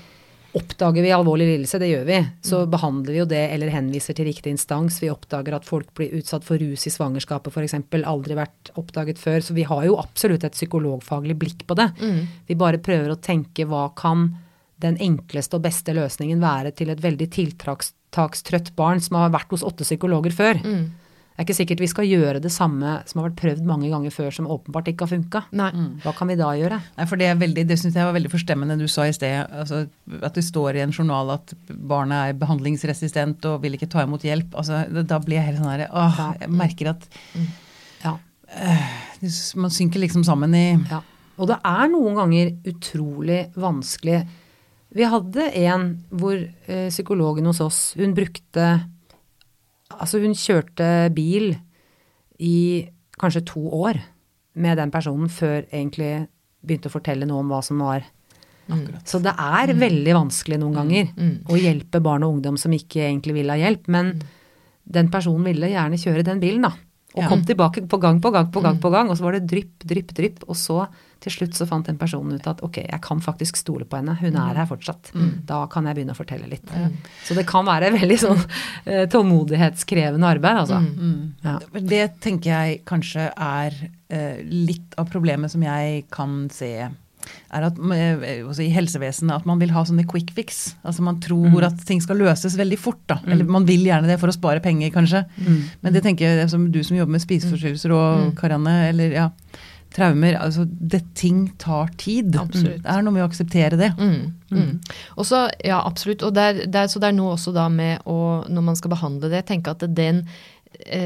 Oppdager 0.53 0.99
vi 1.01 1.11
alvorlig 1.15 1.45
lidelse, 1.47 1.79
det 1.79 1.87
gjør 1.87 2.05
vi, 2.09 2.15
så 2.43 2.65
behandler 2.67 3.13
vi 3.13 3.19
jo 3.21 3.25
det 3.25 3.53
eller 3.53 3.69
henviser 3.71 4.13
til 4.17 4.25
riktig 4.27 4.51
instans. 4.51 4.97
Vi 4.99 5.07
oppdager 5.07 5.55
at 5.55 5.63
folk 5.63 5.93
blir 5.95 6.11
utsatt 6.19 6.43
for 6.43 6.59
rus 6.59 6.83
i 6.87 6.91
svangerskapet 6.91 7.53
f.eks. 7.55 7.77
Aldri 8.03 8.35
vært 8.35 8.73
oppdaget 8.75 9.17
før. 9.17 9.39
Så 9.39 9.55
vi 9.55 9.63
har 9.63 9.85
jo 9.87 9.95
absolutt 9.95 10.43
et 10.43 10.51
psykologfaglig 10.57 11.37
blikk 11.39 11.63
på 11.69 11.77
det. 11.79 11.87
Mm. 12.03 12.19
Vi 12.51 12.57
bare 12.59 12.83
prøver 12.83 13.13
å 13.13 13.21
tenke 13.23 13.63
hva 13.63 13.93
kan 13.95 14.27
den 14.83 14.97
enkleste 14.99 15.55
og 15.55 15.63
beste 15.63 15.95
løsningen 15.95 16.43
være 16.43 16.75
til 16.75 16.91
et 16.91 16.99
veldig 16.99 17.29
tiltakstrøtt 18.11 18.73
barn 18.75 18.99
som 19.01 19.17
har 19.17 19.31
vært 19.31 19.49
hos 19.53 19.63
åtte 19.63 19.83
psykologer 19.87 20.31
før. 20.35 20.59
Mm. 20.63 20.89
Det 21.31 21.39
er 21.39 21.45
ikke 21.47 21.55
sikkert 21.57 21.79
vi 21.81 21.87
skal 21.89 22.05
gjøre 22.05 22.41
det 22.43 22.51
samme 22.53 22.99
som 23.07 23.21
har 23.21 23.29
vært 23.29 23.39
prøvd 23.39 23.61
mange 23.65 23.89
ganger 23.89 24.11
før, 24.13 24.29
som 24.35 24.45
åpenbart 24.51 24.89
ikke 24.91 25.07
har 25.07 25.11
funka. 25.15 25.41
Hva 26.03 26.13
kan 26.13 26.27
vi 26.29 26.35
da 26.37 26.49
gjøre? 26.59 26.77
Nei, 26.97 27.05
for 27.07 27.15
Det, 27.17 27.25
er 27.31 27.35
veldig- 27.39 27.65
det 27.67 27.77
syns 27.79 27.95
jeg 27.95 28.03
var 28.05 28.13
veldig 28.13 28.29
forstemmende 28.29 28.77
du 28.77 28.85
sa 28.87 29.03
i 29.07 29.11
sted. 29.15 29.47
Altså, 29.49 29.87
at 30.21 30.33
det 30.33 30.43
står 30.43 30.75
i 30.75 30.81
en 30.83 30.91
journal 30.91 31.31
at 31.31 31.53
barnet 31.69 32.29
er 32.29 32.33
behandlingsresistent 32.37 33.43
og 33.45 33.61
vil 33.63 33.73
ikke 33.73 33.89
ta 33.89 34.03
imot 34.03 34.21
hjelp. 34.21 34.51
Altså, 34.53 34.83
da 35.07 35.17
blir 35.19 35.37
jeg 35.39 35.45
helt 35.45 35.59
sånn 35.63 35.71
her 35.71 35.87
Åh, 35.89 36.37
jeg 36.41 36.49
merker 36.49 36.89
at 36.89 37.07
Ja. 38.03 38.17
det- 39.21 39.55
man 39.55 39.69
synker 39.71 39.99
liksom 39.99 40.23
sammen 40.25 40.53
i 40.53 40.77
Ja. 40.91 41.01
Og 41.39 41.47
det 41.47 41.57
er 41.65 41.87
noen 41.87 42.13
ganger 42.13 42.51
utrolig 42.65 43.51
vanskelig. 43.55 44.27
Vi 44.91 45.05
hadde 45.07 45.45
en 45.55 45.85
hvor 46.11 46.35
eh, 46.67 46.89
psykologen 46.91 47.45
hos 47.47 47.61
oss, 47.63 47.81
hun 47.99 48.15
brukte 48.17 48.65
Altså 49.91 50.21
hun 50.23 50.31
kjørte 50.33 50.85
bil 51.13 51.49
i 52.39 52.87
kanskje 53.19 53.41
to 53.45 53.61
år 53.75 53.97
med 54.55 54.77
den 54.79 54.91
personen 54.93 55.27
før 55.29 55.65
egentlig 55.67 56.27
begynte 56.63 56.87
å 56.87 56.93
fortelle 56.93 57.27
noe 57.27 57.43
om 57.43 57.51
hva 57.51 57.59
som 57.65 57.81
var 57.83 58.05
Akkurat. 58.71 59.03
Så 59.09 59.19
det 59.19 59.33
er 59.35 59.73
veldig 59.75 60.13
vanskelig 60.15 60.57
noen 60.61 60.77
ganger 60.77 61.09
Mm. 61.17 61.33
å 61.51 61.57
hjelpe 61.59 61.99
barn 61.99 62.23
og 62.23 62.37
ungdom 62.37 62.57
som 62.57 62.71
ikke 62.71 63.01
egentlig 63.03 63.33
vil 63.33 63.49
ha 63.51 63.57
hjelp, 63.59 63.87
men 63.91 64.13
den 64.87 65.09
personen 65.11 65.43
ville 65.43 65.67
gjerne 65.73 65.99
kjøre 65.99 66.23
den 66.23 66.39
bilen, 66.39 66.61
da. 66.61 66.71
Og 67.15 67.23
Ja. 67.23 67.27
kom 67.27 67.41
tilbake 67.43 67.81
på 67.91 67.97
gang 67.99 68.21
på 68.21 68.31
gang 68.31 68.51
på 68.51 68.61
gang, 68.63 68.77
på 68.79 68.89
gang, 68.91 69.09
og 69.09 69.17
så 69.17 69.23
var 69.23 69.33
det 69.33 69.47
drypp, 69.47 69.79
drypp, 69.83 70.13
drypp. 70.15 70.43
Og 70.47 70.55
så 70.55 70.87
til 71.21 71.31
slutt 71.31 71.53
så 71.53 71.67
fant 71.67 71.85
den 71.85 71.97
personen 71.99 72.33
ut 72.39 72.47
at 72.47 72.61
ok, 72.63 72.77
jeg 72.89 73.01
kan 73.01 73.19
faktisk 73.21 73.57
stole 73.59 73.85
på 73.85 73.97
henne, 73.99 74.15
hun 74.17 74.35
er 74.35 74.55
her 74.55 74.65
fortsatt. 74.65 75.11
Da 75.45 75.67
kan 75.67 75.85
jeg 75.85 75.95
begynne 75.99 76.15
å 76.15 76.17
fortelle 76.17 76.47
litt. 76.49 76.65
Så 77.27 77.35
det 77.35 77.45
kan 77.45 77.65
være 77.67 77.91
veldig 77.99 78.17
sånn 78.17 78.39
eh, 78.85 79.05
tålmodighetskrevende 79.11 80.23
arbeid, 80.25 80.63
altså. 80.63 80.79
Ja. 81.43 81.59
Det 81.77 82.19
tenker 82.21 82.49
jeg 82.51 82.81
kanskje 82.85 83.27
er 83.37 83.75
eh, 84.09 84.41
litt 84.47 84.95
av 84.97 85.09
problemet 85.11 85.51
som 85.51 85.61
jeg 85.61 86.05
kan 86.09 86.49
se. 86.49 86.89
Er 87.51 87.67
at 87.67 87.79
eh, 87.95 88.41
også 88.45 88.65
i 88.65 88.71
helsevesenet 88.73 89.35
at 89.35 89.47
man 89.49 89.61
vil 89.61 89.73
ha 89.75 89.83
sånne 89.87 90.07
quick 90.09 90.31
fix. 90.35 90.61
Altså 90.87 91.05
man 91.05 91.19
tror 91.23 91.67
at 91.67 91.81
ting 91.87 92.01
skal 92.03 92.21
løses 92.21 92.57
veldig 92.59 92.79
fort. 92.79 93.01
da. 93.11 93.19
Eller 93.27 93.47
man 93.47 93.67
vil 93.69 93.83
gjerne 93.87 94.09
det 94.09 94.19
for 94.21 94.31
å 94.31 94.35
spare 94.35 94.63
penger, 94.63 94.93
kanskje. 94.95 95.25
Men 95.81 95.95
det 95.95 96.05
tenker 96.05 96.41
jeg 96.41 96.51
som 96.51 96.69
du 96.71 96.81
som 96.83 96.97
jobber 96.97 97.17
med 97.17 97.25
spiseforstyrrelser 97.25 97.93
og 97.95 98.31
Karianne, 98.39 98.77
eller 98.91 99.15
ja, 99.15 99.29
traumer. 99.95 100.37
Altså 100.39 100.65
det, 100.65 101.03
ting 101.15 101.45
tar 101.59 101.91
tid. 101.99 102.35
Absolutt. 102.39 102.81
Det 102.83 102.93
er 102.93 103.03
noe 103.03 103.15
med 103.15 103.25
å 103.25 103.29
akseptere 103.29 103.79
det. 103.79 103.91
Mm, 103.99 104.31
mm. 104.51 104.71
Og 105.17 105.27
så, 105.27 105.45
ja, 105.65 105.81
absolutt. 105.87 106.23
Og 106.27 106.35
det 106.35 106.47
er, 106.67 106.87
så 106.91 107.01
det 107.01 107.11
er 107.11 107.17
noe 107.17 107.35
også 107.35 107.53
da 107.55 107.67
med 107.71 108.05
å, 108.09 108.19
når 108.47 108.67
man 108.71 108.79
skal 108.79 108.93
behandle 108.95 109.31
det, 109.33 109.45
tenke 109.49 109.73
at 109.75 109.83
den, 109.97 110.23
eh, 110.27 110.50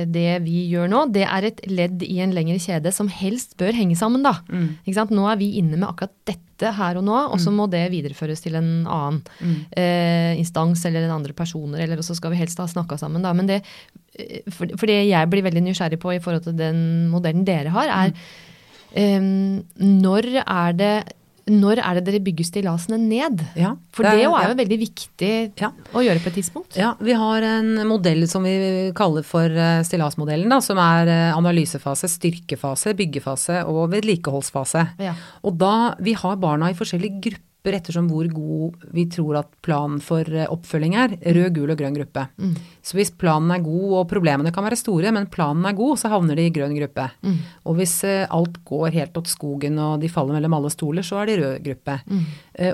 det 0.08 0.30
vi 0.46 0.66
gjør 0.72 0.88
nå, 0.92 1.02
det 1.12 1.26
er 1.26 1.48
et 1.50 1.62
ledd 1.68 2.04
i 2.06 2.20
en 2.24 2.34
lengre 2.36 2.58
kjede 2.62 2.92
som 2.96 3.10
helst 3.12 3.58
bør 3.60 3.76
henge 3.76 3.98
sammen, 4.00 4.24
da. 4.26 4.38
Ikke 4.86 4.98
sant? 5.00 5.14
Nå 5.16 5.26
er 5.32 5.40
vi 5.40 5.56
inne 5.60 5.80
med 5.80 5.88
akkurat 5.90 6.14
dette 6.30 6.72
her 6.78 7.00
og 7.00 7.04
nå, 7.04 7.18
og 7.34 7.42
så 7.42 7.52
må 7.52 7.66
det 7.72 7.84
videreføres 7.92 8.44
til 8.46 8.56
en 8.56 8.86
annen 8.88 9.20
eh, 9.76 10.38
instans 10.40 10.86
eller 10.88 11.04
en 11.04 11.18
andre 11.18 11.36
personer, 11.36 11.84
eller 11.84 12.02
så 12.06 12.16
skal 12.16 12.32
vi 12.32 12.40
helst 12.40 12.62
ha 12.62 12.68
snakka 12.72 12.98
sammen, 13.02 13.26
da. 13.26 13.34
Men 13.36 13.50
det, 13.50 13.62
eh, 14.16 14.46
for, 14.48 14.70
for 14.78 14.88
det 14.88 15.02
jeg 15.10 15.32
blir 15.32 15.44
veldig 15.44 15.66
nysgjerrig 15.66 16.00
på 16.00 16.16
i 16.16 16.22
forhold 16.24 16.48
til 16.48 16.58
den 16.60 17.10
modellen 17.12 17.44
dere 17.48 17.74
har, 17.76 17.92
er 17.92 18.16
eh, 18.96 19.20
når 19.82 20.32
er 20.46 20.80
det 20.80 20.96
når 21.48 21.78
er 21.78 22.00
det 22.00 22.06
dere 22.08 22.20
bygger 22.26 22.46
stillasene 22.48 22.98
ned? 22.98 23.44
Ja, 23.56 23.76
For 23.94 24.02
det 24.04 24.12
det, 24.18 24.24
er- 24.26 24.50
jo 24.50 24.56
veldig 24.58 24.80
viktig 24.82 25.32
Ja. 25.62 25.70
å 25.94 26.02
gjøre 26.02 26.20
på 26.24 26.28
et 26.32 26.36
tidspunkt. 26.40 26.76
Ja, 26.76 26.96
vi 27.00 27.14
har 27.14 27.42
en 27.44 27.88
modell 27.88 28.28
som 28.28 28.44
vi 28.44 28.92
kaller 28.98 29.24
for 29.24 29.46
eh, 29.46 29.84
stillasmodellen, 29.86 30.50
da, 30.50 30.60
som 30.60 30.78
er 30.82 31.08
eh, 31.08 31.38
analysefase, 31.38 32.10
styrkefase, 32.10 32.96
byggefase 32.98 33.64
og 33.70 33.92
vedlikeholdsfase. 33.94 34.88
Ja. 35.00 35.14
Og 35.44 35.58
da 35.58 35.96
vi 36.00 36.14
har 36.14 36.36
barna 36.38 36.70
i 36.72 36.74
forskjellige 36.78 37.22
grupper 37.22 37.42
ettersom 37.74 38.08
hvor 38.12 38.28
god 38.30 38.86
vi 38.94 39.08
tror 39.10 39.40
at 39.40 39.50
planen 39.66 39.98
for 40.04 40.22
eh, 40.30 40.46
oppfølging 40.52 40.96
er. 40.96 41.16
Rød, 41.18 41.50
gul 41.56 41.74
og 41.74 41.80
grønn 41.80 41.96
gruppe. 41.98 42.28
Så 42.86 42.98
hvis 42.98 43.12
planen 43.18 43.52
er 43.52 43.64
god 43.66 43.96
og 44.02 44.10
problemene 44.12 44.52
kan 44.54 44.64
være 44.64 44.78
store, 44.78 45.12
men 45.16 45.26
planen 45.32 45.66
er 45.66 45.74
god, 45.74 45.98
så 45.98 46.12
havner 46.14 46.36
de 46.38 46.46
i 46.46 46.54
grønn 46.54 46.76
gruppe. 46.78 47.08
Og 47.66 47.80
hvis 47.80 47.96
eh, 48.04 48.28
alt 48.30 48.62
går 48.66 49.00
helt 49.00 49.18
åt 49.18 49.32
skogen 49.32 49.80
og 49.80 50.00
de 50.04 50.12
faller 50.12 50.38
mellom 50.38 50.54
alle 50.60 50.70
stoler, 50.70 51.02
så 51.02 51.24
er 51.24 51.32
de 51.32 51.40
rød 51.42 51.66
gruppe. 51.66 52.00
Mm. 52.06 52.26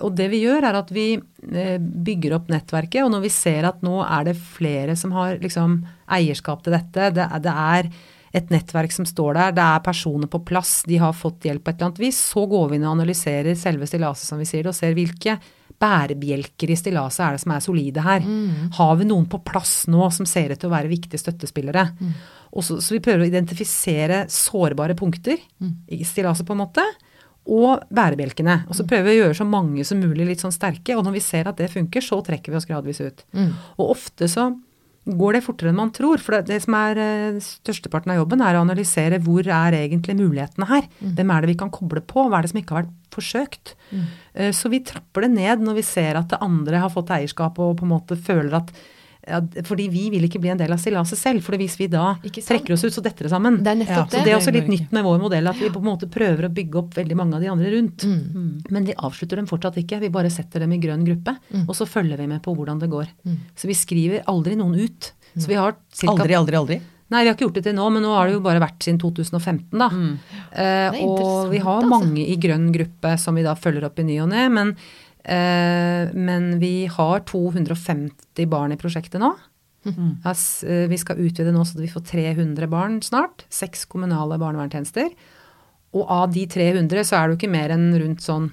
Og 0.02 0.12
det 0.18 0.28
vi 0.30 0.44
gjør 0.44 0.68
er 0.70 0.78
at 0.82 0.92
vi 0.94 1.08
eh, 1.16 1.78
bygger 1.80 2.38
opp 2.38 2.52
nettverket, 2.52 3.04
og 3.06 3.14
når 3.16 3.26
vi 3.26 3.34
ser 3.34 3.70
at 3.70 3.82
nå 3.86 4.02
er 4.04 4.28
det 4.28 4.38
flere 4.38 4.98
som 5.00 5.16
har 5.16 5.40
liksom 5.42 5.82
eierskap 6.12 6.66
til 6.66 6.76
dette, 6.76 7.14
det 7.16 7.28
det 7.42 7.54
er 7.54 7.88
et 8.32 8.52
nettverk 8.54 8.94
som 8.96 9.08
står 9.08 9.36
der, 9.38 9.56
det 9.58 9.64
er 9.64 9.84
personer 9.84 10.30
på 10.32 10.40
plass, 10.48 10.82
de 10.88 11.00
har 11.02 11.16
fått 11.18 11.48
hjelp 11.48 11.66
på 11.66 11.72
et 11.72 11.80
eller 11.80 11.92
annet 11.92 12.04
vis, 12.04 12.20
så 12.32 12.46
går 12.48 12.70
vi 12.70 12.80
inn 12.80 12.86
og 12.88 12.96
analyserer 12.96 13.58
selve 13.60 13.90
stillaset, 13.90 14.28
som 14.30 14.40
vi 14.40 14.48
sier 14.48 14.64
det, 14.64 14.72
og 14.72 14.78
ser 14.78 14.96
hvilke 14.96 15.36
bærebjelker 15.82 16.72
i 16.72 16.78
stillaset 16.78 17.24
er 17.26 17.36
det 17.36 17.42
som 17.44 17.56
er 17.56 17.64
solide 17.66 18.04
her. 18.06 18.24
Har 18.78 18.96
vi 19.00 19.08
noen 19.10 19.28
på 19.30 19.42
plass 19.44 19.88
nå 19.92 20.10
som 20.14 20.28
ser 20.30 20.54
ut 20.54 20.62
til 20.62 20.70
å 20.70 20.76
være 20.76 20.92
viktige 20.92 21.20
støttespillere? 21.20 21.88
Mm. 22.00 22.12
så, 22.62 22.78
så 22.80 22.96
vi 22.96 23.02
prøver 23.04 23.26
å 23.26 23.32
identifisere 23.32 24.26
sårbare 24.30 24.96
punkter 24.96 25.42
i 25.90 26.04
stillaset, 26.06 26.46
på 26.48 26.54
en 26.54 26.64
måte 26.64 26.86
og 27.52 27.88
bærebjelkene. 27.90 28.68
Og 28.70 28.78
så 28.78 28.86
prøver 28.86 29.10
vi 29.10 29.16
å 29.16 29.24
gjøre 29.24 29.40
så 29.40 29.48
mange 29.50 29.84
som 29.88 30.00
mulig 30.00 30.28
litt 30.28 30.44
sånn 30.44 30.54
sterke. 30.54 30.94
Og 30.94 31.04
når 31.08 31.18
vi 31.18 31.24
ser 31.26 31.50
at 31.50 31.58
det 31.58 31.72
funker, 31.74 32.04
så 32.06 32.22
trekker 32.22 32.54
vi 32.54 32.60
oss 32.60 32.70
gradvis 32.70 33.02
ut. 33.02 33.24
Og 33.80 33.96
ofte 33.96 34.30
så 34.30 34.52
går 35.06 35.38
det 35.38 35.44
fortere 35.46 35.72
enn 35.72 35.80
man 35.80 35.94
tror. 35.96 36.22
For 36.22 36.38
det, 36.38 36.52
det 36.52 36.60
som 36.66 36.78
er 36.78 37.02
eh, 37.02 37.42
størsteparten 37.42 38.14
av 38.14 38.22
jobben, 38.22 38.44
er 38.46 38.58
å 38.58 38.64
analysere 38.66 39.22
hvor 39.24 39.48
er 39.48 39.78
egentlig 39.80 40.18
mulighetene 40.20 40.70
her. 40.70 40.88
Hvem 41.02 41.34
er 41.34 41.44
det 41.44 41.54
vi 41.54 41.60
kan 41.64 41.74
koble 41.74 42.04
på? 42.06 42.28
Hva 42.28 42.40
er 42.40 42.48
det 42.48 42.54
som 42.54 42.62
ikke 42.62 42.78
har 42.78 42.86
vært 42.86 42.98
forsøkt? 43.12 43.76
Mm. 43.92 44.08
Så 44.56 44.70
vi 44.72 44.80
trapper 44.88 45.26
det 45.26 45.34
ned 45.34 45.64
når 45.66 45.82
vi 45.82 45.84
ser 45.84 46.16
at 46.16 46.32
det 46.32 46.40
andre 46.46 46.80
har 46.80 46.94
fått 46.94 47.12
eierskap 47.12 47.58
og 47.60 47.74
på 47.82 47.84
en 47.84 47.92
måte 47.92 48.16
føler 48.16 48.62
at 48.62 48.72
ja, 49.28 49.38
fordi 49.68 49.86
vi 49.94 50.08
vil 50.10 50.26
ikke 50.26 50.40
bli 50.42 50.50
en 50.54 50.60
del 50.60 50.72
av 50.74 50.80
stillaset 50.82 51.20
selv. 51.20 51.44
For 51.46 51.58
hvis 51.60 51.76
vi 51.80 51.88
da 51.92 52.16
trekker 52.24 52.74
oss 52.74 52.86
ut, 52.88 52.94
så 52.96 53.04
detter 53.06 53.28
det 53.28 53.34
sammen. 53.34 53.60
Det 53.62 53.74
er 53.74 53.80
nettopp 53.84 54.10
Så 54.10 54.18
det. 54.18 54.24
det 54.26 54.34
er 54.34 54.40
også 54.40 54.54
litt 54.56 54.72
nytt 54.72 54.96
med 54.96 55.06
vår 55.06 55.22
modell, 55.22 55.50
at 55.52 55.60
vi 55.62 55.70
på 55.74 55.82
en 55.82 55.90
måte 55.92 56.10
prøver 56.12 56.48
å 56.48 56.52
bygge 56.54 56.82
opp 56.82 56.98
veldig 56.98 57.18
mange 57.20 57.38
av 57.38 57.46
de 57.46 57.52
andre 57.54 57.74
rundt. 57.76 58.06
Mm. 58.08 58.72
Men 58.74 58.88
vi 58.90 58.98
avslutter 58.98 59.42
dem 59.42 59.50
fortsatt 59.50 59.78
ikke, 59.84 60.02
vi 60.02 60.14
bare 60.14 60.32
setter 60.34 60.66
dem 60.66 60.74
i 60.74 60.82
grønn 60.82 61.06
gruppe. 61.08 61.36
Mm. 61.52 61.68
Og 61.68 61.78
så 61.78 61.90
følger 61.90 62.18
vi 62.22 62.30
med 62.32 62.42
på 62.46 62.56
hvordan 62.58 62.82
det 62.82 62.90
går. 62.92 63.12
Så 63.56 63.70
vi 63.70 63.78
skriver 63.78 64.26
aldri 64.32 64.58
noen 64.60 64.80
ut. 64.82 65.14
Så 65.38 65.48
vi 65.48 65.60
har 65.60 65.78
cirka, 65.94 66.18
Aldri, 66.18 66.36
aldri, 66.36 66.58
aldri. 66.60 66.82
Nei, 67.12 67.26
vi 67.26 67.28
har 67.28 67.36
ikke 67.36 67.44
gjort 67.44 67.58
det 67.60 67.66
til 67.66 67.76
nå, 67.76 67.86
men 67.92 68.06
nå 68.06 68.12
har 68.16 68.30
det 68.30 68.38
jo 68.38 68.44
bare 68.44 68.62
vært 68.64 68.86
siden 68.86 68.98
2015, 69.02 69.66
da. 69.76 69.88
Mm. 69.92 70.12
Eh, 70.64 71.00
og 71.04 71.52
vi 71.52 71.60
har 71.60 71.82
altså. 71.82 71.92
mange 71.92 72.24
i 72.24 72.38
grønn 72.40 72.70
gruppe 72.72 73.18
som 73.20 73.36
vi 73.36 73.44
da 73.44 73.56
følger 73.60 73.88
opp 73.88 74.00
i 74.00 74.06
ny 74.08 74.16
og 74.24 74.30
ne. 74.32 74.46
Men, 74.52 74.72
men 75.24 76.60
vi 76.60 76.88
har 76.90 77.20
250 77.30 78.48
barn 78.50 78.74
i 78.74 78.80
prosjektet 78.82 79.22
nå. 79.22 79.36
Mm. 79.86 80.18
Eh, 80.26 80.88
Vi 80.90 80.98
skal 80.98 81.22
utvide 81.22 81.54
nå 81.54 81.66
så 81.66 81.80
vi 81.80 81.90
får 81.90 82.06
300 82.06 82.68
barn 82.70 83.02
snart. 83.02 83.46
Seks 83.50 83.86
kommunale 83.86 84.38
barnevernstjenester. 84.42 85.12
Og 85.94 86.08
av 86.10 86.32
de 86.34 86.46
300 86.48 87.04
så 87.04 87.18
er 87.18 87.28
det 87.28 87.36
jo 87.36 87.40
ikke 87.42 87.52
mer 87.58 87.74
enn 87.76 87.92
rundt 88.00 88.24
sånn 88.24 88.52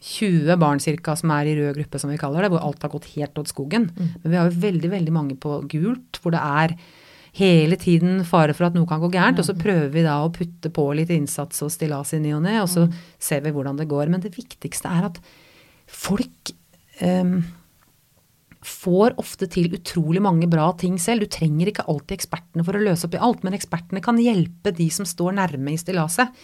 20 0.00 0.56
barn 0.56 0.80
cirka 0.80 1.16
som 1.18 1.30
er 1.34 1.50
i 1.50 1.56
rød 1.58 1.76
gruppe, 1.76 1.98
som 2.00 2.08
vi 2.08 2.16
kaller 2.16 2.42
det, 2.46 2.50
hvor 2.54 2.62
alt 2.64 2.80
har 2.82 2.92
gått 2.92 3.10
helt 3.16 3.36
åt 3.36 3.50
skogen. 3.52 3.90
Men 4.22 4.30
vi 4.32 4.36
har 4.38 4.48
jo 4.48 4.60
veldig, 4.62 4.90
veldig 4.90 5.12
mange 5.12 5.36
på 5.36 5.58
gult, 5.68 6.20
hvor 6.22 6.32
det 6.32 6.40
er 6.40 6.76
hele 7.36 7.76
tiden 7.76 8.24
fare 8.24 8.54
for 8.56 8.66
at 8.66 8.74
noe 8.74 8.88
kan 8.88 9.02
gå 9.02 9.10
gærent. 9.12 9.38
Og 9.38 9.44
så 9.44 9.58
prøver 9.58 9.90
vi 9.92 10.06
da 10.06 10.16
å 10.24 10.32
putte 10.32 10.70
på 10.72 10.86
litt 10.96 11.10
innsats 11.12 11.60
og 11.66 11.70
stillas 11.74 12.14
i 12.16 12.22
ny 12.22 12.32
og 12.32 12.42
ne, 12.46 12.56
og 12.62 12.70
så 12.72 12.86
ser 13.18 13.44
vi 13.44 13.52
hvordan 13.52 13.76
det 13.76 13.90
går. 13.90 14.08
Men 14.08 14.24
det 14.24 14.32
viktigste 14.38 14.88
er 14.88 15.10
at 15.10 15.20
folk 15.90 16.52
ehm, 17.04 17.40
får 18.60 19.14
ofte 19.20 19.48
til 19.50 19.72
utrolig 19.76 20.20
mange 20.22 20.48
bra 20.50 20.66
ting 20.78 20.98
selv. 21.00 21.24
Du 21.24 21.32
trenger 21.32 21.70
ikke 21.70 21.86
alltid 21.88 22.18
ekspertene 22.18 22.64
for 22.66 22.76
å 22.76 22.82
løse 22.82 23.08
opp 23.08 23.16
i 23.16 23.22
alt, 23.24 23.44
men 23.46 23.56
ekspertene 23.56 24.02
kan 24.04 24.20
hjelpe 24.20 24.72
de 24.76 24.88
som 24.92 25.08
står 25.08 25.38
nærme 25.38 25.72
i 25.72 25.80
stillaset, 25.80 26.34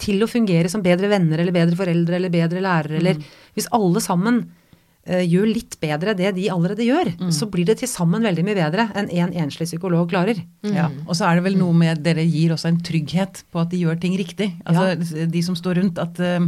til 0.00 0.22
å 0.22 0.30
fungere 0.30 0.70
som 0.72 0.84
bedre 0.84 1.08
venner 1.12 1.40
eller 1.40 1.54
bedre 1.54 1.78
foreldre 1.78 2.18
eller 2.18 2.34
bedre 2.34 2.64
lærere. 2.64 3.00
Eller 3.00 3.22
hvis 3.56 3.70
alle 3.72 4.04
sammen 4.04 4.42
eh, 4.42 4.61
gjør 5.06 5.48
litt 5.50 5.74
bedre 5.82 6.14
det 6.14 6.34
de 6.36 6.44
allerede 6.54 6.84
gjør, 6.86 7.08
så 7.34 7.48
blir 7.50 7.66
det 7.66 7.78
til 7.80 7.88
sammen 7.90 8.22
veldig 8.22 8.44
mye 8.46 8.54
bedre 8.54 8.84
enn 8.94 9.08
én 9.10 9.32
en 9.34 9.48
enslig 9.48 9.66
psykolog 9.66 10.08
klarer. 10.12 10.38
Ja, 10.62 10.88
og 11.08 11.16
så 11.18 11.26
er 11.30 11.40
det 11.40 11.44
vel 11.48 11.56
noe 11.58 11.72
med 11.74 12.02
dere 12.04 12.22
gir 12.22 12.52
også 12.54 12.68
en 12.70 12.78
trygghet 12.86 13.42
på 13.50 13.60
at 13.64 13.70
de 13.70 13.78
gjør 13.82 13.98
ting 14.00 14.14
riktig. 14.16 14.52
Altså 14.64 15.26
de 15.26 15.42
som 15.42 15.54
står 15.58 15.80
rundt. 15.82 15.98
At, 15.98 16.20
eh, 16.20 16.38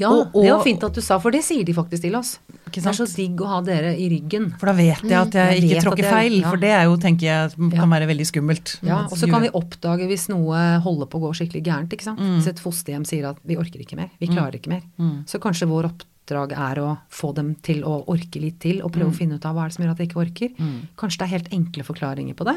Ja, 0.00 0.08
og, 0.10 0.32
det 0.34 0.50
var 0.50 0.58
og- 0.58 0.64
fint 0.64 0.82
at 0.82 0.94
du 0.94 1.00
sa, 1.00 1.16
for 1.22 1.30
det 1.30 1.44
sier 1.46 1.64
de 1.64 1.72
faktisk 1.72 2.02
til 2.02 2.14
oss. 2.16 2.38
Ikke 2.66 2.82
Det 2.82 2.86
er 2.86 2.92
så 2.92 3.06
digg 3.06 3.36
å 3.38 3.46
ha 3.46 3.60
dere 3.62 3.92
i 3.96 4.08
ryggen. 4.10 4.48
For 4.58 4.66
da 4.66 4.72
vet 4.72 5.02
jeg 5.02 5.12
at 5.12 5.30
jeg 5.30 5.60
Jeg 5.62 5.70
ikke 5.70 5.82
tråkker 5.84 6.02
jeg- 6.02 6.12
feil, 6.12 6.40
ja. 6.40 6.50
for 6.50 6.56
det 6.56 6.70
er 6.70 6.82
jo, 6.84 6.96
tenker 6.96 7.20
jeg, 7.22 7.70
kan 7.70 7.88
være 7.90 8.06
veldig 8.10 8.26
skummelt. 8.26 8.78
Ja, 8.82 9.04
og 9.04 9.12
så 9.16 9.30
kan 9.30 9.42
vi 9.42 9.48
oppdage 9.50 10.06
hvis 10.08 10.28
noe 10.28 10.80
holder 10.80 11.06
på 11.06 11.18
å 11.20 11.30
gå 11.30 11.34
skikkelig 11.38 11.62
gærent. 11.62 11.88
ikke 11.94 12.02
sant? 12.02 12.18
Hvis 12.18 12.48
et 12.48 12.58
fosterhjem 12.58 13.06
sier 13.06 13.28
at 13.30 13.36
vi 13.46 13.54
orker 13.56 13.78
ikke 13.80 13.96
mer, 13.96 14.10
vi 14.20 14.26
klarer 14.26 14.54
ikke 14.58 14.68
mer. 14.68 14.82
Så 15.26 15.38
kanskje 15.38 15.68
vår 15.68 15.84
oppdrag 15.90 16.06
er 16.34 16.78
å 16.82 16.98
få 17.08 17.34
dem 17.34 17.54
til 17.62 17.82
å 17.84 18.04
orke 18.08 18.40
litt 18.40 18.58
til, 18.60 18.82
og 18.82 18.92
prøve 18.92 19.10
å 19.12 19.14
finne 19.16 19.34
ut 19.36 19.44
av 19.46 19.54
hva 19.54 19.64
er 19.64 19.68
det 19.68 19.74
som 19.76 19.84
gjør 19.84 19.90
at 19.92 19.98
de 19.98 20.06
ikke 20.08 20.22
orker. 20.24 20.50
Kanskje 20.96 21.18
det 21.18 21.26
er 21.28 21.34
helt 21.38 21.52
enkle 21.52 21.84
forklaringer 21.84 22.34
på 22.34 22.44
det. 22.44 22.56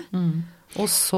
Og, 0.78 0.86
så, 0.86 1.18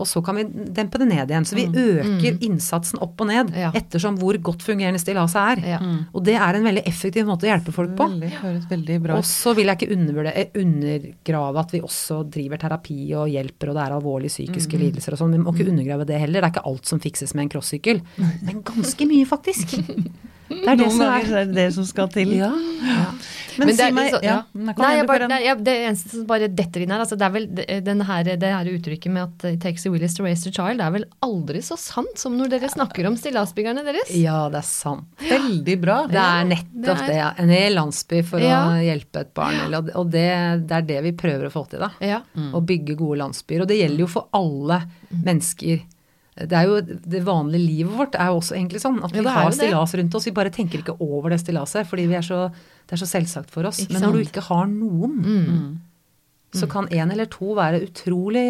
og 0.00 0.06
så 0.08 0.22
kan 0.24 0.34
vi 0.38 0.44
dempe 0.48 0.96
det 0.96 1.08
ned 1.10 1.28
igjen. 1.28 1.44
Så 1.44 1.54
vi 1.58 1.66
øker 1.68 2.38
innsatsen 2.40 2.96
opp 3.04 3.20
og 3.20 3.26
ned 3.28 3.50
Ja. 3.54 3.68
ettersom 3.76 4.16
hvor 4.16 4.32
godt 4.40 4.62
fungerende 4.64 4.96
stillaset 4.98 5.36
er. 5.36 5.60
Ja. 5.74 5.78
Og 6.16 6.24
det 6.24 6.36
er 6.40 6.54
en 6.56 6.64
veldig 6.64 6.86
effektiv 6.88 7.26
måte 7.28 7.44
å 7.44 7.50
hjelpe 7.52 7.70
folk 7.76 7.92
på. 7.98 8.06
Veldig, 8.70 9.10
Og 9.12 9.24
så 9.28 9.54
vil 9.54 9.66
jeg 9.66 9.76
ikke 9.76 9.92
undervurdere- 9.92 10.36
eh, 10.36 10.48
undergrave 10.56 11.58
at 11.58 11.70
vi 11.72 11.80
også 11.80 12.30
driver 12.30 12.56
terapi 12.56 13.12
og 13.14 13.28
hjelper, 13.28 13.68
og 13.68 13.74
det 13.76 13.84
er 13.84 13.92
alvorlige 13.98 14.32
psykiske 14.32 14.78
lidelser 14.80 15.12
og 15.12 15.18
sånn. 15.18 15.32
Vi 15.32 15.38
må 15.44 15.52
ikke 15.54 15.68
undergrave 15.68 16.06
det 16.06 16.20
heller. 16.20 16.40
Det 16.40 16.48
er 16.48 16.60
ikke 16.60 16.66
alt 16.72 16.86
som 16.86 16.98
fikses 16.98 17.34
med 17.34 17.42
en 17.42 17.48
crossykkel. 17.60 18.00
Men 18.42 18.62
ganske 18.62 19.04
mye, 19.06 19.26
faktisk. 19.26 19.76
Det 20.48 20.68
er 20.68 20.76
det 20.80 20.90
som 20.92 21.00
er 21.02 21.24
det, 21.24 21.32
er 21.42 21.44
det 21.50 21.54
det 21.54 21.66
som 21.74 21.84
skal 21.84 22.08
til. 22.08 22.32
ja. 22.38 22.52
Men, 23.58 23.66
Men 23.66 23.74
det 23.74 23.86
si 23.88 23.90
meg 23.90 24.12
ja. 24.12 24.18
ja. 24.22 24.34
Nei, 24.54 24.72
kom 24.76 24.84
Nei, 24.84 24.88
igjen, 24.92 24.98
jeg 25.00 25.06
bare, 25.08 25.26
nei, 25.32 25.38
jeg, 25.42 25.56
det 25.66 25.72
eneste 25.88 26.10
som 26.12 26.26
bare 26.30 26.46
detter 26.46 26.82
inn 26.84 26.92
her, 26.94 27.00
altså 27.02 27.16
det 27.18 27.24
er 27.26 27.32
vel 27.34 27.46
det- 27.58 27.78
den 27.88 28.00
her, 28.06 28.22
det 28.38 28.50
her 28.54 28.68
uttrykket 28.70 29.10
med 29.10 29.22
at 29.24 29.46
it 29.50 29.60
takes 29.64 29.84
a 29.84 29.90
willis 29.90 30.14
to 30.14 30.22
raise 30.22 30.46
a 30.46 30.52
child, 30.54 30.78
det 30.78 30.84
er 30.86 30.92
vel 30.94 31.06
aldri 31.26 31.58
så 31.66 31.74
sant 31.76 32.14
som 32.22 32.36
når 32.38 32.52
dere 32.52 32.70
snakker 32.70 33.08
om 33.10 33.16
stillasbyggerne 33.18 33.82
deres? 33.82 34.12
Ja, 34.14 34.44
det 34.48 34.60
er 34.62 34.68
sant. 34.68 35.08
Veldig 35.26 35.76
bra. 35.82 35.96
Det 36.06 36.22
er 36.22 36.46
nettopp 36.52 36.86
det 36.86 36.94
det. 37.02 37.08
er- 37.10 37.18
ja. 37.18 37.32
En 37.42 37.48
hel 37.50 37.74
landsby 37.74 38.22
for 38.30 38.38
Ja. 38.46 38.60
å 38.70 38.78
hjelpe 38.78 39.20
et 39.26 39.34
barn. 39.34 39.58
eller- 39.66 39.90
Og 39.98 40.06
det, 40.14 40.28
det 40.68 40.76
er 40.78 40.82
det 40.94 41.02
vi 41.02 41.12
prøver 41.18 41.50
å 41.50 41.52
få 41.52 41.68
til, 41.68 41.80
da. 41.80 41.90
Ja. 42.00 42.20
Å 42.38 42.62
bygge 42.64 42.94
gode 42.94 43.18
landsbyer. 43.18 43.62
Og 43.62 43.66
det 43.66 43.80
gjelder 43.82 43.98
jo 43.98 44.06
for 44.06 44.28
alle 44.32 44.84
mennesker. 45.10 45.82
Det 46.38 46.54
er 46.54 46.68
jo 46.68 46.80
Det 46.80 47.24
vanlige 47.26 47.64
livet 47.66 47.96
vårt 47.98 48.14
er 48.14 48.28
jo 48.30 48.38
også 48.38 48.54
egentlig 48.54 48.80
sånn 48.82 49.00
at 49.02 49.10
vi 49.12 49.18
er 49.18 49.26
har 49.26 49.50
stillas 49.50 49.94
rundt 49.98 50.14
oss. 50.14 50.26
Vi 50.28 50.30
bare 50.36 50.50
tenker 50.54 50.78
ikke 50.78 50.94
over 51.00 51.30
det 51.30 51.40
stillaset, 51.42 51.86
fordi 51.90 52.06
vi 52.06 52.14
er 52.14 52.22
så, 52.22 52.44
det 52.86 52.94
er 52.94 53.02
så 53.02 53.08
selvsagt 53.10 53.50
for 53.50 53.66
oss. 53.66 53.80
Ikke 53.82 53.92
Men 53.96 54.02
når 54.06 54.12
du 54.12 54.18
ikke 54.22 54.44
har 54.46 54.66
noen, 54.66 55.18
Mm. 55.18 55.78
Så 56.56 56.64
kan 56.70 56.86
en 56.88 57.10
eller 57.12 57.28
to 57.28 57.52
være 57.56 57.82
utrolig 57.84 58.44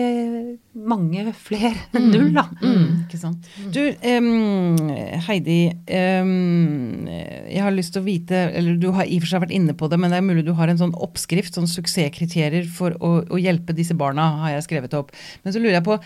mange 0.79 1.25
flere 1.35 1.73
enn 1.99 2.07
null, 2.13 2.29
da. 2.37 2.45
Mm, 2.63 2.85
ikke 3.09 3.19
sant. 3.19 3.49
Du, 3.75 3.81
um, 3.91 4.91
Heidi. 5.27 5.59
Um, 5.91 7.09
jeg 7.09 7.65
har 7.65 7.75
lyst 7.75 7.97
til 7.97 8.05
å 8.05 8.07
vite, 8.07 8.45
eller 8.55 8.79
du 8.79 8.93
har 8.95 9.09
i 9.09 9.19
og 9.19 9.25
for 9.25 9.33
seg 9.33 9.43
vært 9.43 9.57
inne 9.57 9.75
på 9.75 9.91
det, 9.91 9.99
men 9.99 10.15
det 10.15 10.21
er 10.21 10.29
mulig 10.29 10.47
du 10.47 10.55
har 10.59 10.71
en 10.71 10.79
sånn 10.79 10.95
oppskrift, 10.95 11.59
sånn 11.59 11.71
suksesskriterier 11.71 12.69
for 12.71 12.95
å, 13.03 13.15
å 13.27 13.43
hjelpe 13.43 13.75
disse 13.75 13.99
barna, 13.99 14.31
har 14.45 14.55
jeg 14.55 14.69
skrevet 14.69 14.95
opp. 14.99 15.11
Men 15.43 15.57
så 15.57 15.63
lurer 15.63 15.81
jeg 15.81 15.89
på, 15.89 15.99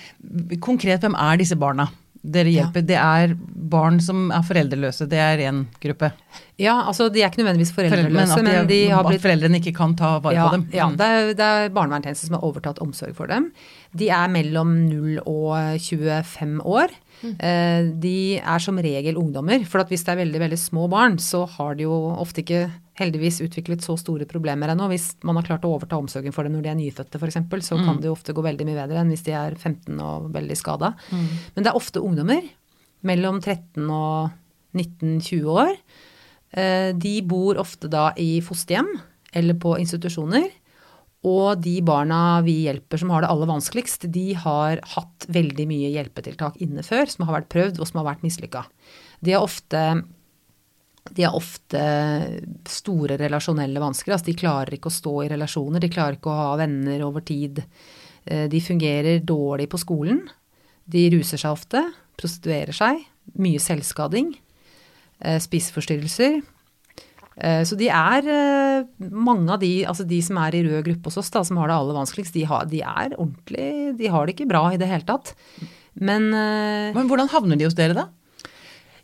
konkret, 0.65 1.05
hvem 1.05 1.19
er 1.21 1.43
disse 1.45 1.61
barna? 1.61 1.91
Dere 2.23 2.49
Ja. 2.53 2.63
hjelper. 2.63 2.85
Det 2.87 2.95
er 2.97 3.33
barn 3.73 3.97
som 4.01 4.31
er 4.31 4.43
foreldreløse. 4.47 5.09
Det 5.11 5.19
er 5.19 5.39
én 5.51 5.65
gruppe. 5.83 6.13
Ja, 6.59 6.85
altså 6.87 7.09
de 7.13 7.21
er 7.23 7.31
ikke 7.31 7.43
nødvendigvis 7.43 7.73
foreldreløse, 7.75 8.37
men 8.37 8.45
men, 8.45 8.55
at, 8.63 8.69
de 8.69 8.89
har 8.91 9.01
at 9.01 9.07
blitt 9.11 9.23
foreldrene 9.25 9.59
ikke 9.59 9.75
kan 9.75 9.97
ta 9.99 10.19
vare 10.21 10.35
ja, 10.35 10.45
på 10.49 10.53
dem. 10.55 10.69
Ja, 10.73 10.87
Mm. 10.89 10.97
det 10.99 11.07
er, 11.07 11.35
det 11.35 11.41
er 11.41 11.69
barnevernstjenesten 11.75 12.27
som 12.31 12.35
har 12.39 12.45
overtatt 12.47 12.79
omsorg 12.81 13.15
for 13.17 13.27
dem. 13.27 13.51
De 13.97 14.09
er 14.09 14.29
mellom 14.29 14.89
0 14.89 15.19
og 15.27 15.81
25 15.81 16.61
år. 16.63 16.89
Mm. 17.23 18.01
De 18.01 18.39
er 18.39 18.59
som 18.59 18.77
regel 18.79 19.17
ungdommer. 19.17 19.65
For 19.67 19.81
at 19.81 19.89
hvis 19.89 20.05
det 20.05 20.15
er 20.15 20.25
veldig 20.25 20.41
veldig 20.41 20.59
små 20.59 20.89
barn, 20.91 21.19
så 21.19 21.45
har 21.59 21.75
de 21.75 21.83
jo 21.87 22.17
ofte 22.19 22.43
ikke 22.43 22.71
heldigvis 23.01 23.41
utviklet 23.45 23.81
så 23.85 23.95
store 23.97 24.27
problemer 24.29 24.69
ennå. 24.73 24.89
Hvis 24.93 25.15
man 25.25 25.39
har 25.39 25.47
klart 25.47 25.65
å 25.65 25.71
overta 25.79 25.97
omsorgen 25.97 26.35
for 26.35 26.45
dem 26.45 26.53
når 26.59 26.63
de 26.67 26.71
er 26.73 26.79
nyfødte 26.81 27.17
f.eks., 27.21 27.39
så 27.69 27.79
kan 27.81 28.01
det 28.03 28.11
jo 28.11 28.13
ofte 28.17 28.35
gå 28.37 28.43
veldig 28.45 28.67
mye 28.69 28.81
bedre 28.83 29.01
enn 29.01 29.09
hvis 29.15 29.25
de 29.25 29.33
er 29.33 29.55
15 29.57 29.97
og 30.01 30.31
veldig 30.35 30.57
skada. 30.61 30.93
Men 31.11 31.65
det 31.65 31.71
er 31.73 31.79
ofte 31.79 32.03
ungdommer 32.05 32.43
mellom 33.09 33.41
13 33.41 33.89
og 33.91 34.31
19-20 34.77 35.45
år. 35.49 35.77
Eh, 36.53 36.93
De 36.93 37.15
bor 37.23 37.57
ofte 37.61 37.89
da 37.89 38.11
i 38.21 38.41
fosterhjem 38.45 38.89
eller 39.35 39.55
på 39.55 39.79
institusjoner. 39.81 40.51
Og 41.25 41.61
de 41.63 41.77
barna 41.87 42.41
vi 42.43 42.65
hjelper 42.67 42.99
som 42.99 43.11
har 43.15 43.23
det 43.23 43.29
aller 43.31 43.47
vanskeligst, 43.47 44.09
de 44.11 44.33
har 44.35 44.81
hatt 44.97 45.27
veldig 45.31 45.67
mye 45.71 45.93
hjelpetiltak 45.95 46.57
inne 46.65 46.83
før 46.83 47.07
som 47.09 47.25
har 47.29 47.41
vært 47.41 47.49
prøvd 47.53 47.79
og 47.81 47.87
som 47.87 48.01
har 48.03 48.09
vært 48.13 48.25
mislykka. 48.27 48.65
De 49.23 49.31
har 49.37 49.45
ofte 49.47 50.03
de 51.13 51.25
har 51.27 51.35
ofte 51.37 51.81
store 52.69 53.19
relasjonelle 53.21 53.81
vansker. 53.83 54.15
Altså 54.15 54.31
de 54.31 54.37
klarer 54.39 54.77
ikke 54.79 54.89
å 54.89 54.95
stå 54.95 55.13
i 55.25 55.33
relasjoner, 55.33 55.83
de 55.83 55.91
klarer 55.93 56.17
ikke 56.17 56.33
å 56.33 56.39
ha 56.39 56.55
venner 56.61 57.03
over 57.05 57.25
tid. 57.27 57.63
Eh, 58.25 58.47
De 58.49 58.61
fungerer 58.65 59.21
dårlig 59.27 59.69
på 59.73 59.81
skolen. 59.83 60.23
De 60.89 61.09
ruser 61.13 61.41
seg 61.41 61.53
ofte, 61.53 61.83
prostituerer 62.19 62.73
seg, 62.77 63.03
mye 63.39 63.61
selvskading, 63.61 64.33
eh, 65.21 65.39
spiseforstyrrelser. 65.39 66.41
Eh, 67.37 67.63
Så 67.65 67.77
de 67.77 67.89
er 67.89 68.87
mange 69.11 69.51
av 69.51 69.61
de, 69.61 69.85
altså 69.85 70.07
de 70.07 70.21
som 70.23 70.37
er 70.39 70.55
i 70.55 70.65
rød 70.65 70.85
gruppe 70.85 71.05
hos 71.11 71.19
oss, 71.19 71.31
da, 71.31 71.43
som 71.43 71.57
har 71.57 71.69
det 71.69 71.77
aller 71.77 71.95
vanskeligst, 71.95 72.33
de, 72.33 72.45
har, 72.45 72.65
de 72.67 72.81
er 72.81 73.15
ordentlig 73.19 73.97
De 73.99 74.07
har 74.09 74.27
det 74.27 74.37
ikke 74.37 74.49
bra 74.49 74.73
i 74.73 74.77
det 74.81 74.89
hele 74.89 75.05
tatt. 75.05 75.35
Men 75.95 76.31
Men 76.31 77.09
hvordan 77.09 77.29
havner 77.29 77.59
de 77.59 77.65
hos 77.65 77.75
dere, 77.75 77.95
da? 77.95 78.09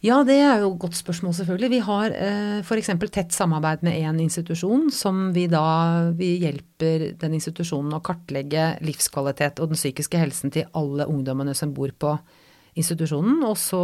Ja, 0.04 0.20
det 0.22 0.36
er 0.38 0.60
jo 0.62 0.72
et 0.72 0.80
godt 0.84 0.94
spørsmål, 0.94 1.32
selvfølgelig. 1.34 1.70
Vi 1.72 1.78
har 1.82 2.12
eh, 2.14 2.58
f.eks. 2.62 2.90
tett 3.10 3.34
samarbeid 3.34 3.82
med 3.82 3.98
en 3.98 4.20
institusjon 4.22 4.92
som 4.94 5.32
vi 5.34 5.48
da 5.50 6.10
vi 6.14 6.36
hjelper 6.44 7.08
den 7.18 7.34
institusjonen 7.34 7.96
å 7.96 8.02
kartlegge 8.06 8.76
livskvalitet 8.86 9.58
og 9.58 9.72
den 9.72 9.80
psykiske 9.80 10.20
helsen 10.20 10.54
til 10.54 10.68
alle 10.78 11.08
ungdommene 11.10 11.56
som 11.58 11.74
bor 11.74 11.90
på 11.90 12.14
institusjonen. 12.78 13.40
Og 13.46 13.56
så 13.60 13.80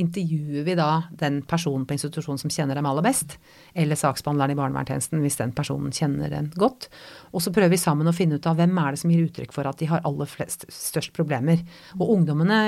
intervjuer 0.00 0.66
vi 0.66 0.76
da 0.78 0.88
den 1.20 1.40
personen 1.48 1.86
på 1.86 1.96
institusjonen 1.96 2.40
som 2.42 2.52
kjenner 2.52 2.78
dem 2.78 2.88
aller 2.88 3.04
best, 3.06 3.36
eller 3.78 3.98
saksbehandleren 3.98 4.54
i 4.54 4.58
barnevernstjenesten 4.58 5.22
hvis 5.24 5.38
den 5.40 5.54
personen 5.56 5.94
kjenner 5.94 6.32
dem 6.32 6.50
godt. 6.58 6.88
Og 7.32 7.44
så 7.44 7.52
prøver 7.54 7.74
vi 7.74 7.80
sammen 7.80 8.10
å 8.10 8.16
finne 8.16 8.38
ut 8.38 8.48
av 8.50 8.58
hvem 8.58 8.76
er 8.82 8.94
det 8.94 9.02
som 9.02 9.14
gir 9.14 9.26
uttrykk 9.28 9.54
for 9.56 9.70
at 9.70 9.80
de 9.80 9.90
har 9.90 10.04
aller 10.08 10.30
flest, 10.30 10.66
størst 10.72 11.14
problemer. 11.16 11.62
Og 11.98 12.10
ungdommene 12.18 12.60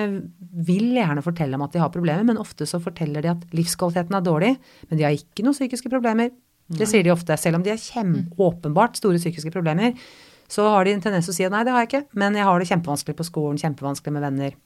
vil 0.67 0.91
gjerne 0.97 1.25
fortelle 1.27 1.59
om 1.59 1.67
at 1.67 1.77
de 1.77 1.83
har 1.83 1.93
problemer, 1.95 2.27
men 2.27 2.41
ofte 2.43 2.69
så 2.69 2.81
forteller 2.83 3.25
de 3.25 3.35
at 3.35 3.47
livskvaliteten 3.57 4.17
er 4.19 4.27
dårlig, 4.27 4.55
men 4.91 5.01
de 5.01 5.09
har 5.09 5.17
ikke 5.17 5.47
noen 5.47 5.57
psykiske 5.57 5.93
problemer. 5.93 6.33
Det 6.67 6.89
sier 6.91 7.05
de 7.07 7.13
ofte. 7.15 7.37
Selv 7.39 7.61
om 7.61 7.63
de 7.63 7.71
har 7.71 7.79
kjempeåpenbart 7.79 8.99
store 8.99 9.21
psykiske 9.23 9.53
problemer, 9.55 9.95
så 10.51 10.67
har 10.71 10.87
de 10.87 10.95
en 10.95 11.03
tendens 11.03 11.27
til 11.27 11.35
å 11.35 11.37
si 11.37 11.47
at 11.47 11.55
nei, 11.55 11.63
det 11.67 11.75
har 11.75 11.85
jeg 11.85 11.91
ikke, 11.91 12.07
men 12.19 12.39
jeg 12.39 12.47
har 12.47 12.63
det 12.63 12.69
kjempevanskelig 12.71 13.19
på 13.19 13.27
skolen, 13.27 13.61
kjempevanskelig 13.63 14.15
med 14.15 14.27
venner. 14.27 14.57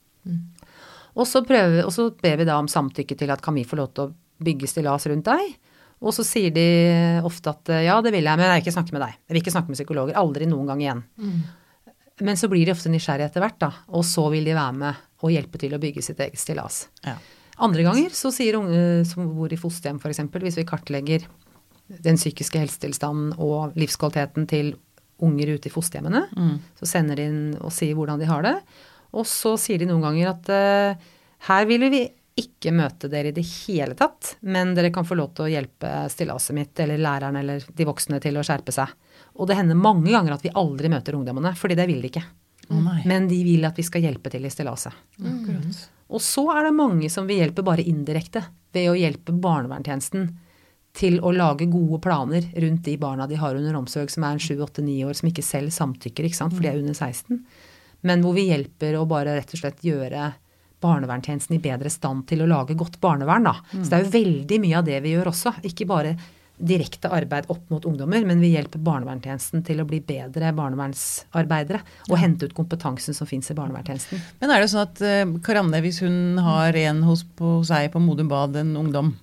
Og 1.20 1.28
så, 1.28 1.42
prøver, 1.44 1.82
og 1.84 1.92
så 1.92 2.08
ber 2.16 2.40
vi 2.40 2.48
da 2.48 2.56
om 2.60 2.68
samtykke 2.70 3.16
til 3.18 3.32
at 3.32 3.42
kan 3.44 3.56
vi 3.56 3.66
få 3.68 3.76
lov 3.78 3.90
til 3.92 4.08
å 4.08 4.12
bygge 4.40 4.70
stillas 4.70 5.04
rundt 5.10 5.28
deg? 5.28 5.56
Og 6.00 6.14
så 6.16 6.24
sier 6.24 6.52
de 6.54 6.68
ofte 7.28 7.52
at 7.52 7.72
ja, 7.84 7.98
det 8.00 8.14
vil 8.14 8.24
jeg, 8.24 8.38
men 8.40 8.46
jeg 8.46 8.54
vil 8.54 8.62
ikke 8.64 8.72
snakke 8.78 8.94
med 8.96 9.02
deg. 9.04 9.18
Jeg 9.18 9.34
vil 9.34 9.42
ikke 9.42 9.52
snakke 9.52 9.72
med 9.72 9.76
psykologer. 9.76 10.16
Aldri 10.16 10.48
noen 10.48 10.70
gang 10.70 10.80
igjen. 10.80 11.02
Men 12.24 12.40
så 12.40 12.48
blir 12.52 12.64
de 12.64 12.72
ofte 12.72 12.92
nysgjerrige 12.92 13.28
etter 13.28 13.44
hvert, 13.44 13.58
da. 13.60 13.68
Og 13.96 14.04
så 14.08 14.24
vil 14.32 14.48
de 14.48 14.56
være 14.56 14.78
med 14.80 15.04
og 15.20 15.34
hjelpe 15.34 15.60
til 15.60 15.76
å 15.76 15.80
bygge 15.82 16.04
sitt 16.04 16.20
eget 16.24 16.40
stillas. 16.40 16.86
Ja. 17.04 17.18
Andre 17.60 17.84
ganger 17.84 18.14
så 18.16 18.32
sier 18.32 18.56
unge 18.56 19.04
som 19.08 19.28
bor 19.36 19.52
i 19.52 19.60
fosterhjem 19.60 20.00
f.eks., 20.00 20.22
hvis 20.32 20.56
vi 20.56 20.68
kartlegger 20.68 21.26
den 22.00 22.16
psykiske 22.16 22.62
helsetilstanden 22.62 23.34
og 23.42 23.76
livskvaliteten 23.76 24.46
til 24.48 24.72
unger 25.20 25.56
ute 25.56 25.68
i 25.68 25.74
fosterhjemmene, 25.74 26.22
så 26.80 26.88
sender 26.88 27.20
de 27.20 27.26
inn 27.28 27.42
og 27.60 27.74
sier 27.76 27.98
hvordan 27.98 28.22
de 28.22 28.28
har 28.30 28.46
det. 28.46 28.54
Og 29.16 29.26
så 29.28 29.56
sier 29.60 29.80
de 29.80 29.88
noen 29.90 30.04
ganger 30.04 30.32
at 30.32 30.50
uh, 30.54 31.12
her 31.50 31.68
vil 31.68 31.86
vi 31.92 32.04
ikke 32.40 32.72
møte 32.72 33.08
dere 33.10 33.32
i 33.32 33.36
det 33.36 33.44
hele 33.66 33.96
tatt, 33.98 34.36
men 34.40 34.74
dere 34.76 34.92
kan 34.94 35.06
få 35.06 35.16
lov 35.18 35.32
til 35.36 35.46
å 35.46 35.50
hjelpe 35.50 35.88
stillaset 36.12 36.56
mitt 36.56 36.80
eller 36.80 37.00
læreren 37.00 37.36
eller 37.40 37.64
de 37.66 37.86
voksne 37.88 38.20
til 38.22 38.38
å 38.38 38.44
skjerpe 38.46 38.72
seg. 38.74 38.92
Og 39.36 39.48
det 39.50 39.58
hender 39.58 39.78
mange 39.78 40.12
ganger 40.12 40.36
at 40.36 40.44
vi 40.46 40.52
aldri 40.56 40.90
møter 40.92 41.16
ungdommene, 41.18 41.52
fordi 41.58 41.76
det 41.78 41.88
vil 41.90 42.00
de 42.04 42.12
ikke. 42.12 42.22
Å. 42.70 42.82
Men 43.08 43.26
de 43.28 43.40
vil 43.44 43.66
at 43.66 43.78
vi 43.78 43.84
skal 43.86 44.04
hjelpe 44.06 44.30
til 44.32 44.46
i 44.46 44.52
stillaset. 44.52 44.94
Mm. 45.18 45.72
Og 46.10 46.22
så 46.22 46.44
er 46.54 46.68
det 46.68 46.76
mange 46.76 47.10
som 47.12 47.26
vi 47.26 47.40
hjelper 47.40 47.66
bare 47.66 47.86
indirekte 47.86 48.44
ved 48.74 48.92
å 48.92 48.98
hjelpe 48.98 49.34
barnevernstjenesten 49.34 50.30
til 50.96 51.20
å 51.22 51.30
lage 51.34 51.68
gode 51.70 52.00
planer 52.02 52.46
rundt 52.62 52.86
de 52.86 52.96
barna 52.98 53.26
de 53.30 53.38
har 53.38 53.58
under 53.58 53.76
omsorg 53.78 54.10
som 54.10 54.26
er 54.26 54.36
en 54.36 54.42
7-8-9 54.42 54.94
år, 55.06 55.18
som 55.18 55.28
ikke 55.30 55.44
selv 55.46 55.74
samtykker, 55.74 56.26
ikke 56.26 56.40
sant, 56.40 56.54
for 56.54 56.66
de 56.66 56.72
er 56.72 56.80
under 56.80 56.96
16. 56.96 57.44
Men 58.06 58.24
hvor 58.24 58.36
vi 58.36 58.48
hjelper 58.48 58.96
å 58.98 59.06
bare 59.08 59.36
rett 59.38 59.54
og 59.54 59.62
slett 59.62 59.84
gjøre 59.84 60.32
barnevernstjenesten 60.80 61.58
i 61.58 61.62
bedre 61.62 61.92
stand 61.92 62.24
til 62.28 62.42
å 62.42 62.48
lage 62.48 62.76
godt 62.78 63.00
barnevern, 63.02 63.50
da. 63.50 63.56
Så 63.70 63.88
det 63.90 63.96
er 63.98 64.04
jo 64.06 64.12
veldig 64.14 64.60
mye 64.62 64.78
av 64.78 64.86
det 64.86 65.00
vi 65.04 65.12
gjør 65.12 65.32
også. 65.34 65.58
Ikke 65.68 65.88
bare 65.88 66.14
direkte 66.60 67.08
arbeid 67.12 67.48
opp 67.52 67.70
mot 67.72 67.84
ungdommer, 67.88 68.24
men 68.28 68.40
vi 68.42 68.52
hjelper 68.54 68.82
barnevernstjenesten 68.84 69.64
til 69.64 69.80
å 69.80 69.86
bli 69.88 70.00
bedre 70.04 70.52
barnevernsarbeidere. 70.56 71.80
Og 72.10 72.20
hente 72.20 72.48
ut 72.48 72.56
kompetansen 72.56 73.16
som 73.16 73.28
fins 73.28 73.50
i 73.52 73.56
barnevernstjenesten. 73.56 74.20
Men 74.42 74.52
er 74.52 74.62
det 74.62 74.70
sånn 74.72 74.84
at 74.84 75.02
uh, 75.04 75.34
Karanne, 75.44 75.80
hvis 75.84 76.02
hun 76.04 76.40
har 76.44 76.76
en 76.84 77.02
hos 77.08 77.24
på 77.36 77.58
seg 77.68 77.90
på 77.94 78.02
Modum 78.04 78.28
Bad, 78.32 78.60
en 78.60 78.76
ungdom, 78.80 79.14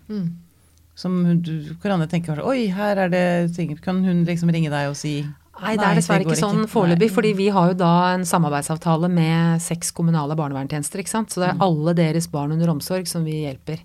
som 0.98 1.18
hun, 1.26 1.44
Karanne 1.84 2.10
tenker 2.10 2.34
kanskje 2.34 2.48
Oi, 2.50 2.70
her 2.74 2.98
er 3.04 3.12
det 3.14 3.26
ting 3.54 3.76
Kan 3.86 4.00
hun 4.02 4.24
liksom 4.26 4.50
ringe 4.50 4.72
deg 4.74 4.88
og 4.90 4.96
si 4.98 5.20
Nei, 5.62 5.74
det 5.80 5.86
er 5.88 6.00
dessverre 6.00 6.26
ikke 6.26 6.38
sånn 6.38 6.66
foreløpig, 6.70 7.10
fordi 7.14 7.34
vi 7.38 7.50
har 7.54 7.72
jo 7.72 7.78
da 7.80 7.92
en 8.14 8.26
samarbeidsavtale 8.30 9.10
med 9.12 9.62
seks 9.64 9.90
kommunale 9.98 10.38
barnevernstjenester, 10.38 11.02
ikke 11.02 11.14
sant. 11.14 11.34
Så 11.34 11.42
det 11.44 11.52
er 11.52 11.62
alle 11.66 11.96
deres 11.98 12.30
barn 12.32 12.54
under 12.56 12.74
omsorg 12.76 13.10
som 13.10 13.26
vi 13.28 13.42
hjelper. 13.46 13.82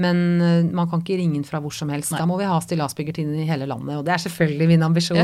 Men 0.00 0.40
eh, 0.40 0.64
man 0.72 0.88
kan 0.88 1.02
ikke 1.02 1.18
ringe 1.20 1.36
inn 1.36 1.44
fra 1.44 1.60
hvor 1.60 1.74
som 1.76 1.90
helst. 1.92 2.14
Da 2.16 2.24
må 2.28 2.38
vi 2.40 2.46
ha 2.48 2.56
stillasbyggertinn 2.64 3.34
i 3.42 3.46
hele 3.48 3.66
landet, 3.68 3.98
og 4.00 4.06
det 4.06 4.14
er 4.14 4.22
selvfølgelig 4.24 4.68
min 4.70 4.84
ambisjon. 4.86 5.20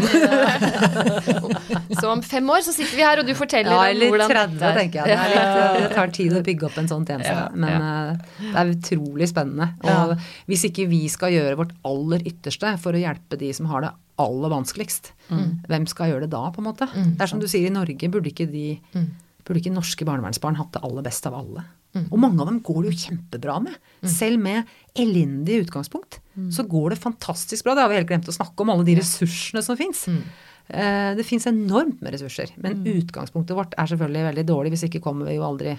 Så 1.98 2.10
om 2.12 2.20
fem 2.22 2.50
år 2.52 2.60
så 2.66 2.74
sitter 2.76 2.98
vi 2.98 3.06
her, 3.06 3.22
og 3.22 3.28
du 3.28 3.32
forteller 3.38 3.72
Ja, 3.72 3.86
eller 3.88 4.12
hvordan 4.12 4.34
30, 4.34 4.58
det 4.60 4.66
er. 4.68 4.80
tenker 4.82 5.00
jeg. 5.00 5.06
Det, 5.08 5.30
litt, 5.32 5.78
det 5.80 5.94
tar 5.96 6.12
tid 6.18 6.36
å 6.36 6.42
bygge 6.50 6.68
opp 6.68 6.76
en 6.82 6.90
sånn 6.90 7.06
tjeneste. 7.08 7.32
Ja, 7.32 7.46
Men 7.54 7.86
ja. 7.88 7.94
det 8.42 8.52
er 8.60 8.74
utrolig 8.74 9.30
spennende. 9.32 9.70
Og 9.88 10.12
hvis 10.50 10.68
ikke 10.68 10.86
vi 10.90 11.06
skal 11.12 11.32
gjøre 11.34 11.56
vårt 11.62 11.72
aller 11.88 12.28
ytterste 12.28 12.76
for 12.82 12.94
å 12.94 13.02
hjelpe 13.02 13.40
de 13.40 13.50
som 13.56 13.72
har 13.72 13.88
det 13.88 13.94
aller 14.18 14.52
vanskeligst, 14.52 15.12
hvem 15.68 15.86
skal 15.90 16.12
gjøre 16.12 16.26
det 16.26 16.32
da, 16.34 16.44
på 16.52 16.62
en 16.62 16.68
måte? 16.70 16.88
Det 16.92 17.24
er 17.24 17.30
som 17.30 17.40
du 17.40 17.46
sier, 17.48 17.66
i 17.68 17.74
Norge 17.74 18.10
burde 18.12 18.30
ikke 18.32 18.48
de 18.50 18.68
Burde 19.48 19.62
ikke 19.62 19.72
norske 19.72 20.04
barnevernsbarn 20.04 20.58
hatt 20.58 20.74
det 20.74 20.82
aller 20.84 21.04
beste 21.06 21.30
av 21.30 21.38
alle? 21.38 21.62
Og 22.12 22.18
mange 22.20 22.42
av 22.42 22.50
dem 22.50 22.58
går 22.60 22.82
det 22.84 22.90
jo 22.90 22.98
kjempebra 23.06 23.54
med. 23.64 23.78
Selv 24.12 24.38
med 24.44 24.68
elendig 24.94 25.62
utgangspunkt, 25.64 26.18
så 26.52 26.66
går 26.68 26.92
det 26.92 26.98
fantastisk 27.00 27.64
bra. 27.64 27.72
Det 27.74 27.86
har 27.86 27.88
vi 27.88 27.96
helt 27.96 28.10
glemt 28.10 28.28
å 28.28 28.34
snakke 28.36 28.60
om, 28.60 28.74
alle 28.74 28.84
de 28.84 28.98
ressursene 29.00 29.62
som 29.64 29.78
fins. 29.80 30.04
Det 30.68 31.24
fins 31.24 31.48
enormt 31.48 32.02
med 32.04 32.12
ressurser, 32.12 32.52
men 32.60 32.84
utgangspunktet 32.84 33.56
vårt 33.56 33.72
er 33.80 33.88
selvfølgelig 33.88 34.26
veldig 34.28 34.44
dårlig. 34.50 34.74
Hvis 34.74 34.84
ikke 34.90 35.00
kommer 35.00 35.30
vi 35.30 35.38
jo 35.38 35.46
aldri 35.48 35.78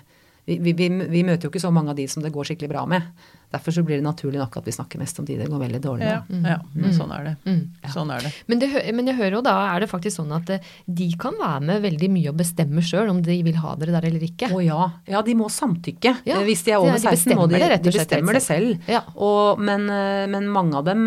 vi, 0.57 0.73
vi, 0.73 0.87
vi, 0.89 1.21
møter 1.25 1.47
jo 1.47 1.51
ikke 1.53 1.61
så 1.61 1.71
mange 1.73 1.93
av 1.93 1.99
de 1.99 2.07
som 2.09 2.23
det 2.23 2.31
går 2.33 2.49
skikkelig 2.49 2.71
bra 2.71 2.85
med. 2.89 3.05
Derfor 3.49 3.73
så 3.73 3.81
blir 3.85 3.97
det 3.97 4.05
naturlig 4.05 4.37
nok 4.37 4.59
at 4.59 4.67
vi 4.67 4.73
snakker 4.75 5.01
mest 5.01 5.19
om 5.21 5.25
de 5.25 5.37
det 5.39 5.47
går 5.49 5.61
veldig 5.63 5.81
dårlig 5.81 6.05
med. 6.05 6.33
Ja, 6.45 6.53
ja 6.53 6.57
men 6.73 6.93
sånn 6.93 7.13
er 7.15 7.31
det. 7.31 7.55
Sånn 7.93 8.11
er 8.13 8.25
det. 8.25 8.31
Men, 8.49 8.61
det. 8.61 8.69
men, 8.93 9.09
jeg 9.09 9.17
hører 9.17 9.39
jo 9.39 9.41
da 9.45 9.55
er 9.71 9.83
det 9.83 9.89
faktisk 9.89 10.19
sånn 10.19 10.35
at 10.37 10.51
eh, 10.53 10.69
de 10.85 11.09
kan 11.21 11.37
være 11.39 11.63
med 11.71 11.83
veldig 11.87 12.11
mye 12.13 12.33
og 12.33 12.37
bestemme 12.41 12.83
sjøl 12.85 13.09
om 13.13 13.23
de 13.25 13.39
vil 13.45 13.57
ha 13.63 13.73
dere 13.81 13.97
der 13.97 14.09
eller 14.11 14.25
ikke. 14.29 14.51
Å 14.53 14.61
ja. 14.65 14.79
ja, 15.09 15.23
de 15.25 15.37
må 15.39 15.49
samtykke. 15.53 16.15
Ja, 16.29 16.39
Hvis 16.45 16.65
de 16.67 16.75
er 16.75 16.83
over 16.83 16.97
de 16.97 17.01
16 17.01 17.33
må 17.33 17.49
de, 17.49 17.57
bestemmer 17.57 17.57
det 17.57 17.73
rett 17.73 17.83
og 17.83 17.89
de 17.89 17.97
bestemmer 17.97 18.39
det 18.39 18.45
selv. 18.45 18.89
Ja. 18.89 19.03
Og, 19.17 19.61
men, 19.61 19.89
eh, 19.93 20.25
men 20.29 20.49
mange 20.53 20.77
av 20.81 20.89
dem 20.89 21.05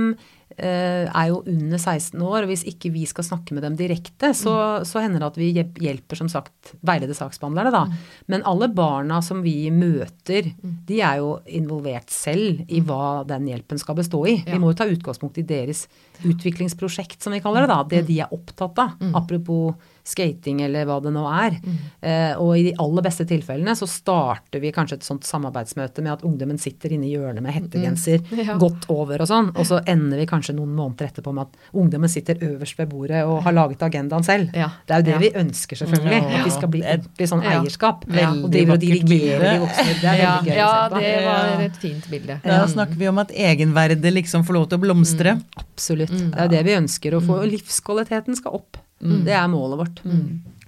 er 0.59 1.29
jo 1.31 1.41
under 1.49 1.79
16 1.79 2.21
år, 2.21 2.43
og 2.43 2.51
hvis 2.51 2.65
ikke 2.69 2.93
vi 2.95 3.07
skal 3.09 3.27
snakke 3.27 3.57
med 3.57 3.65
dem 3.67 3.77
direkte, 3.79 4.33
så, 4.37 4.55
så 4.89 5.03
hender 5.03 5.23
det 5.23 5.31
at 5.31 5.41
vi 5.41 5.51
hjelper 5.87 6.19
som 6.19 6.31
sagt 6.33 6.75
veilede 6.85 7.17
saksbehandlere, 7.17 7.73
da. 7.75 7.85
Men 8.33 8.45
alle 8.49 8.69
barna 8.73 9.21
som 9.25 9.43
vi 9.45 9.57
møter, 9.75 10.53
de 10.61 11.01
er 11.01 11.21
jo 11.23 11.37
involvert 11.47 12.13
selv 12.13 12.65
i 12.69 12.83
hva 12.85 13.23
den 13.29 13.49
hjelpen 13.51 13.81
skal 13.81 13.99
bestå 13.99 14.25
i. 14.31 14.39
Vi 14.47 14.61
må 14.61 14.73
jo 14.73 14.81
ta 14.83 14.89
utgangspunkt 14.91 15.41
i 15.41 15.47
deres 15.49 15.87
utviklingsprosjekt, 16.25 17.23
som 17.23 17.33
vi 17.33 17.41
kaller 17.41 17.67
det, 17.67 17.73
da. 17.73 17.83
Det 17.89 18.05
de 18.09 18.21
er 18.25 18.33
opptatt 18.35 18.79
av. 18.79 18.91
Apropos 19.15 19.75
skating 20.05 20.61
eller 20.67 20.83
hva 20.89 20.97
det 20.99 21.13
nå 21.15 21.23
er. 21.31 21.55
Eh, 22.03 22.33
og 22.43 22.57
i 22.59 22.65
de 22.67 22.73
aller 22.83 23.05
beste 23.07 23.23
tilfellene 23.31 23.71
så 23.79 23.87
starter 23.87 24.59
vi 24.59 24.73
kanskje 24.75 24.97
et 24.99 25.05
sånt 25.07 25.23
samarbeidsmøte 25.23 26.03
med 26.03 26.11
at 26.17 26.25
ungdommen 26.27 26.59
sitter 26.59 26.91
inne 26.97 27.07
i 27.07 27.13
hjørnet 27.15 27.39
med 27.45 27.55
hettegenser 27.55 28.19
Ja. 28.43 28.57
godt 28.59 28.89
over 28.91 29.23
og 29.23 29.29
sånn, 29.31 29.53
og 29.55 29.63
så 29.69 29.79
ender 29.87 30.19
vi 30.19 30.27
kanskje 30.27 30.57
noen 30.57 30.73
måneder 30.75 31.07
etterpå 31.13 31.31
med 31.37 31.47
at 31.47 31.71
ungdommen 31.79 32.11
sitter 32.11 32.35
øverst 32.43 32.81
ved 32.81 32.91
bordet 32.91 33.21
og 33.31 33.45
har 33.47 33.55
laget 33.55 33.85
agendaen 33.87 34.27
selv. 34.27 34.51
Ja. 34.59 34.73
Det 34.89 34.97
er 34.97 35.05
jo 35.05 35.07
det 35.07 35.15
Ja. 35.15 35.21
vi 35.23 35.31
ønsker, 35.45 35.79
selvfølgelig. 35.85 36.19
Ja. 36.19 36.41
At 36.41 36.45
vi 36.51 36.55
skal 36.57 36.73
bli 36.75 36.83
ordentlig 36.83 37.29
sånn 37.31 37.47
eierskap. 37.53 38.05
Ja. 38.11 38.33
Og 38.43 38.51
driver 38.51 38.75
og 38.75 38.83
dirigerer 38.83 39.47
de 39.53 39.55
voksne. 39.63 39.95
Det 40.03 40.11
er 40.11 40.19
Ja, 40.19 40.33
veldig 40.41 40.51
gøy 40.51 40.59
ja, 40.59 40.89
det 40.99 41.15
var 41.29 41.65
et 41.69 41.77
fint 41.87 42.11
bilde. 42.11 42.41
Da 42.43 42.59
snakker 42.67 42.99
vi 42.99 43.07
om 43.13 43.23
at 43.23 43.31
egenverdet 43.31 44.13
liksom 44.19 44.43
får 44.43 44.59
lov 44.59 44.69
til 44.73 44.79
å 44.79 44.83
blomstre. 44.89 45.39
Absolutt. 45.63 46.12
Det 46.13 46.37
er 46.39 46.47
jo 46.49 46.53
det 46.53 46.63
vi 46.69 46.77
ønsker 46.77 47.15
å 47.17 47.21
få. 47.25 47.41
Og 47.43 47.51
livskvaliteten 47.51 48.37
skal 48.39 48.59
opp. 48.61 48.77
Det 49.03 49.33
er 49.35 49.49
målet 49.51 49.79
vårt. 49.81 50.03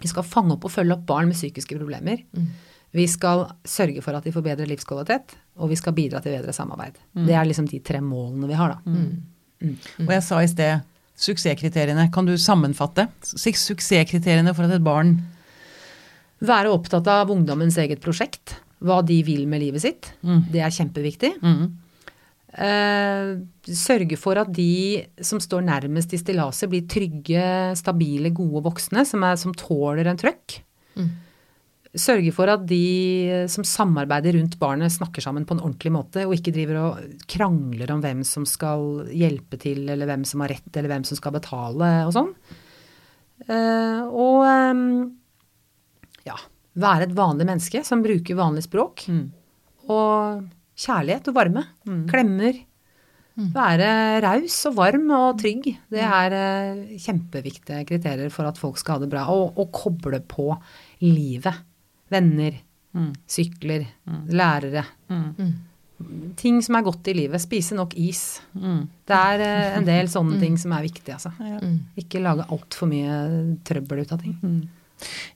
Vi 0.00 0.08
skal 0.10 0.24
fange 0.26 0.56
opp 0.56 0.64
og 0.66 0.72
følge 0.74 0.96
opp 0.96 1.04
barn 1.06 1.28
med 1.30 1.36
psykiske 1.38 1.76
problemer. 1.78 2.24
Vi 2.94 3.04
skal 3.10 3.44
sørge 3.66 4.02
for 4.02 4.14
at 4.14 4.22
de 4.24 4.30
får 4.34 4.42
bedre 4.46 4.66
livskvalitet, 4.70 5.34
og 5.58 5.68
vi 5.70 5.76
skal 5.76 5.92
bidra 5.96 6.20
til 6.22 6.34
bedre 6.36 6.52
samarbeid. 6.54 6.94
Det 7.26 7.34
er 7.34 7.44
liksom 7.48 7.66
de 7.70 7.80
tre 7.80 8.00
målene 8.00 8.46
vi 8.50 8.54
har, 8.58 8.74
da. 8.76 8.80
Og 10.06 10.12
jeg 10.14 10.22
sa 10.22 10.40
i 10.42 10.50
sted 10.50 10.82
suksesskriteriene. 11.16 12.08
Kan 12.12 12.26
du 12.26 12.34
sammenfatte 12.36 13.08
suksesskriteriene 13.22 14.54
for 14.54 14.64
at 14.66 14.76
et 14.78 14.84
barn 14.84 15.16
Være 16.44 16.68
opptatt 16.74 17.06
av 17.08 17.30
ungdommens 17.30 17.76
eget 17.78 18.00
prosjekt. 18.02 18.56
Hva 18.84 18.98
de 19.06 19.22
vil 19.24 19.46
med 19.48 19.62
livet 19.62 19.80
sitt. 19.80 20.12
Det 20.52 20.60
er 20.60 20.68
kjempeviktig. 20.74 21.30
mm, 21.40 21.68
sørge 22.54 24.16
for 24.20 24.38
at 24.38 24.50
de 24.54 25.02
som 25.26 25.40
står 25.42 25.64
nærmest 25.66 26.12
i 26.14 26.20
stillaset, 26.20 26.70
blir 26.70 26.86
trygge, 26.86 27.46
stabile, 27.78 28.30
gode 28.34 28.62
voksne 28.68 29.02
som, 29.08 29.24
er, 29.26 29.38
som 29.40 29.54
tåler 29.58 30.06
en 30.06 30.20
trøkk. 30.20 30.60
Mm. 30.94 31.08
Sørge 31.94 32.32
for 32.34 32.50
at 32.50 32.64
de 32.66 33.46
som 33.50 33.66
samarbeider 33.66 34.34
rundt 34.38 34.56
barnet, 34.58 34.94
snakker 34.94 35.22
sammen 35.22 35.46
på 35.46 35.54
en 35.54 35.62
ordentlig 35.62 35.92
måte, 35.94 36.24
og 36.26 36.34
ikke 36.34 36.54
driver 36.54 36.80
og 36.80 37.20
krangler 37.30 37.92
om 37.94 38.02
hvem 38.02 38.24
som 38.26 38.46
skal 38.46 39.04
hjelpe 39.14 39.58
til, 39.62 39.84
eller 39.90 40.10
hvem 40.10 40.24
som 40.26 40.42
har 40.42 40.56
rett, 40.56 40.72
eller 40.74 40.90
hvem 40.90 41.06
som 41.06 41.18
skal 41.18 41.36
betale, 41.36 41.92
og 42.08 42.14
sånn. 42.16 42.32
Eh, 43.46 44.02
og 44.10 44.42
eh, 44.48 44.82
ja, 46.26 46.38
være 46.82 47.08
et 47.08 47.14
vanlig 47.14 47.46
menneske 47.46 47.82
som 47.86 48.02
bruker 48.04 48.42
vanlig 48.42 48.66
språk. 48.66 49.06
mm. 49.10 49.24
Og 49.84 50.44
kjærlighet 50.76 51.28
og 51.30 51.36
varme. 51.36 51.64
Klemmer. 52.10 52.60
Være 53.34 54.20
raus 54.22 54.60
og 54.70 54.76
varm 54.78 55.08
og 55.10 55.38
trygg. 55.40 55.64
Det 55.90 56.02
er 56.06 56.34
eh, 56.38 56.98
kjempeviktige 57.02 57.80
kriterier 57.88 58.30
for 58.30 58.46
at 58.46 58.58
folk 58.60 58.78
skal 58.78 58.98
ha 59.00 59.02
det 59.02 59.10
bra. 59.10 59.24
Og, 59.34 59.58
og 59.58 59.72
koble 59.74 60.20
på 60.20 60.52
livet. 61.02 61.62
Venner. 62.14 62.60
Sykler. 63.26 63.88
Lærere. 64.30 64.84
Ting 66.36 66.60
som 66.62 66.76
er 66.78 66.82
godt 66.86 67.08
i 67.10 67.14
livet. 67.14 67.40
Spise 67.42 67.74
nok 67.74 67.94
is. 67.98 68.40
Det 69.06 69.18
er 69.18 69.42
eh, 69.42 69.76
en 69.80 69.86
del 69.88 70.06
sånne 70.10 70.38
ting 70.42 70.56
som 70.60 70.72
er 70.76 70.86
viktige, 70.86 71.14
altså. 71.18 71.32
Ikke 71.98 72.22
lage 72.22 72.46
altfor 72.54 72.90
mye 72.90 73.18
trøbbel 73.66 74.04
ut 74.04 74.12
av 74.14 74.22
ting. 74.22 74.38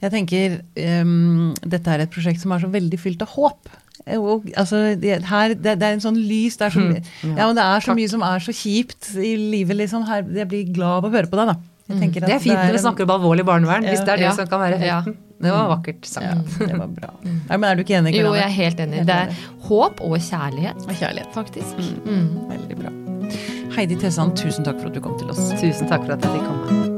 Jeg 0.00 0.10
tenker 0.14 0.60
um, 1.02 1.50
dette 1.66 1.90
er 1.90 2.04
et 2.04 2.12
prosjekt 2.14 2.40
som 2.40 2.52
er 2.54 2.62
så 2.62 2.70
veldig 2.70 2.98
fylt 3.02 3.22
av 3.26 3.34
håp. 3.34 3.68
Og, 4.16 4.46
altså, 4.56 4.94
det, 4.96 5.22
her, 5.28 5.54
det, 5.54 5.74
det 5.80 5.86
er 5.88 5.92
en 5.98 6.00
sånn 6.00 6.16
lys 6.16 6.56
det 6.56 6.66
er 6.68 6.70
så, 6.70 6.84
ja, 7.28 7.46
men 7.46 7.56
det 7.58 7.64
er 7.64 7.80
så 7.84 7.94
mye 7.98 8.08
som 8.08 8.22
er 8.22 8.38
så 8.40 8.54
kjipt 8.56 9.10
i 9.20 9.34
livet, 9.36 9.76
liksom. 9.76 10.06
Her, 10.08 10.22
jeg 10.24 10.48
blir 10.48 10.70
glad 10.72 11.02
av 11.02 11.10
å 11.10 11.12
høre 11.12 11.28
på 11.28 11.36
deg, 11.40 11.52
da. 11.52 11.56
At 11.88 12.00
Det 12.12 12.28
er 12.28 12.38
fint 12.44 12.52
når 12.58 12.74
vi 12.76 12.80
snakker 12.82 13.06
om 13.06 13.12
alvorlig 13.14 13.44
barnevern, 13.48 13.86
hvis 13.88 14.02
det 14.04 14.12
er 14.12 14.16
det 14.20 14.26
Ja. 14.28 14.32
som 14.36 14.46
kan 14.46 14.60
være 14.60 14.80
Ja. 14.84 14.98
effekten. 15.00 15.16
Det 15.40 15.52
var 15.54 15.68
vakkert 15.70 16.04
sagt. 16.04 16.26
Ja, 16.26 16.66
det 16.66 16.78
var 16.78 16.88
bra. 16.88 17.10
Nei, 17.22 17.56
men 17.56 17.64
er 17.64 17.76
du 17.76 17.84
ikke 17.84 17.96
enig? 18.00 18.12
Jo, 18.18 18.32
jeg 18.34 18.42
er 18.44 18.48
helt 18.56 18.80
enig. 18.80 19.06
Det 19.06 19.14
er 19.14 19.34
håp 19.68 20.00
og 20.02 20.18
kjærlighet, 20.18 20.82
Og 20.88 20.94
Kjærlighet. 20.98 21.32
faktisk. 21.32 21.78
Mm. 22.04 22.50
Veldig 22.50 22.78
bra. 22.82 22.90
Heidi 23.76 23.96
Tessan, 23.96 24.34
tusen 24.34 24.64
takk 24.64 24.80
for 24.80 24.88
at 24.88 24.94
du 24.94 25.00
kom 25.00 25.16
til 25.18 25.30
oss. 25.30 25.52
Tusen 25.60 25.86
takk 25.88 26.04
for 26.04 26.12
at 26.12 26.22
jeg 26.22 26.32
fikk 26.32 26.44
komme. 26.44 26.97